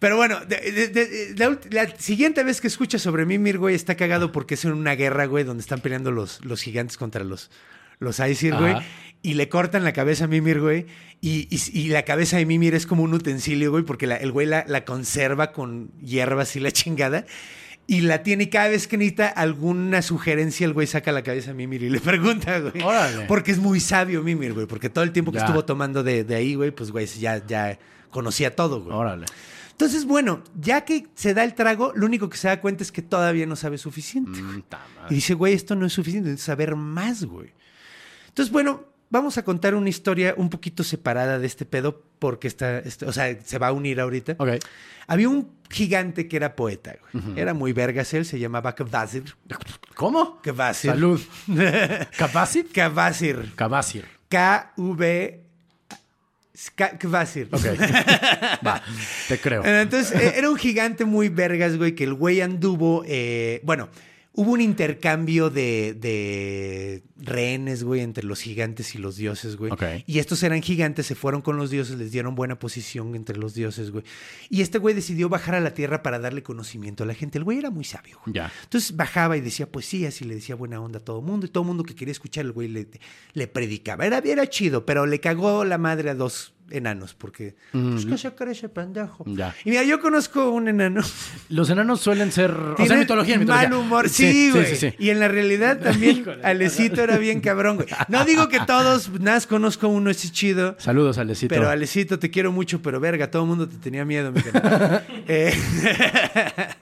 Pero 0.03 0.17
bueno, 0.17 0.41
de- 0.45 0.89
de- 0.89 1.33
de- 1.33 1.59
la, 1.71 1.87
siguiente 1.97 2.43
vez 2.43 2.59
que 2.59 2.67
escuchas 2.67 3.01
sobre 3.01 3.25
Mimir, 3.25 3.57
güey, 3.57 3.73
está 3.73 3.95
cagado 3.95 4.33
porque 4.33 4.55
es 4.55 4.65
en 4.65 4.73
una 4.73 4.95
guerra, 4.95 5.27
güey, 5.27 5.45
donde 5.45 5.61
están 5.61 5.79
peleando 5.79 6.11
los, 6.11 6.43
los 6.43 6.61
gigantes 6.61 6.97
contra 6.97 7.23
los, 7.23 7.49
los 7.99 8.19
Aesir, 8.19 8.53
güey. 8.53 8.75
Y 9.21 9.35
le 9.35 9.47
cortan 9.47 9.85
la 9.85 9.93
cabeza 9.93 10.25
a 10.25 10.27
Mimir, 10.27 10.59
güey. 10.59 10.87
Y, 11.21 11.47
y- 11.49 11.79
y 11.79 11.87
la 11.87 12.03
cabeza 12.03 12.35
de 12.35 12.45
Mimir 12.45 12.75
es 12.75 12.85
como 12.85 13.01
un 13.03 13.13
utensilio, 13.13 13.71
güey, 13.71 13.85
porque 13.85 14.05
la- 14.05 14.17
el 14.17 14.33
güey 14.33 14.45
la, 14.45 14.65
la 14.67 14.83
conserva 14.83 15.53
con 15.53 15.89
hierbas 16.01 16.53
y 16.57 16.59
la 16.59 16.71
chingada. 16.71 17.25
Y 17.87 18.01
la 18.01 18.23
tiene 18.23 18.43
y 18.43 18.47
cada 18.47 18.67
vez 18.67 18.89
que 18.89 18.97
necesita 18.97 19.29
alguna 19.29 20.01
sugerencia, 20.01 20.65
el 20.65 20.73
güey 20.73 20.85
saca 20.85 21.13
la 21.13 21.23
cabeza 21.23 21.51
a 21.51 21.53
Mimir 21.53 21.81
y 21.83 21.89
le 21.89 21.99
pregunta, 22.01 22.59
güey. 22.59 22.83
Órale. 22.83 23.23
Porque 23.27 23.51
es 23.53 23.57
muy 23.59 23.79
sabio 23.79 24.21
Mimir, 24.21 24.51
güey. 24.51 24.65
Porque 24.67 24.89
todo 24.89 25.05
el 25.05 25.13
tiempo 25.13 25.31
que 25.31 25.37
Ya. 25.37 25.45
estuvo 25.45 25.63
tomando 25.63 26.03
de, 26.03 26.25
de 26.25 26.35
ahí, 26.35 26.55
güey, 26.55 26.71
pues, 26.71 26.91
güey, 26.91 27.05
ya, 27.05 27.41
ya 27.47 27.79
conocía 28.09 28.53
todo, 28.53 28.81
güey. 28.81 28.93
Órale. 28.93 29.25
Entonces, 29.73 30.05
bueno, 30.05 30.43
ya 30.59 30.85
que 30.85 31.07
se 31.15 31.33
da 31.33 31.43
el 31.43 31.55
trago, 31.55 31.91
lo 31.95 32.05
único 32.05 32.29
que 32.29 32.37
se 32.37 32.47
da 32.47 32.61
cuenta 32.61 32.83
es 32.83 32.91
que 32.91 33.01
todavía 33.01 33.45
no 33.45 33.55
sabe 33.55 33.77
suficiente. 33.77 34.41
Mm. 34.41 34.63
Y 35.09 35.15
dice, 35.15 35.33
güey, 35.33 35.53
esto 35.53 35.75
no 35.75 35.85
es 35.85 35.93
suficiente, 35.93 36.29
necesito 36.29 36.45
saber 36.51 36.75
más, 36.75 37.25
güey. 37.25 37.51
Entonces, 38.27 38.51
bueno, 38.51 38.85
vamos 39.09 39.37
a 39.37 39.43
contar 39.43 39.75
una 39.75 39.89
historia 39.89 40.35
un 40.37 40.49
poquito 40.49 40.83
separada 40.83 41.37
de 41.39 41.47
este 41.47 41.65
pedo, 41.65 42.03
porque 42.19 42.47
está, 42.47 42.79
este- 42.79 43.05
o 43.05 43.11
sea, 43.11 43.37
se 43.43 43.57
va 43.57 43.67
a 43.67 43.71
unir 43.73 43.99
ahorita. 43.99 44.35
Ok. 44.37 44.49
Había 45.07 45.27
un 45.27 45.51
gigante 45.69 46.27
que 46.27 46.37
era 46.37 46.55
poeta, 46.55 46.95
güey. 47.11 47.37
Era 47.37 47.53
muy 47.53 47.73
vergas 47.73 48.13
él, 48.13 48.25
se 48.25 48.39
llamaba 48.39 48.73
Kvasir. 48.75 49.35
¿Cómo? 49.95 50.39
Kvasir. 50.41 50.91
Salud. 50.91 51.21
¿Capacit? 52.17 52.71
Kvasir. 52.71 53.53
Cabasir. 53.55 54.05
K-V... 54.29 55.42
Kvasir. 56.99 57.49
Ok. 57.51 57.61
Va, 58.65 58.81
te 59.27 59.39
creo. 59.39 59.65
Entonces, 59.65 60.11
eh, 60.19 60.33
era 60.37 60.49
un 60.49 60.57
gigante 60.57 61.03
muy 61.05 61.29
vergas, 61.29 61.77
güey, 61.77 61.95
que 61.95 62.03
el 62.03 62.13
güey 62.13 62.41
anduvo. 62.41 63.03
eh, 63.07 63.59
bueno, 63.63 63.89
hubo 64.33 64.51
un 64.51 64.61
intercambio 64.61 65.49
de, 65.49 65.93
de 65.93 67.03
rehenes, 67.17 67.83
güey, 67.83 68.01
entre 68.01 68.23
los 68.23 68.41
gigantes 68.41 68.95
y 68.95 68.97
los 68.97 69.15
dioses, 69.15 69.55
güey. 69.57 69.71
Y 70.07 70.19
estos 70.19 70.41
eran 70.41 70.61
gigantes, 70.61 71.05
se 71.05 71.15
fueron 71.15 71.41
con 71.41 71.57
los 71.57 71.69
dioses, 71.69 71.97
les 71.97 72.11
dieron 72.11 72.33
buena 72.33 72.57
posición 72.57 73.15
entre 73.15 73.37
los 73.37 73.53
dioses, 73.53 73.91
güey. 73.91 74.03
Y 74.49 74.61
este 74.61 74.79
güey 74.79 74.95
decidió 74.95 75.29
bajar 75.29 75.55
a 75.55 75.59
la 75.59 75.73
tierra 75.73 76.01
para 76.01 76.19
darle 76.19 76.41
conocimiento 76.41 77.03
a 77.03 77.07
la 77.07 77.13
gente. 77.13 77.37
El 77.37 77.43
güey 77.43 77.59
era 77.59 77.69
muy 77.69 77.83
sabio, 77.83 78.19
güey. 78.25 78.35
Ya. 78.35 78.51
Entonces 78.63 78.95
bajaba 78.95 79.37
y 79.37 79.41
decía 79.41 79.71
poesías 79.71 80.19
y 80.21 80.25
le 80.25 80.35
decía 80.35 80.55
buena 80.55 80.81
onda 80.81 80.97
a 80.97 81.03
todo 81.03 81.19
el 81.19 81.25
mundo. 81.25 81.45
Y 81.45 81.49
todo 81.49 81.63
el 81.63 81.67
mundo 81.67 81.83
que 81.83 81.95
quería 81.95 82.11
escuchar, 82.11 82.45
el 82.45 82.51
güey 82.51 82.67
le, 82.67 82.87
le 83.33 83.47
predicaba. 83.47 84.05
Era, 84.05 84.17
era 84.17 84.49
chido, 84.49 84.85
pero 84.85 85.05
le 85.05 85.19
cagó 85.19 85.63
la 85.63 85.77
madre 85.77 86.09
a 86.09 86.15
dos 86.15 86.52
enanos 86.69 87.13
porque 87.13 87.55
pues 87.71 88.05
que 88.05 88.17
se 88.17 88.33
cree 88.33 88.51
ese 88.51 88.69
pendejo. 88.69 89.23
Mm. 89.25 89.35
Ya. 89.35 89.55
Y 89.63 89.71
mira, 89.71 89.83
yo 89.83 89.99
conozco 89.99 90.49
un 90.49 90.67
enano. 90.67 91.01
Los 91.49 91.69
enanos 91.69 92.01
suelen 92.01 92.31
ser. 92.31 92.51
O 92.51 92.85
sea, 92.85 92.97
mitología, 92.97 93.37
mitología. 93.37 93.69
Mal 93.69 93.79
humor. 93.79 94.09
Sí, 94.09 94.51
güey. 94.51 94.65
Sí, 94.65 94.75
sí, 94.75 94.91
sí. 94.91 94.95
Y 94.99 95.09
en 95.09 95.19
la 95.19 95.27
realidad 95.27 95.79
también 95.79 96.17
Híjole. 96.17 96.43
Alecito 96.43 97.01
era 97.01 97.17
bien 97.17 97.41
cabrón, 97.41 97.77
güey. 97.77 97.87
No 98.07 98.25
digo 98.25 98.47
que 98.49 98.59
todos, 98.61 99.09
nada 99.11 99.37
más 99.37 99.47
conozco 99.47 99.87
uno, 99.87 100.09
ese 100.09 100.29
chido. 100.31 100.75
Saludos, 100.79 101.17
Alecito. 101.17 101.53
Pero 101.53 101.69
Alecito, 101.69 102.19
te 102.19 102.31
quiero 102.31 102.51
mucho, 102.51 102.81
pero 102.81 102.99
verga, 102.99 103.29
todo 103.29 103.43
el 103.43 103.49
mundo 103.49 103.67
te 103.67 103.77
tenía 103.77 104.05
miedo, 104.05 104.31
mi. 104.31 104.41
Eh, 105.25 105.53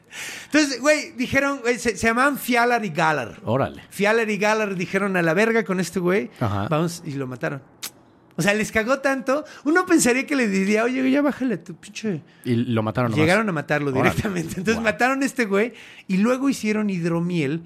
Entonces, 0.45 0.81
güey, 0.81 1.11
dijeron, 1.11 1.59
güey, 1.61 1.77
se, 1.79 1.95
se 1.95 2.07
llamaban 2.07 2.37
Fialar 2.37 2.83
y 2.83 2.89
Galar. 2.89 3.39
Órale. 3.43 3.83
Fialar 3.89 4.29
y 4.29 4.37
Galar 4.37 4.75
dijeron 4.75 5.15
a 5.15 5.21
la 5.21 5.33
verga 5.33 5.63
con 5.63 5.79
este 5.79 5.99
güey. 5.99 6.29
Ajá. 6.39 6.67
Vamos, 6.69 7.03
y 7.05 7.11
lo 7.11 7.27
mataron. 7.27 7.61
O 8.41 8.43
sea, 8.43 8.53
les 8.55 8.71
cagó 8.71 8.99
tanto. 8.99 9.45
Uno 9.65 9.85
pensaría 9.85 10.25
que 10.25 10.35
le 10.35 10.47
diría, 10.47 10.83
oye, 10.83 11.09
ya 11.11 11.21
bájale 11.21 11.57
tu 11.57 11.75
pinche. 11.75 12.21
Y 12.43 12.55
lo 12.55 12.81
mataron 12.83 13.11
nomás. 13.11 13.21
Llegaron 13.23 13.47
a 13.47 13.51
matarlo 13.51 13.91
Órale. 13.91 14.09
directamente. 14.09 14.49
Entonces 14.57 14.75
Wow. 14.75 14.83
mataron 14.83 15.21
a 15.21 15.25
este 15.25 15.45
güey 15.45 15.73
y 16.07 16.17
luego 16.17 16.49
hicieron 16.49 16.89
hidromiel. 16.89 17.61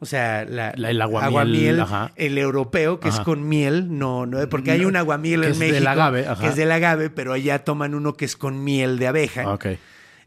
O 0.00 0.06
sea, 0.06 0.44
la, 0.44 0.74
La- 0.76 0.90
el 0.90 1.00
aguamiel, 1.00 1.80
ajá. 1.80 2.10
el 2.16 2.36
europeo, 2.36 3.00
que 3.00 3.08
es 3.08 3.20
con 3.20 3.48
miel, 3.48 3.96
no, 3.96 4.26
no, 4.26 4.46
porque 4.50 4.72
hay 4.72 4.84
un 4.84 4.96
aguamiel 4.96 5.40
Que 5.42 5.46
en 5.46 5.52
es 5.52 5.58
del 5.60 5.70
México 5.72 5.88
agave, 5.90 6.26
ajá. 6.26 6.42
que 6.42 6.48
es 6.48 6.56
del 6.56 6.72
agave, 6.72 7.08
pero 7.08 7.32
allá 7.32 7.64
toman 7.64 7.94
uno 7.94 8.14
que 8.14 8.24
es 8.26 8.36
con 8.36 8.62
miel 8.64 8.98
de 8.98 9.06
abeja. 9.06 9.48
Ok. 9.54 9.66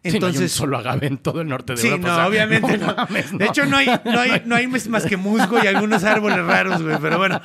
Entonces, 0.04 0.14
Entonces, 0.36 0.52
solo 0.52 0.78
agave 0.78 1.08
en 1.08 1.18
todo 1.18 1.42
el 1.42 1.48
norte 1.48 1.74
de 1.74 1.78
Sí, 1.82 1.88
Europa. 1.88 2.08
no, 2.08 2.14
o 2.14 2.18
sea, 2.18 2.28
obviamente 2.28 2.78
no 2.78 2.88
no. 2.88 2.96
mames, 2.96 3.32
De 3.32 3.38
no. 3.38 3.46
hecho, 3.46 3.66
no 3.66 3.78
hay, 3.78 3.88
no 4.06 4.20
hay, 4.20 4.42
no 4.46 4.56
hay 4.56 4.68
más 4.68 5.06
que 5.06 5.18
musgo 5.18 5.62
y 5.62 5.68
algunos 5.68 6.04
árboles 6.04 6.38
raros, 6.46 6.82
güey. 6.82 6.98
Pero 7.02 7.18
bueno. 7.18 7.42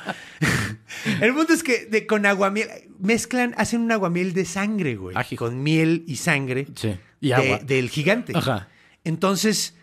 El 1.19 1.33
punto 1.33 1.53
es 1.53 1.63
que 1.63 1.85
de- 1.87 2.05
con 2.05 2.25
aguamiel 2.25 2.69
mezclan, 2.99 3.53
hacen 3.57 3.81
un 3.81 3.91
aguamiel 3.91 4.33
de 4.33 4.45
sangre, 4.45 4.95
güey. 4.95 5.15
Ají. 5.17 5.35
Con 5.35 5.61
miel 5.63 6.03
y 6.07 6.15
sangre 6.17 6.67
Sí. 6.75 6.95
Y 7.19 7.29
de- 7.29 7.33
agua. 7.33 7.57
del 7.59 7.89
gigante. 7.89 8.31
Ajá. 8.35 8.69
Entonces, 9.03 9.75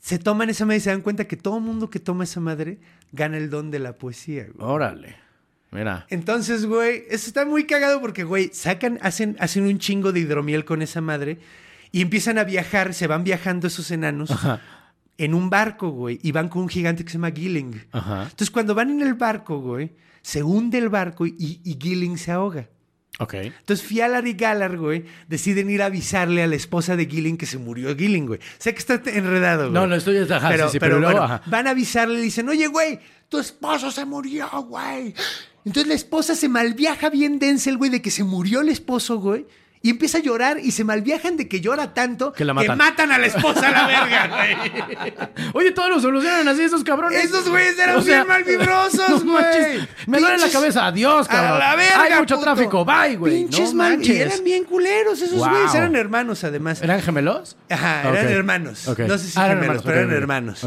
se 0.00 0.18
toman 0.18 0.50
esa 0.50 0.64
madre 0.64 0.78
y 0.78 0.80
se 0.80 0.90
dan 0.90 1.02
cuenta 1.02 1.26
que 1.26 1.36
todo 1.36 1.60
mundo 1.60 1.90
que 1.90 2.00
toma 2.00 2.24
esa 2.24 2.40
madre 2.40 2.78
gana 3.12 3.36
el 3.36 3.50
don 3.50 3.70
de 3.70 3.78
la 3.78 3.92
poesía, 3.94 4.46
güey. 4.54 4.68
Órale. 4.68 5.16
Mira. 5.70 6.06
Entonces, 6.10 6.64
güey, 6.64 7.04
eso 7.10 7.26
está 7.26 7.44
muy 7.44 7.64
cagado 7.66 8.00
porque, 8.00 8.24
güey, 8.24 8.50
sacan, 8.52 8.98
hacen, 9.02 9.36
hacen 9.40 9.64
un 9.64 9.78
chingo 9.78 10.12
de 10.12 10.20
hidromiel 10.20 10.64
con 10.64 10.80
esa 10.80 11.00
madre 11.00 11.38
y 11.96 12.02
empiezan 12.02 12.36
a 12.36 12.44
viajar, 12.44 12.92
se 12.92 13.06
van 13.06 13.24
viajando 13.24 13.68
esos 13.68 13.90
enanos 13.90 14.30
Ajá. 14.30 14.60
en 15.16 15.32
un 15.32 15.48
barco, 15.48 15.88
güey, 15.88 16.20
y 16.22 16.30
van 16.30 16.50
con 16.50 16.60
un 16.60 16.68
gigante 16.68 17.06
que 17.06 17.10
se 17.10 17.16
llama 17.16 17.30
Gilling. 17.30 17.86
Ajá. 17.90 18.24
Entonces, 18.24 18.50
cuando 18.50 18.74
van 18.74 18.90
en 18.90 19.00
el 19.00 19.14
barco, 19.14 19.60
güey, 19.60 19.92
se 20.20 20.42
hunde 20.42 20.76
el 20.76 20.90
barco 20.90 21.26
y, 21.26 21.62
y 21.64 21.78
Gilling 21.80 22.18
se 22.18 22.32
ahoga. 22.32 22.68
Ok. 23.18 23.32
Entonces, 23.32 23.86
Fialar 23.86 24.26
y 24.26 24.34
Galar, 24.34 24.76
güey, 24.76 25.06
deciden 25.26 25.70
ir 25.70 25.80
a 25.80 25.86
avisarle 25.86 26.42
a 26.42 26.46
la 26.46 26.56
esposa 26.56 26.96
de 26.96 27.06
Gilling 27.06 27.38
que 27.38 27.46
se 27.46 27.56
murió 27.56 27.96
Gilling, 27.96 28.26
güey. 28.26 28.40
Sé 28.58 28.74
que 28.74 28.80
está 28.80 29.00
enredado, 29.06 29.70
güey. 29.70 29.72
No, 29.72 29.86
no, 29.86 29.94
estoy. 29.94 30.18
Ajá, 30.18 30.50
pero, 30.50 30.66
sí, 30.66 30.72
sí, 30.72 30.78
pero 30.78 30.96
pero, 30.96 31.00
luego, 31.00 31.18
bueno, 31.20 31.34
ajá. 31.34 31.42
van 31.46 31.66
a 31.66 31.70
avisarle 31.70 32.18
y 32.18 32.24
dicen, 32.24 32.46
oye, 32.50 32.66
güey, 32.66 33.00
tu 33.30 33.38
esposo 33.38 33.90
se 33.90 34.04
murió, 34.04 34.50
güey. 34.64 35.14
Entonces 35.64 35.88
la 35.88 35.94
esposa 35.94 36.34
se 36.34 36.50
malviaja 36.50 37.08
bien 37.08 37.38
densa, 37.38 37.70
el 37.70 37.78
güey, 37.78 37.90
de 37.90 38.02
que 38.02 38.10
se 38.10 38.22
murió 38.22 38.60
el 38.60 38.68
esposo, 38.68 39.18
güey. 39.18 39.46
Y 39.86 39.90
empieza 39.90 40.18
a 40.18 40.20
llorar 40.20 40.58
y 40.60 40.72
se 40.72 40.82
malviajan 40.82 41.36
de 41.36 41.46
que 41.46 41.60
llora 41.60 41.94
tanto 41.94 42.32
Que 42.32 42.44
la 42.44 42.52
matan. 42.54 43.12
a 43.12 43.18
la 43.18 43.26
esposa 43.26 43.68
a 43.68 43.70
la 43.70 43.86
verga, 43.86 44.28
güey. 45.36 45.50
Oye, 45.52 45.70
todos 45.70 45.90
lo 45.90 46.00
solucionan 46.00 46.48
así, 46.48 46.62
esos 46.62 46.82
cabrones. 46.82 47.24
Esos 47.24 47.48
güeyes 47.48 47.78
eran 47.78 47.94
O 47.94 48.02
sea, 48.02 48.24
bien 48.24 48.26
malvibrosos, 48.26 49.24
no 49.24 49.32
güey. 49.32 49.44
manches, 49.44 49.88
Me 50.08 50.18
duele 50.18 50.38
la 50.38 50.48
cabeza. 50.50 50.86
Adiós, 50.86 51.28
cabrón. 51.28 51.52
A 51.52 51.58
la 51.60 51.76
verga, 51.76 52.02
Hay 52.02 52.14
mucho 52.18 52.34
puto. 52.34 52.44
tráfico. 52.46 52.84
Bye, 52.84 53.14
güey. 53.16 53.34
Pinches 53.44 53.72
no 53.74 53.78
mal- 53.84 53.92
Y 53.92 53.96
manches. 53.98 54.16
eran 54.20 54.42
bien 54.44 54.64
culeros 54.64 55.22
esos 55.22 55.38
Wow. 55.38 55.50
güeyes. 55.50 55.74
Eran 55.76 55.94
hermanos, 55.94 56.42
además. 56.42 56.82
¿Eran 56.82 57.00
gemelos? 57.00 57.56
Ajá, 57.70 58.08
eran 58.08 58.26
hermanos. 58.28 58.88
No 58.98 59.18
sé 59.18 59.28
si 59.28 59.38
Ah, 59.38 59.46
eran 59.46 59.60
gemelos, 59.60 59.76
hermanos, 59.76 59.82
pero 59.84 60.00
eran 60.00 60.12
hermanos. 60.12 60.66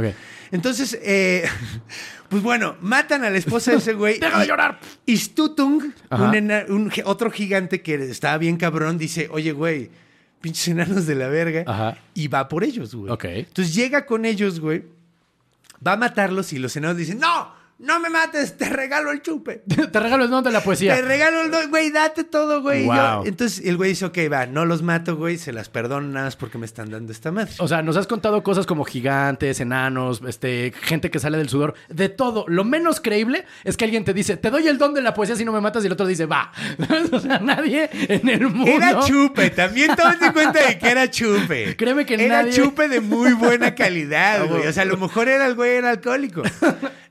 Entonces, 0.52 0.98
eh, 1.02 1.44
pues 2.30 2.42
bueno, 2.44 2.76
matan 2.82 3.24
a 3.24 3.30
la 3.30 3.38
esposa 3.38 3.72
de 3.72 3.78
ese 3.78 3.94
güey. 3.94 4.20
Deja 4.20 4.40
de 4.40 4.48
llorar. 4.48 4.80
Y 5.06 5.18
Stutung, 5.18 5.84
un, 6.12 6.36
ena- 6.36 6.66
un 6.70 6.90
gi- 6.90 7.04
otro 7.06 7.32
gigante 7.32 7.82
que 7.82 7.96
estaba 7.96 8.38
bien 8.38 8.58
cabrón, 8.58 8.98
dice, 8.98 9.28
oye, 9.32 9.52
güey, 9.52 9.90
pinches 10.42 10.68
enanos 10.70 11.06
de 11.06 11.16
la 11.16 11.28
verga. 11.28 11.64
Ajá. 11.68 11.98
Y 12.14 12.28
va 12.28 12.48
por 12.48 12.64
ellos, 12.64 12.96
güey. 12.96 13.12
Ok. 13.12 13.26
Entonces 13.26 13.74
llega 13.76 14.06
con 14.06 14.26
ellos, 14.26 14.60
güey. 14.60 14.84
Va 15.86 15.94
a 15.94 15.98
matarlos 15.98 16.52
y 16.54 16.60
los 16.60 16.76
enanos 16.76 16.98
dicen, 16.98 17.20
no, 17.20 17.54
no 17.80 18.00
me 18.02 18.10
mates, 18.10 18.58
te 18.58 18.70
regalo 18.70 19.12
el 19.12 19.22
chupe. 19.22 19.64
Te 19.92 20.00
regalo 20.00 20.26
el 20.26 20.30
don 20.30 20.44
de 20.44 20.52
la 20.52 20.62
poesía. 20.62 20.96
Te 20.96 21.02
regalo 21.02 21.42
el 21.44 21.52
do- 21.52 21.70
güey, 21.70 21.90
date 21.92 22.24
todo, 22.26 22.62
güey. 22.62 22.86
Wow. 22.86 23.26
entonces 23.26 23.66
el 23.66 23.78
güey 23.78 23.92
dice, 23.92 24.06
ok, 24.06 24.18
va, 24.32 24.46
no 24.46 24.66
los 24.66 24.82
mato, 24.84 25.16
güey, 25.16 25.38
se 25.38 25.54
las 25.54 25.70
perdono 25.70 26.08
nada 26.08 26.26
más 26.26 26.36
porque 26.36 26.58
me 26.58 26.66
están 26.66 26.90
dando 26.92 27.12
esta 27.12 27.32
madre. 27.32 27.54
O 27.60 27.68
sea, 27.68 27.82
nos 27.82 27.96
has 27.98 28.06
contado 28.06 28.44
cosas 28.44 28.66
como 28.66 28.84
gigantes, 28.84 29.60
enanos, 29.62 30.22
este, 30.28 30.74
gente 30.82 31.10
que 31.10 31.20
sale 31.20 31.38
del 31.38 31.48
sudor, 31.50 31.74
de 31.88 32.10
todo. 32.10 32.46
Lo 32.48 32.64
menos 32.66 33.00
creíble 33.00 33.46
es 33.64 33.78
que 33.78 33.86
alguien 33.86 34.04
te 34.04 34.14
dice, 34.14 34.36
te 34.38 34.50
doy 34.52 34.68
el 34.68 34.78
don 34.78 34.94
de 34.94 35.02
la 35.02 35.14
poesía 35.14 35.36
si 35.38 35.46
no 35.46 35.52
me 35.54 35.62
matas, 35.62 35.84
y 35.84 35.88
el 35.88 35.94
otro 35.94 36.06
dice, 36.06 36.26
va. 36.26 36.52
o 37.12 37.20
sea, 37.20 37.40
nadie 37.40 37.90
en 37.94 38.28
el 38.28 38.48
mundo. 38.50 38.72
Era 38.72 39.00
chupe, 39.02 39.50
también 39.52 39.96
tómate 39.96 40.34
cuenta 40.34 40.66
de 40.68 40.78
que 40.78 40.90
era 40.90 41.10
chupe. 41.10 41.76
Créeme 41.78 42.06
que 42.06 42.16
era 42.16 42.44
nadie- 42.44 42.54
chupe 42.54 42.90
de 42.90 43.00
muy 43.00 43.34
buena 43.34 43.74
calidad, 43.74 44.48
güey. 44.48 44.68
O 44.68 44.74
sea, 44.74 44.84
a 44.84 44.86
lo 44.86 44.98
mejor 44.98 45.30
era 45.30 45.46
el 45.48 45.56
güey 45.56 45.78
era 45.78 45.92
alcohólico. 45.92 46.44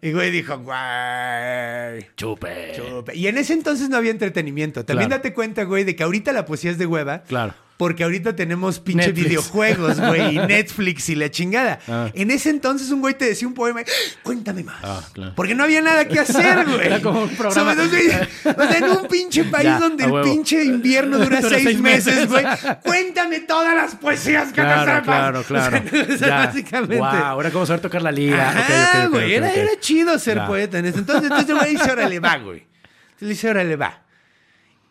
Y 0.01 0.13
güey 0.13 0.31
dijo, 0.31 0.57
güey. 0.59 2.07
Chupe. 2.17 2.73
chupe. 2.77 3.17
Y 3.17 3.27
en 3.27 3.37
ese 3.39 3.53
entonces 3.53 3.89
no 3.89 3.97
había 3.97 4.11
entretenimiento. 4.13 4.85
También 4.85 5.09
Claro. 5.09 5.23
date 5.23 5.35
cuenta, 5.35 5.65
güey, 5.65 5.85
de 5.85 5.97
que 5.97 6.03
ahorita 6.05 6.33
la 6.33 6.45
poesía 6.45 6.71
es 6.71 6.79
de 6.79 6.87
hueva. 6.87 7.23
Claro. 7.25 7.55
Porque 7.79 8.03
ahorita 8.05 8.35
tenemos 8.37 8.81
pinche 8.81 9.07
Netflix. 9.07 9.29
videojuegos, 9.29 10.01
güey, 10.01 10.35
y 10.35 10.39
Netflix 10.47 11.09
y 11.09 11.15
la 11.15 11.31
chingada. 11.31 11.79
Ah. 11.89 12.11
En 12.13 12.31
ese 12.33 12.51
entonces 12.51 12.91
un 12.91 13.01
güey 13.01 13.15
te 13.17 13.25
decía 13.25 13.49
un 13.49 13.55
poema, 13.55 13.83
cuéntame 14.25 14.65
más. 14.65 14.81
Ah, 14.83 15.01
claro. 15.13 15.33
Porque 15.37 15.55
no 15.55 15.63
había 15.63 15.81
nada 15.81 16.07
que 16.07 16.19
hacer, 16.19 16.67
güey. 16.69 16.87
Era 16.87 17.01
como 17.01 17.23
un 17.23 17.29
programa. 17.31 17.73
O 17.73 17.89
sea, 17.89 18.79
en 18.79 18.85
un 18.85 19.07
pinche 19.09 19.45
país 19.51 19.65
Ya, 19.65 19.79
donde 19.79 20.05
el 20.05 20.21
pinche 20.23 20.63
invierno 20.65 21.19
dura, 21.19 21.41
Dura 21.41 21.51
seis, 21.51 21.63
seis 21.65 21.81
meses, 21.81 22.29
güey. 22.29 22.45
Cuéntame 22.83 23.41
todas 23.41 23.75
las 23.77 23.95
poesías 23.95 24.49
que 24.49 24.61
te 24.61 24.67
Claro, 24.67 24.91
sepas. 24.91 25.05
claro, 25.05 25.45
claro. 25.45 26.15
o 26.15 26.19
sea, 26.19 26.47
básicamente. 26.47 26.97
Wow, 26.99 27.07
ahora 27.07 27.51
cómo 27.53 27.65
saber 27.65 27.81
tocar 27.81 28.03
la 28.03 28.11
lira. 28.11 28.51
Ajá, 28.51 29.07
güey. 29.07 29.35
era, 29.35 29.53
chido 29.79 30.19
ser 30.19 30.45
poeta 30.47 30.81
en 30.81 30.87
ese 30.87 30.99
entonces. 30.99 31.25
Entonces 31.31 31.49
el 31.49 31.57
güey 31.59 31.71
dice, 31.77 31.93
órale, 31.93 32.19
va, 32.19 32.37
güey. 32.39 32.59
Entonces 32.59 33.21
le 33.21 33.29
dice, 33.29 33.51
órale, 33.51 33.77
va. 33.77 34.03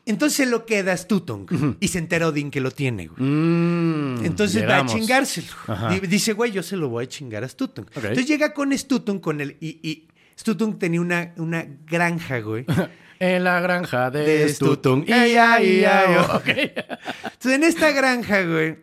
Entonces 0.07 0.47
lo 0.49 0.65
queda 0.65 0.95
Stutong 0.95 1.77
y 1.79 1.87
se 1.89 1.99
entera 1.99 2.27
Odín 2.29 2.49
que 2.49 2.61
lo 2.61 2.71
tiene, 2.71 3.07
güey. 3.07 3.21
Mm, 3.21 4.25
Entonces 4.25 4.61
llegamos. 4.61 4.93
va 4.93 4.95
a 4.95 4.99
chingárselo. 4.99 5.47
Ajá. 5.67 5.89
Dice, 5.99 6.33
güey, 6.33 6.51
yo 6.51 6.63
se 6.63 6.77
lo 6.77 6.89
voy 6.89 7.05
a 7.05 7.07
chingar 7.07 7.43
a 7.43 7.47
Stutong. 7.49 7.85
Ok. 7.87 7.95
Entonces 7.97 8.27
llega 8.27 8.53
con 8.53 8.71
Stutong 8.75 9.19
con 9.19 9.41
el. 9.41 9.57
Y, 9.59 9.79
y 9.87 10.07
Stutong 10.39 10.79
tenía 10.79 11.01
una, 11.01 11.33
una 11.37 11.65
granja, 11.85 12.39
güey. 12.39 12.65
En 13.19 13.43
la 13.43 13.59
granja 13.61 14.11
de, 14.11 14.19
De 14.19 14.49
Stutung. 14.49 15.03
Stutung. 15.03 15.09
Ia. 15.09 16.27
Ok. 16.35 16.47
Entonces 16.49 17.51
en 17.51 17.63
esta 17.63 17.89
granja, 17.91 18.43
güey, 18.43 18.77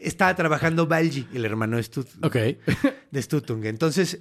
estaba 0.00 0.34
trabajando 0.34 0.88
Balji, 0.88 1.28
el 1.32 1.44
hermano 1.44 1.76
de 1.76 1.84
Stutong. 1.84 2.24
Ok. 2.24 2.36
de 3.12 3.22
Stutung. 3.22 3.64
Entonces, 3.66 4.18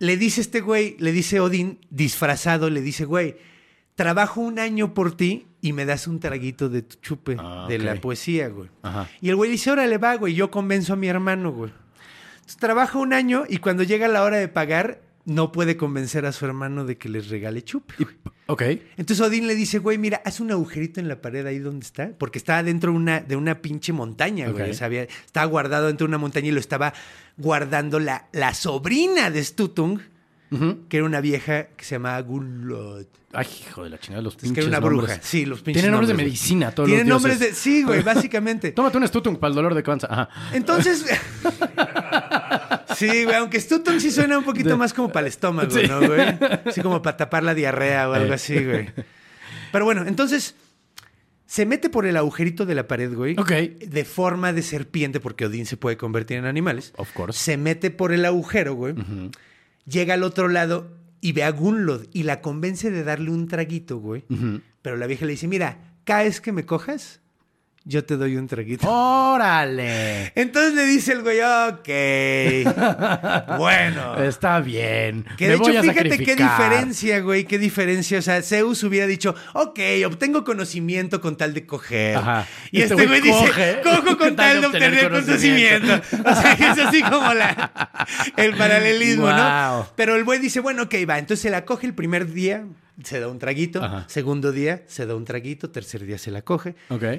le 0.00 0.18
dice 0.18 0.42
este 0.42 0.60
güey, 0.60 0.96
le 0.98 1.12
dice 1.12 1.40
Odín, 1.40 1.78
disfrazado, 1.88 2.68
le 2.68 2.82
dice, 2.82 3.06
güey, 3.06 3.36
trabajo 3.94 4.42
un 4.42 4.58
año 4.58 4.92
por 4.92 5.16
ti 5.16 5.46
y 5.64 5.72
me 5.72 5.84
das 5.86 6.06
un 6.06 6.20
traguito 6.20 6.68
de 6.68 6.82
tu 6.82 6.96
chupe, 7.00 7.36
Ah, 7.38 7.66
de 7.68 7.78
la 7.78 7.94
poesía, 7.96 8.48
güey. 8.48 8.68
Ajá. 8.82 9.08
Y 9.20 9.30
el 9.30 9.36
güey 9.36 9.50
dice, 9.50 9.70
órale, 9.70 9.96
va, 9.98 10.14
güey, 10.16 10.34
yo 10.34 10.50
convenzo 10.50 10.92
a 10.92 10.96
mi 10.96 11.08
hermano, 11.08 11.52
güey. 11.52 11.72
Entonces, 12.34 12.56
trabaja 12.58 12.98
un 12.98 13.12
año 13.14 13.44
y 13.48 13.56
cuando 13.58 13.82
llega 13.82 14.06
la 14.08 14.22
hora 14.24 14.36
de 14.36 14.48
pagar, 14.48 15.00
no 15.24 15.52
puede 15.52 15.78
convencer 15.78 16.26
a 16.26 16.32
su 16.32 16.44
hermano 16.44 16.84
de 16.84 16.98
que 16.98 17.08
les 17.08 17.28
regale 17.30 17.62
chupe. 17.64 17.94
güey. 17.98 18.14
Ok. 18.46 18.62
Entonces 18.98 19.20
Odín 19.22 19.46
le 19.46 19.54
dice, 19.54 19.78
güey, 19.78 19.96
mira, 19.96 20.20
haz 20.26 20.38
un 20.40 20.50
agujerito 20.52 21.00
en 21.00 21.08
la 21.08 21.22
pared 21.22 21.46
ahí 21.46 21.58
donde 21.60 21.86
está, 21.86 22.10
porque 22.18 22.36
estaba 22.36 22.62
dentro 22.62 22.90
de 22.92 22.98
una, 22.98 23.20
de 23.20 23.36
una 23.36 23.62
pinche 23.62 23.94
montaña, 23.94 24.50
güey. 24.50 24.64
Ok. 24.64 24.70
O 24.72 24.74
sea, 24.74 24.84
había- 24.86 25.04
estaba 25.24 25.46
guardado 25.46 25.86
dentro 25.86 26.06
de 26.06 26.10
una 26.10 26.18
montaña 26.18 26.48
y 26.48 26.50
lo 26.52 26.60
estaba 26.60 26.92
guardando 27.38 27.98
la, 28.00 28.28
la 28.32 28.52
sobrina 28.52 29.30
de 29.30 29.42
Stutung, 29.42 29.98
Que 30.88 30.96
era 30.98 31.06
una 31.06 31.20
vieja 31.20 31.68
que 31.76 31.84
se 31.84 31.94
llamaba 31.96 32.20
Gulot. 32.20 33.08
Ay, 33.32 33.46
hijo 33.68 33.82
de 33.82 33.90
la 33.90 33.98
chingada, 33.98 34.22
los 34.22 34.34
Es 34.34 34.40
pinches 34.42 34.54
que 34.54 34.60
era 34.70 34.78
una 34.78 34.80
nombres. 34.88 35.08
bruja. 35.16 35.20
Sí, 35.26 35.44
los 35.44 35.60
pinches 35.62 35.82
Tienen 35.82 35.90
nombres 35.90 36.08
de 36.08 36.14
medicina 36.14 36.70
todos 36.70 36.86
Tienen 36.88 37.08
los 37.08 37.20
nombres 37.20 37.40
de... 37.40 37.52
Sí, 37.54 37.82
güey, 37.82 38.00
básicamente. 38.04 38.70
Tómate 38.72 38.96
un 38.98 39.08
Stutung 39.08 39.36
para 39.38 39.48
el 39.48 39.54
dolor 39.56 39.74
de 39.74 39.82
panza. 39.82 40.06
Ajá. 40.10 40.28
Entonces... 40.52 41.04
Sí, 42.96 43.24
güey, 43.24 43.34
aunque 43.36 43.58
Stutung 43.60 43.98
sí 43.98 44.10
suena 44.10 44.38
un 44.38 44.44
poquito 44.44 44.76
más 44.78 44.92
como 44.94 45.08
para 45.10 45.26
el 45.26 45.28
estómago, 45.28 45.68
Sí. 45.70 45.82
¿no, 45.88 45.98
güey? 46.06 46.20
Así 46.64 46.80
como 46.80 47.02
para 47.02 47.16
tapar 47.16 47.42
la 47.42 47.54
diarrea 47.54 48.08
o 48.08 48.12
algo 48.12 48.32
Eh. 48.32 48.34
así, 48.36 48.64
güey. 48.64 48.88
Pero 49.72 49.84
bueno, 49.84 50.04
entonces 50.06 50.54
se 51.46 51.66
mete 51.66 51.88
por 51.90 52.06
el 52.06 52.16
agujerito 52.16 52.66
de 52.66 52.74
la 52.76 52.86
pared, 52.86 53.12
güey. 53.12 53.36
Ok. 53.38 53.50
De 53.50 54.04
forma 54.04 54.52
de 54.52 54.62
serpiente, 54.62 55.18
porque 55.18 55.46
Odín 55.46 55.66
se 55.66 55.76
puede 55.76 55.96
convertir 55.96 56.36
en 56.36 56.44
animales. 56.44 56.92
Of 56.96 57.12
course. 57.14 57.38
Se 57.38 57.56
mete 57.56 57.90
por 57.90 58.12
el 58.12 58.24
agujero, 58.24 58.74
güey. 58.74 58.94
Llega 59.86 60.14
al 60.14 60.22
otro 60.22 60.48
lado 60.48 60.96
y 61.20 61.32
ve 61.32 61.44
a 61.44 61.50
Gunlod 61.50 62.06
y 62.12 62.24
la 62.24 62.40
convence 62.40 62.90
de 62.90 63.04
darle 63.04 63.30
un 63.30 63.48
traguito, 63.48 63.98
güey. 63.98 64.24
Pero 64.82 64.96
la 64.96 65.06
vieja 65.06 65.24
le 65.24 65.32
dice, 65.32 65.48
mira, 65.48 65.96
cada 66.04 66.24
vez 66.24 66.40
que 66.40 66.52
me 66.52 66.66
cojas, 66.66 67.20
yo 67.86 68.02
te 68.04 68.16
doy 68.16 68.36
un 68.36 68.46
traguito. 68.48 68.88
¡Órale! 68.88 70.32
Entonces 70.34 70.72
le 70.74 70.86
dice 70.86 71.12
el 71.12 71.22
güey, 71.22 71.40
ok, 71.40 71.88
bueno. 73.58 74.16
Está 74.22 74.60
bien. 74.60 75.24
Que 75.36 75.46
Me 75.48 75.50
de 75.52 75.56
voy 75.56 75.70
hecho, 75.76 75.80
a 75.80 75.82
fíjate 75.82 76.18
qué 76.24 76.36
diferencia, 76.36 77.20
güey, 77.20 77.44
qué 77.44 77.58
diferencia. 77.58 78.18
O 78.18 78.22
sea, 78.22 78.40
Zeus 78.42 78.82
hubiera 78.84 79.06
dicho, 79.06 79.34
ok, 79.52 79.78
obtengo 80.06 80.44
conocimiento 80.44 81.20
con 81.20 81.36
tal 81.36 81.52
de 81.52 81.66
coger. 81.66 82.16
Ajá. 82.16 82.46
Y 82.70 82.80
este, 82.82 82.94
güey 83.06 83.20
dice, 83.20 83.46
coge 83.46 83.80
cojo 83.82 84.18
con 84.18 84.34
tal 84.36 84.60
de 84.60 84.66
obtener 84.66 85.10
conocimiento. 85.10 86.00
O 86.24 86.34
sea, 86.34 86.56
que 86.56 86.66
es 86.68 86.78
así 86.78 87.02
como 87.02 87.34
la, 87.34 87.70
el 88.36 88.56
paralelismo, 88.56 89.24
Wow. 89.24 89.36
¿no? 89.36 89.88
Pero 89.94 90.16
el 90.16 90.24
güey 90.24 90.38
dice, 90.38 90.60
bueno, 90.60 90.84
ok, 90.84 90.94
va. 91.08 91.18
Entonces 91.18 91.40
se 91.42 91.50
la 91.50 91.64
coge 91.64 91.86
el 91.86 91.94
primer 91.94 92.32
día, 92.32 92.64
se 93.02 93.20
da 93.20 93.28
un 93.28 93.38
traguito. 93.38 93.82
Ajá. 93.82 94.04
Segundo 94.08 94.52
día, 94.52 94.84
se 94.86 95.06
da 95.06 95.14
un 95.16 95.24
traguito. 95.24 95.70
Tercer 95.70 96.04
día 96.04 96.18
se 96.18 96.30
la 96.30 96.42
coge. 96.42 96.76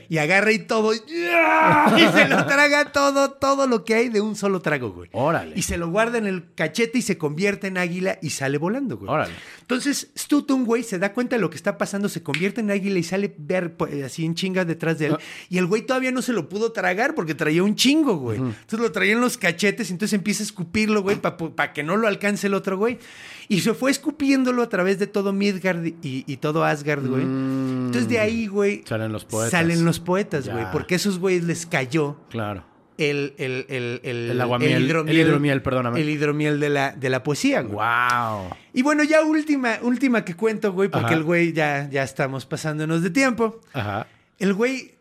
Y 0.09 0.17
agarra 0.17 0.51
y 0.51 0.59
todo. 0.59 0.93
¡ya! 0.93 1.93
Y 1.97 2.17
se 2.17 2.27
lo 2.27 2.45
traga 2.45 2.91
todo, 2.91 3.31
todo 3.31 3.67
lo 3.67 3.83
que 3.83 3.95
hay 3.95 4.09
de 4.09 4.21
un 4.21 4.35
solo 4.35 4.61
trago, 4.61 4.91
güey. 4.91 5.09
Órale. 5.11 5.53
Y 5.55 5.63
se 5.63 5.77
lo 5.77 5.89
guarda 5.89 6.17
en 6.17 6.27
el 6.27 6.53
cachete 6.53 6.99
y 6.99 7.01
se 7.01 7.17
convierte 7.17 7.67
en 7.67 7.77
águila 7.77 8.17
y 8.21 8.29
sale 8.29 8.57
volando, 8.57 8.97
güey. 8.97 9.11
Órale. 9.11 9.33
Entonces, 9.61 10.11
Stutung, 10.17 10.65
güey, 10.65 10.83
se 10.83 10.99
da 10.99 11.11
cuenta 11.11 11.35
de 11.35 11.41
lo 11.41 11.49
que 11.49 11.57
está 11.57 11.77
pasando, 11.77 12.07
se 12.07 12.23
convierte 12.23 12.61
en 12.61 12.71
águila 12.71 12.99
y 12.99 13.03
sale 13.03 13.33
ver 13.37 13.75
pues, 13.75 14.03
así 14.03 14.23
en 14.23 14.35
chinga 14.35 14.63
detrás 14.63 14.99
de 14.99 15.07
él. 15.07 15.13
Ah. 15.17 15.23
Y 15.49 15.57
el 15.57 15.65
güey 15.65 15.81
todavía 15.81 16.11
no 16.11 16.21
se 16.21 16.33
lo 16.33 16.47
pudo 16.47 16.71
tragar 16.71 17.15
porque 17.15 17.35
traía 17.35 17.63
un 17.63 17.75
chingo, 17.75 18.17
güey. 18.17 18.37
Entonces 18.37 18.79
lo 18.79 18.91
traía 18.91 19.13
en 19.13 19.21
los 19.21 19.37
cachetes 19.37 19.89
y 19.89 19.93
entonces 19.93 20.13
empieza 20.13 20.43
a 20.43 20.45
escupirlo, 20.45 21.01
güey, 21.01 21.17
para 21.17 21.73
que 21.73 21.83
no 21.83 21.97
lo 21.97 22.07
alcance 22.07 22.47
el 22.47 22.53
otro, 22.53 22.77
güey. 22.77 22.99
Y 23.47 23.59
se 23.61 23.73
fue 23.73 23.91
escupiéndolo 23.91 24.61
a 24.63 24.69
través 24.69 24.97
de 24.99 25.07
todo 25.07 25.31
Midgard 25.33 25.85
y, 25.85 25.93
y 26.01 26.37
todo 26.37 26.63
Asgard, 26.63 27.05
güey. 27.07 27.23
Entonces 27.23 28.07
de 28.09 28.19
ahí, 28.19 28.47
güey, 28.47 28.79
Mm. 28.79 28.87
Salen 28.87 29.11
los 29.11 29.25
poetas. 29.25 29.51
salen 29.51 29.85
los 29.85 29.99
poetas, 29.99 30.49
güey. 30.49 30.65
Porque 30.71 30.95
a 30.95 30.97
esos 30.97 31.19
güeyes 31.19 31.43
les 31.43 31.65
cayó 31.65 32.17
Claro. 32.29 32.63
el, 32.97 33.33
el, 33.37 33.65
el, 33.69 33.99
el, 34.03 34.31
El 34.31 34.41
aguamiel, 34.41 34.73
el 34.73 35.17
hidromiel, 35.17 35.61
perdóname. 35.61 36.01
El 36.01 36.09
hidromiel 36.09 36.59
de 36.59 36.69
la, 36.69 36.91
de 36.93 37.09
la 37.09 37.21
poesía, 37.23 37.61
güey. 37.61 37.75
Wow. 37.75 38.49
Y 38.73 38.81
bueno, 38.81 39.03
ya 39.03 39.21
última, 39.23 39.77
última 39.81 40.23
que 40.25 40.33
cuento, 40.35 40.71
güey, 40.73 40.89
porque 40.89 41.07
Ajá. 41.07 41.15
el 41.15 41.23
güey 41.23 41.53
ya, 41.53 41.89
ya 41.91 42.03
estamos 42.03 42.45
pasándonos 42.45 43.03
de 43.03 43.09
tiempo. 43.09 43.61
Ajá. 43.73 44.07
El 44.39 44.53
güey 44.53 44.95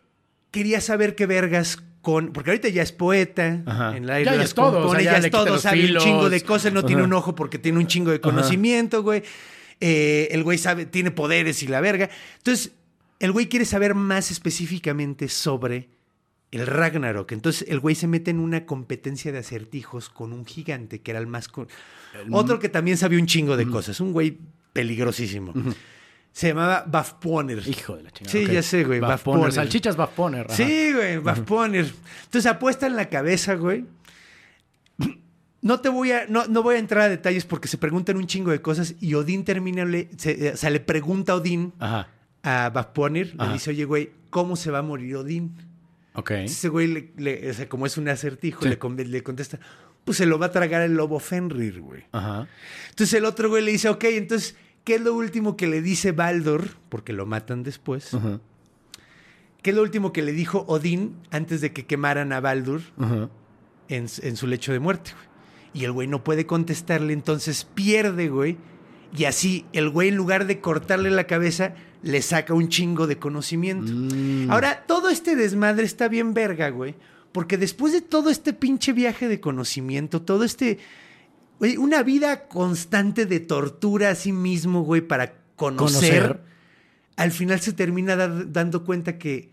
quería 0.51 0.81
saber 0.81 1.15
qué 1.15 1.27
vergas 1.27 1.83
con. 2.05 2.33
Porque 2.33 2.51
ahorita 2.51 2.69
ya 2.69 2.83
es 2.83 2.93
poeta. 2.93 3.65
Ajá. 3.67 3.97
En 3.97 4.07
la, 4.07 4.23
Ya, 4.23 4.41
es 4.41 4.55
todo, 4.55 4.83
compone, 4.83 5.01
o 5.01 5.03
sea, 5.03 5.03
ya 5.03 5.13
ya 5.15 5.19
le 5.19 5.27
es 5.27 5.33
todo, 5.33 5.59
sabe 5.59 5.93
un 5.93 5.99
chingo 5.99 6.31
de 6.31 6.41
cosas, 6.43 6.73
no 6.73 6.85
tiene 6.85 7.03
un 7.03 7.13
ojo 7.13 7.35
porque 7.35 7.59
tiene 7.59 7.79
un 7.79 7.89
chingo 7.89 8.13
de 8.13 8.21
conocimiento, 8.21 9.03
güey. 9.03 9.25
Eh, 9.81 10.29
el 10.31 10.45
güey 10.45 10.57
sabe, 10.57 10.87
tiene 10.87 11.11
poderes 11.11 11.65
y 11.65 11.67
la 11.67 11.81
verga. 11.81 12.09
Entonces, 12.37 12.71
el 13.19 13.33
güey 13.33 13.49
quiere 13.49 13.65
saber 13.65 13.97
más 13.97 14.31
específicamente 14.31 15.29
sobre 15.29 15.89
el 16.53 16.67
Ragnarok. 16.67 17.33
Entonces, 17.33 17.67
el 17.69 17.81
güey 17.81 17.97
se 17.97 18.07
mete 18.07 18.31
en 18.31 18.39
una 18.39 18.67
competencia 18.67 19.33
de 19.33 19.39
acertijos 19.39 20.09
con 20.09 20.33
un 20.33 20.47
gigante 20.47 21.01
que 21.01 21.11
era 21.11 21.19
el 21.19 21.27
más. 21.27 21.49
Otro 22.31 22.61
que 22.61 22.69
también 22.69 22.97
sabía 22.97 23.19
un 23.19 23.27
chingo 23.27 23.57
de 23.57 23.67
cosas. 23.67 23.99
Un 23.99 24.13
güey 24.13 24.39
peligrosísimo. 24.73 25.53
Se 26.35 26.49
llamaba 26.49 26.83
Bafponer. 26.85 27.63
Hijo 27.67 27.97
de 27.97 28.03
la 28.03 28.11
chingada. 28.11 28.33
Sí, 28.33 28.47
ya 28.53 28.61
sé, 28.61 28.83
güey. 28.83 28.99
Baf 28.99 29.11
Bafponer. 29.11 29.39
Poner. 29.43 29.53
Salchichas 29.55 29.97
Baf 29.97 30.11
Poner. 30.11 30.47
ajá. 30.47 30.55
Sí, 30.57 30.93
güey, 30.93 31.19
Bafponer. 31.19 31.87
Entonces 32.25 32.51
apuesta 32.51 32.89
en 32.89 32.97
la 32.97 33.09
cabeza, 33.09 33.55
güey. 33.55 33.85
No 35.63 35.81
te 35.81 35.89
voy 35.89 36.13
a, 36.13 36.27
no, 36.29 36.45
no 36.47 36.63
voy 36.63 36.75
a 36.75 36.79
entrar 36.79 37.05
a 37.05 37.09
detalles 37.09 37.47
porque 37.47 37.69
se 37.69 37.79
preguntan 37.79 38.17
un 38.19 38.27
chingo 38.27 38.51
de 38.51 38.61
cosas 38.61 38.97
y 39.01 39.15
Odín 39.15 39.45
termina, 39.45 39.85
le, 39.87 40.11
se- 40.19 40.51
o 40.53 40.57
sea, 40.59 40.69
le 40.69 40.81
pregunta 40.81 41.33
a 41.33 41.37
Odín, 41.37 41.73
Ajá. 41.79 42.09
a 42.43 42.69
Bafponer, 42.69 43.35
le 43.35 43.53
dice, 43.55 43.71
oye, 43.71 43.85
güey, 43.87 44.11
¿cómo 44.29 44.57
se 44.57 44.71
va 44.71 44.81
a 44.81 44.83
morir 44.83 45.17
Odín? 45.17 45.55
Ok. 46.15 46.33
Ese 46.33 46.69
güey, 46.69 46.89
le, 46.89 47.13
le- 47.17 47.51
o 47.51 47.55
sea, 47.55 47.67
como 47.69 47.87
es 47.87 47.97
un 47.97 48.09
acertijo, 48.09 48.63
Sí. 48.65 48.69
le, 48.69 49.05
le 49.07 49.23
contesta, 49.23 49.59
pues 50.05 50.19
se 50.19 50.27
lo 50.27 50.39
va 50.39 50.47
a 50.47 50.51
tragar 50.53 50.83
el 50.83 50.95
lobo 50.95 51.19
Fenrir, 51.19 51.81
güey. 51.81 52.03
Ajá. 52.13 52.47
Entonces 52.91 53.15
el 53.15 53.25
otro 53.25 53.49
güey 53.49 53.65
le 53.65 53.71
dice, 53.73 53.89
ok, 53.89 54.05
entonces, 54.05 54.57
¿qué 54.85 54.97
es 54.97 55.01
lo 55.01 55.15
último 55.15 55.57
que 55.57 55.67
le 55.67 55.83
dice 55.83 56.13
Baldur? 56.13 56.77
Porque 56.89 57.13
lo 57.13 57.27
matan 57.27 57.63
después. 57.63 58.11
¿Qué 59.63 59.71
es 59.71 59.77
lo 59.77 59.83
último 59.83 60.13
que 60.13 60.23
le 60.23 60.33
dijo 60.33 60.65
Odín 60.69 61.17
antes 61.31 61.61
de 61.61 61.73
que 61.73 61.87
quemaran 61.87 62.33
a 62.33 62.41
Baldur 62.41 62.83
en 63.89 64.09
su 64.09 64.47
lecho 64.47 64.73
de 64.73 64.79
muerte? 64.79 65.13
güey? 65.13 65.35
Y 65.75 65.85
el 65.85 65.93
güey 65.93 66.07
no 66.07 66.23
puede 66.23 66.47
contestarle, 66.47 67.13
entonces 67.13 67.65
pierde, 67.75 68.29
güey. 68.29 68.57
Y 69.17 69.25
así 69.25 69.65
el 69.73 69.91
güey, 69.91 70.09
en 70.09 70.17
lugar 70.17 70.47
de 70.47 70.61
cortarle 70.61 71.11
la 71.11 71.27
cabeza, 71.27 71.75
le 72.03 72.21
saca 72.23 72.55
un 72.55 72.69
chingo 72.69 73.07
de 73.07 73.19
conocimiento. 73.19 73.93
Mm. 73.93 74.51
Ahora, 74.51 74.85
todo 74.87 75.09
este 75.09 75.35
desmadre 75.35 75.85
está 75.85 76.09
bien 76.09 76.35
verga, 76.35 76.69
güey. 76.69 76.95
Porque 77.33 77.57
después 77.57 77.93
de 77.93 78.03
todo 78.03 78.31
este 78.31 78.53
pinche 78.53 78.93
viaje 78.93 79.29
de 79.29 79.41
conocimiento, 79.41 80.23
todo 80.23 80.45
este... 80.45 80.79
güey, 81.59 81.77
una 81.77 82.03
vida 82.03 82.49
constante 82.49 83.27
de 83.27 83.41
tortura 83.41 84.11
a 84.11 84.15
sí 84.15 84.33
mismo, 84.33 84.83
güey, 84.83 85.01
para 85.01 85.35
conocer, 85.57 86.23
Conocer. 86.23 86.41
al 87.17 87.31
final 87.33 87.61
se 87.61 87.73
termina 87.73 88.17
dando 88.17 88.85
cuenta 88.85 89.19
que 89.19 89.51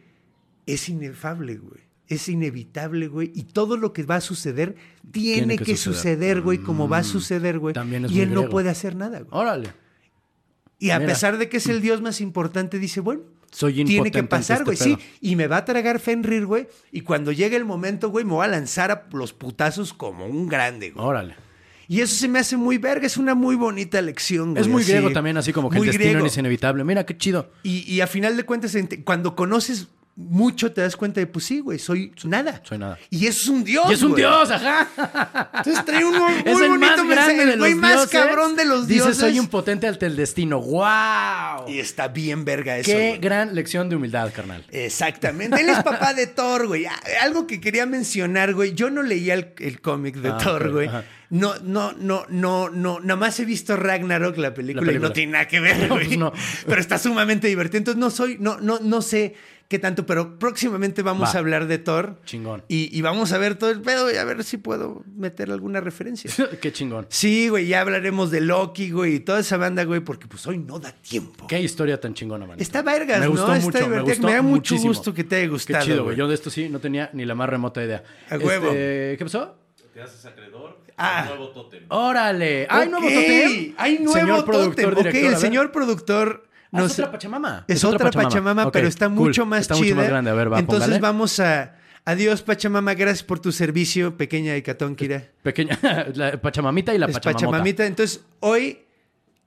es 0.66 0.90
inefable, 0.90 1.58
güey. 1.58 1.82
Es 2.08 2.28
inevitable, 2.28 3.08
güey. 3.08 3.32
Y 3.34 3.44
todo 3.44 3.78
lo 3.78 3.94
que 3.94 4.04
va 4.04 4.18
a 4.18 4.22
suceder 4.22 4.76
tiene, 5.12 5.38
Tiene 5.40 5.58
que, 5.58 5.64
que 5.64 5.78
suceder, 5.78 6.42
güey, 6.42 6.58
como 6.58 6.90
va 6.90 6.98
a 6.98 7.02
Mm. 7.02 7.06
suceder, 7.06 7.60
güey. 7.60 7.74
También 7.74 8.04
es 8.06 8.12
Y 8.12 8.20
él 8.22 8.34
no 8.34 8.50
puede 8.50 8.70
hacer 8.70 8.96
nada, 8.98 9.20
güey. 9.20 9.30
Órale. 9.32 9.72
Y 10.78 10.90
a 10.90 11.00
Mira. 11.00 11.14
pesar 11.14 11.38
de 11.38 11.48
que 11.48 11.58
es 11.58 11.68
el 11.68 11.80
dios 11.82 12.02
más 12.02 12.20
importante, 12.20 12.80
dice, 12.80 13.00
bueno, 13.00 13.22
Soy 13.52 13.86
tiene 13.86 14.12
que 14.12 14.24
pasar, 14.24 14.58
este 14.58 14.66
güey. 14.66 14.78
sí, 14.78 14.96
pedo. 14.96 15.06
y 15.22 15.36
me 15.36 15.48
va 15.48 15.58
a 15.58 15.66
tragar 15.66 16.00
Fenrir, 16.00 16.46
güey. 16.46 16.68
Y 16.92 17.02
cuando 17.02 17.32
llegue 17.32 17.56
el 17.56 17.66
momento, 17.66 18.10
güey, 18.10 18.26
me 18.26 18.32
voy 18.32 18.46
a 18.46 18.50
lanzar 18.50 18.92
a 18.92 19.08
los 19.14 19.32
putazos 19.34 19.94
como 19.94 20.26
un 20.26 20.48
grande, 20.48 20.92
güey. 20.92 21.06
Órale. 21.06 21.36
Y 21.92 22.00
eso 22.00 22.16
se 22.16 22.28
me 22.30 22.40
hace 22.40 22.56
muy 22.56 22.78
verga, 22.78 23.06
es 23.06 23.18
una 23.18 23.36
muy 23.36 23.56
bonita 23.56 24.02
lección, 24.02 24.52
güey. 24.52 24.62
Es 24.62 24.68
muy 24.70 24.82
así. 24.84 24.92
griego 24.94 25.12
también, 25.12 25.36
así 25.36 25.52
como 25.52 25.70
que 25.70 25.78
Muy 25.78 25.88
el 25.88 25.92
destino 25.94 26.12
griego. 26.12 26.26
es 26.28 26.38
inevitable. 26.38 26.84
Mira 26.86 27.06
qué 27.06 27.18
chido. 27.18 27.52
Y, 27.64 27.80
y 27.92 28.00
a 28.00 28.08
final 28.08 28.38
de 28.38 28.44
cuentas, 28.44 28.74
ent- 28.76 29.04
cuando 29.04 29.36
conoces 29.36 29.90
mucho, 30.16 30.72
te 30.72 30.80
das 30.82 30.96
cuenta 30.96 31.20
de, 31.20 31.28
pues 31.28 31.44
sí, 31.46 31.60
güey, 31.60 31.80
soy 31.80 32.14
nada. 32.24 32.62
Soy 32.64 32.78
nada. 32.78 32.98
Y 33.10 33.28
eso 33.28 33.42
es 33.42 33.48
un 33.50 33.64
dios, 33.66 33.86
y 33.90 33.94
es 33.94 34.02
un 34.04 34.12
güey. 34.12 34.22
dios, 34.24 34.52
ajá. 34.52 35.50
Entonces 35.56 35.84
trae 35.86 36.06
un 36.06 36.18
muy, 36.18 36.32
es 36.46 36.62
el 36.62 36.70
bonito 36.70 36.78
más 36.78 37.06
mensaje, 37.06 37.16
grande 37.36 37.46
de 37.46 37.54
el 37.54 37.60
los 37.60 37.60
güey 37.60 37.76
más 37.76 38.08
cabrón 38.08 38.56
de 38.56 38.66
los 38.66 38.88
Dice, 38.88 39.04
dioses. 39.04 39.18
soy 39.18 39.38
impotente 39.38 39.88
ante 39.88 40.06
el 40.06 40.16
destino. 40.16 40.60
¡Wow! 40.62 41.68
Y 41.70 41.80
está 41.80 42.08
bien 42.08 42.46
verga 42.46 42.78
eso, 42.78 42.90
Qué 42.92 43.08
güey. 43.10 43.20
gran 43.20 43.54
lección 43.56 43.90
de 43.90 43.96
humildad, 43.98 44.32
carnal. 44.34 44.66
Exactamente. 44.70 45.60
Él 45.60 45.70
es 45.70 45.78
papá 45.84 46.14
de 46.14 46.28
Thor, 46.28 46.68
güey. 46.68 46.86
Algo 47.22 47.48
que 47.48 47.60
quería 47.60 47.86
mencionar, 47.86 48.54
güey. 48.54 48.74
Yo 48.76 48.90
no 48.90 49.02
leía 49.04 49.34
el, 49.34 49.54
el 49.60 49.82
cómic 49.82 50.16
de 50.18 50.30
Ah, 50.30 50.38
Thor, 50.38 50.72
güey. 50.72 50.88
ajá. 50.88 51.04
No, 51.32 51.56
no, 51.64 51.94
no, 51.94 52.26
no, 52.30 52.70
no. 52.70 53.00
Nada 53.00 53.16
más 53.16 53.40
he 53.40 53.46
visto 53.46 53.76
Ragnarok, 53.76 54.38
la 54.38 54.54
película, 54.54 54.92
La 54.92 54.98
y 54.98 55.00
no 55.02 55.12
tiene 55.12 55.32
nada 55.34 55.48
que 55.48 55.60
ver, 55.60 55.78
No, 55.90 55.96
güey. 55.96 56.06
pues 56.08 56.18
no. 56.20 56.32
Pero 56.68 56.80
está 56.82 56.98
sumamente 57.00 57.48
divertido. 57.48 57.80
Entonces 57.80 58.00
no 58.00 58.10
soy, 58.12 58.38
no, 58.40 58.60
no, 58.60 58.80
no 58.80 59.02
sé 59.02 59.34
qué 59.70 59.80
tanto, 59.80 60.06
pero 60.06 60.38
próximamente 60.38 61.02
vamos 61.02 61.30
Va. 61.30 61.34
a 61.34 61.38
hablar 61.38 61.66
de 61.68 61.78
Thor. 61.78 62.20
Chingón. 62.26 62.62
Y, 62.68 62.90
y 62.96 63.02
vamos 63.02 63.32
a 63.32 63.38
ver 63.38 63.56
todo 63.56 63.70
el 63.70 63.80
pedo 63.82 64.12
y 64.12 64.18
a 64.18 64.26
ver 64.26 64.44
si 64.44 64.58
puedo 64.58 65.06
meter 65.16 65.50
alguna 65.50 65.80
referencia. 65.80 66.30
qué 66.62 66.74
chingón. 66.74 67.06
Sí, 67.08 67.48
güey, 67.48 67.68
ya 67.68 67.80
hablaremos 67.80 68.30
de 68.32 68.42
Loki, 68.42 68.92
güey, 68.92 69.16
y 69.16 69.20
toda 69.22 69.40
esa 69.40 69.56
banda, 69.56 69.86
güey, 69.86 70.02
porque 70.02 70.28
pues 70.28 70.46
hoy 70.46 70.58
no 70.58 70.78
da 70.80 70.92
tiempo. 70.92 71.48
Qué 71.48 71.62
historia 71.62 71.98
tan 72.02 72.14
chingona, 72.14 72.46
man. 72.46 72.60
Está 72.60 72.82
vergas, 72.82 73.20
Me 73.22 73.28
¿no? 73.28 73.32
gustó 73.32 73.54
Está 73.54 73.66
mucho, 73.66 73.78
me 73.80 73.84
divertida. 73.86 74.14
gustó 74.16 74.28
Me 74.28 74.34
da 74.34 74.42
mucho 74.42 74.56
muchísimo. 74.74 74.88
gusto 74.90 75.14
que 75.14 75.24
te 75.24 75.36
haya 75.38 75.48
gustado, 75.48 75.80
Qué 75.80 75.86
chido, 75.92 76.04
güey. 76.04 76.18
Yo 76.18 76.28
de 76.28 76.36
esto 76.36 76.50
sí 76.50 76.68
no 76.68 76.80
tenía 76.80 77.10
ni 77.14 77.24
la 77.24 77.36
más 77.36 77.48
remota 77.48 77.82
idea. 77.82 78.04
A 78.30 78.38
huevo. 78.38 78.68
Este, 78.68 79.16
¿Qué 79.18 79.24
pasó? 79.24 79.56
Te 79.94 80.02
haces 80.02 80.26
acreedor 80.26 80.80
Ah. 80.98 81.26
nuevo 81.28 81.50
tótem. 81.50 81.84
¡Órale! 81.90 82.66
¡Hay 82.70 82.86
Ok, 82.88 82.92
nuevo 82.92 83.08
totem! 83.08 83.74
Hay 83.78 84.00
nuevo 84.00 84.14
Señor 84.14 84.46
productor, 84.46 84.76
tótem. 84.76 84.88
Ok, 84.94 84.98
director, 84.98 85.26
a 85.26 85.36
el 85.36 85.38
señor 85.42 85.72
productor. 85.72 86.44
Ah, 86.74 86.80
no 86.80 86.86
es 86.86 86.94
otra 86.94 87.12
Pachamama. 87.12 87.66
Es, 87.68 87.84
otra 87.84 88.10
Pachamama, 88.12 88.68
Ok, 88.68 88.74
pero 88.74 88.88
está 88.88 89.08
cool. 89.08 89.16
mucho 89.28 89.46
más 89.46 89.62
Está 89.62 89.76
chida. 89.76 89.84
mucho 89.88 89.96
más 89.98 90.08
grande. 90.08 90.32
A 90.32 90.34
ver, 90.34 90.52
va, 90.54 90.60
Entonces 90.60 90.86
póngale. 90.88 91.02
vamos 91.02 91.40
a. 91.42 91.76
Adiós, 92.06 92.42
Pachamama. 92.42 92.94
Gracias 92.94 93.24
por 93.24 93.40
tu 93.40 93.52
servicio, 93.52 94.16
pequeña 94.16 94.56
Hecatón, 94.56 94.96
Kira. 94.96 95.28
Pequeña, 95.44 95.78
la 96.16 96.40
Pachamamita 96.40 96.94
y 96.96 96.98
la 96.98 97.08
Es 97.08 97.14
Pachamamota. 97.16 97.48
Pachamamita. 97.48 97.86
Entonces, 97.86 98.24
hoy 98.40 98.80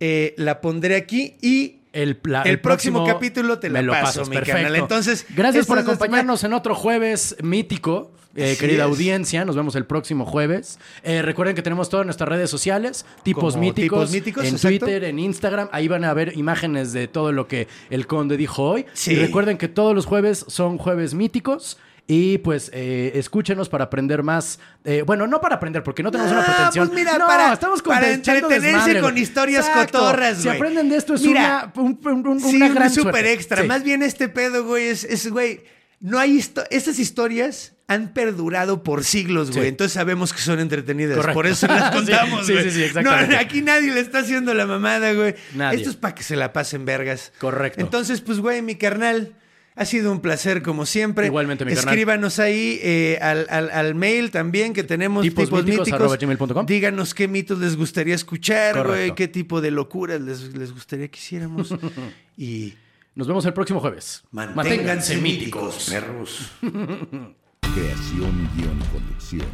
eh, 0.01 0.34
la 0.36 0.61
pondré 0.61 0.97
aquí 0.97 1.36
y. 1.40 1.80
El, 1.95 2.18
la- 2.24 2.42
El 2.42 2.61
próximo 2.61 3.07
capítulo 3.07 3.61
te 3.61 3.70
la 3.70 3.78
me 3.78 3.86
lo 3.86 3.92
paso, 3.92 4.05
pasas, 4.07 4.28
mi 4.28 4.34
perfecto. 4.36 4.61
carnal. 4.62 4.76
Entonces, 4.76 5.24
gracias 5.30 5.64
por 5.66 5.78
es 5.78 5.84
acompañarnos 5.84 6.42
en 6.45 6.53
otro 6.53 6.74
jueves 6.74 7.36
mítico. 7.42 8.12
Eh, 8.37 8.57
querida 8.59 8.85
es. 8.85 8.89
audiencia, 8.91 9.45
nos 9.45 9.57
vemos 9.57 9.74
el 9.76 9.87
próximo 9.87 10.24
jueves. 10.26 10.78
Eh, 11.03 11.22
recuerden 11.22 11.55
que 11.55 11.62
tenemos 11.62 11.89
todas 11.89 12.05
nuestras 12.07 12.28
redes 12.28 12.51
sociales, 12.51 13.05
tipos 13.22 13.57
míticos, 13.57 13.99
Tipos 14.01 14.11
Míticos, 14.12 14.45
en 14.45 14.55
exacto. 14.55 14.78
Twitter, 14.87 15.05
en 15.05 15.18
Instagram. 15.18 15.68
Ahí 15.72 15.89
van 15.89 16.05
a 16.05 16.14
ver 16.14 16.37
imágenes 16.37 16.93
de 16.93 17.09
todo 17.09 17.32
lo 17.32 17.47
que 17.49 17.68
el 17.91 18.07
conde 18.07 18.37
dijo 18.37 18.62
hoy. 18.62 18.87
Sí. 18.93 19.12
Y 19.12 19.16
recuerden 19.16 19.59
que 19.59 19.68
todos 19.68 19.95
los 19.95 20.07
jueves 20.07 20.45
son 20.49 20.78
jueves 20.78 21.14
míticos. 21.14 21.78
Y 22.07 22.37
pues 22.37 22.70
eh, 22.74 23.12
escúchenos 23.14 23.70
para 23.70 23.85
aprender 23.85 24.22
más. 24.22 24.59
eh, 24.85 25.03
bueno, 25.07 25.26
no 25.26 25.41
para 25.41 25.55
aprender, 25.57 25.82
porque 25.82 26.03
no 26.03 26.11
tenemos 26.11 26.32
una 26.32 26.43
Ah, 26.43 26.45
pretensión. 26.45 26.89
pues 26.89 26.99
mira, 27.01 27.16
no, 27.16 27.26
para- 27.26 27.55
estamos 27.55 27.80
con 27.80 27.95
para 27.95 28.11
entretenerse 28.12 28.61
desmadre, 28.66 29.01
con 29.01 29.16
historias 29.16 29.66
Exacto. 29.66 30.01
cotorras, 30.01 30.37
Si 30.37 30.45
güey. 30.45 30.57
aprenden 30.59 30.91
de 30.91 30.97
esto, 30.97 31.14
es 31.14 31.22
Mira, 31.22 31.72
una, 31.74 31.82
un- 31.82 31.99
un- 32.05 32.26
un- 32.26 32.41
Sí, 32.41 32.57
una 32.57 32.66
un 32.66 32.74
gran 32.74 32.91
super 32.91 33.12
suerte. 33.14 33.32
extra. 33.32 33.62
Sí. 33.62 33.68
Más 33.68 33.82
bien 33.85 34.03
este 34.03 34.28
pedo, 34.28 34.64
güey, 34.66 34.89
es, 34.89 35.30
güey, 35.30 35.62
no 36.01 36.18
hay 36.18 36.37
histo- 36.39 36.66
estas 36.70 36.99
historias 36.99 37.74
han 37.87 38.14
perdurado 38.14 38.82
por 38.82 39.05
siglos, 39.05 39.51
güey. 39.51 39.64
Sí. 39.64 39.68
Entonces 39.68 39.93
sabemos 39.93 40.32
que 40.32 40.41
son 40.41 40.59
entretenidas. 40.61 41.16
Correcto. 41.16 41.35
Por 41.35 41.47
eso 41.47 41.66
las 41.66 41.91
contamos, 41.95 42.47
sí, 42.47 42.53
güey. 42.53 42.70
sí, 42.70 42.89
sí. 42.89 42.95
No, 43.03 43.11
aquí 43.12 43.61
nadie 43.62 43.93
le 43.93 44.01
está 44.01 44.20
haciendo 44.20 44.55
la 44.55 44.66
mamada, 44.66 45.12
güey. 45.12 45.35
Nadie. 45.55 45.78
Esto 45.78 45.91
es 45.91 45.97
para 45.97 46.14
que 46.14 46.22
se 46.22 46.35
la 46.37 46.53
pasen 46.53 46.85
vergas. 46.85 47.32
Correcto. 47.39 47.80
Entonces, 47.80 48.20
pues, 48.20 48.39
güey, 48.41 48.62
mi 48.62 48.76
carnal. 48.76 49.35
Ha 49.76 49.87
sido 49.87 50.12
un 50.12 50.20
placer 50.20 50.62
como 50.62 50.87
siempre. 50.87 51.26
Igualmente, 51.26 51.64
mi 51.64 51.74
carnal. 51.74 51.93
Escríbanos 51.95 52.39
ahí 52.39 52.78
eh, 52.80 53.18
al, 53.20 53.45
al- 53.51 53.70
al 53.72 53.97
mail 53.97 54.30
también 54.30 54.72
que 54.72 54.85
tenemos 54.85 55.24
Tipos 55.24 55.47
tipos, 55.47 55.64
míticos 55.64 56.16
míticos. 56.22 56.66
Díganos 56.66 57.12
qué 57.12 57.26
mitos 57.26 57.59
les 57.59 57.76
gustaría 57.76 58.14
escuchar, 58.14 58.87
güey, 58.87 59.16
qué 59.16 59.26
tipo 59.26 59.61
de 59.61 59.72
locuras 59.72 60.20
les, 60.20 60.57
les 60.57 60.72
gustaría 60.72 61.09
que 61.09 61.18
hiciéramos. 61.18 61.74
y 62.39 62.74
Nos 63.16 63.26
vemos 63.26 63.45
el 63.47 63.53
próximo 63.53 63.80
jueves. 63.80 64.22
manténganse 64.30 65.16
míticos, 65.16 65.89
perros. 65.91 66.53
Creación, 67.75 68.49
guion 68.57 68.79
conducción. 68.93 69.49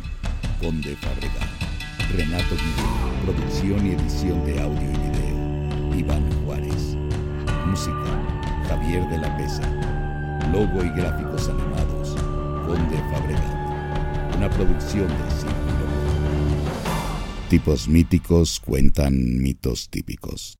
Conde 0.60 0.94
Fabregat. 0.96 1.48
Renato 2.14 2.54
Guillén. 2.54 3.24
Producción 3.24 3.86
y 3.86 3.90
edición 3.92 4.44
de 4.44 4.60
audio 4.60 4.90
y 4.90 4.98
video. 5.08 5.98
Iván 5.98 6.30
Juárez. 6.44 6.98
Música. 7.64 7.94
Javier 8.68 9.08
de 9.08 9.16
la 9.16 9.34
Pesa. 9.38 9.66
Logo 10.52 10.84
y 10.84 10.90
gráficos 10.90 11.48
animados. 11.48 12.14
Conde 12.66 12.98
Fabregat. 13.10 14.36
Una 14.36 14.50
producción 14.50 15.08
de 15.08 15.30
Círculo. 15.30 15.86
Tipos 17.48 17.88
míticos 17.88 18.60
cuentan 18.60 19.40
mitos 19.40 19.88
típicos. 19.88 20.59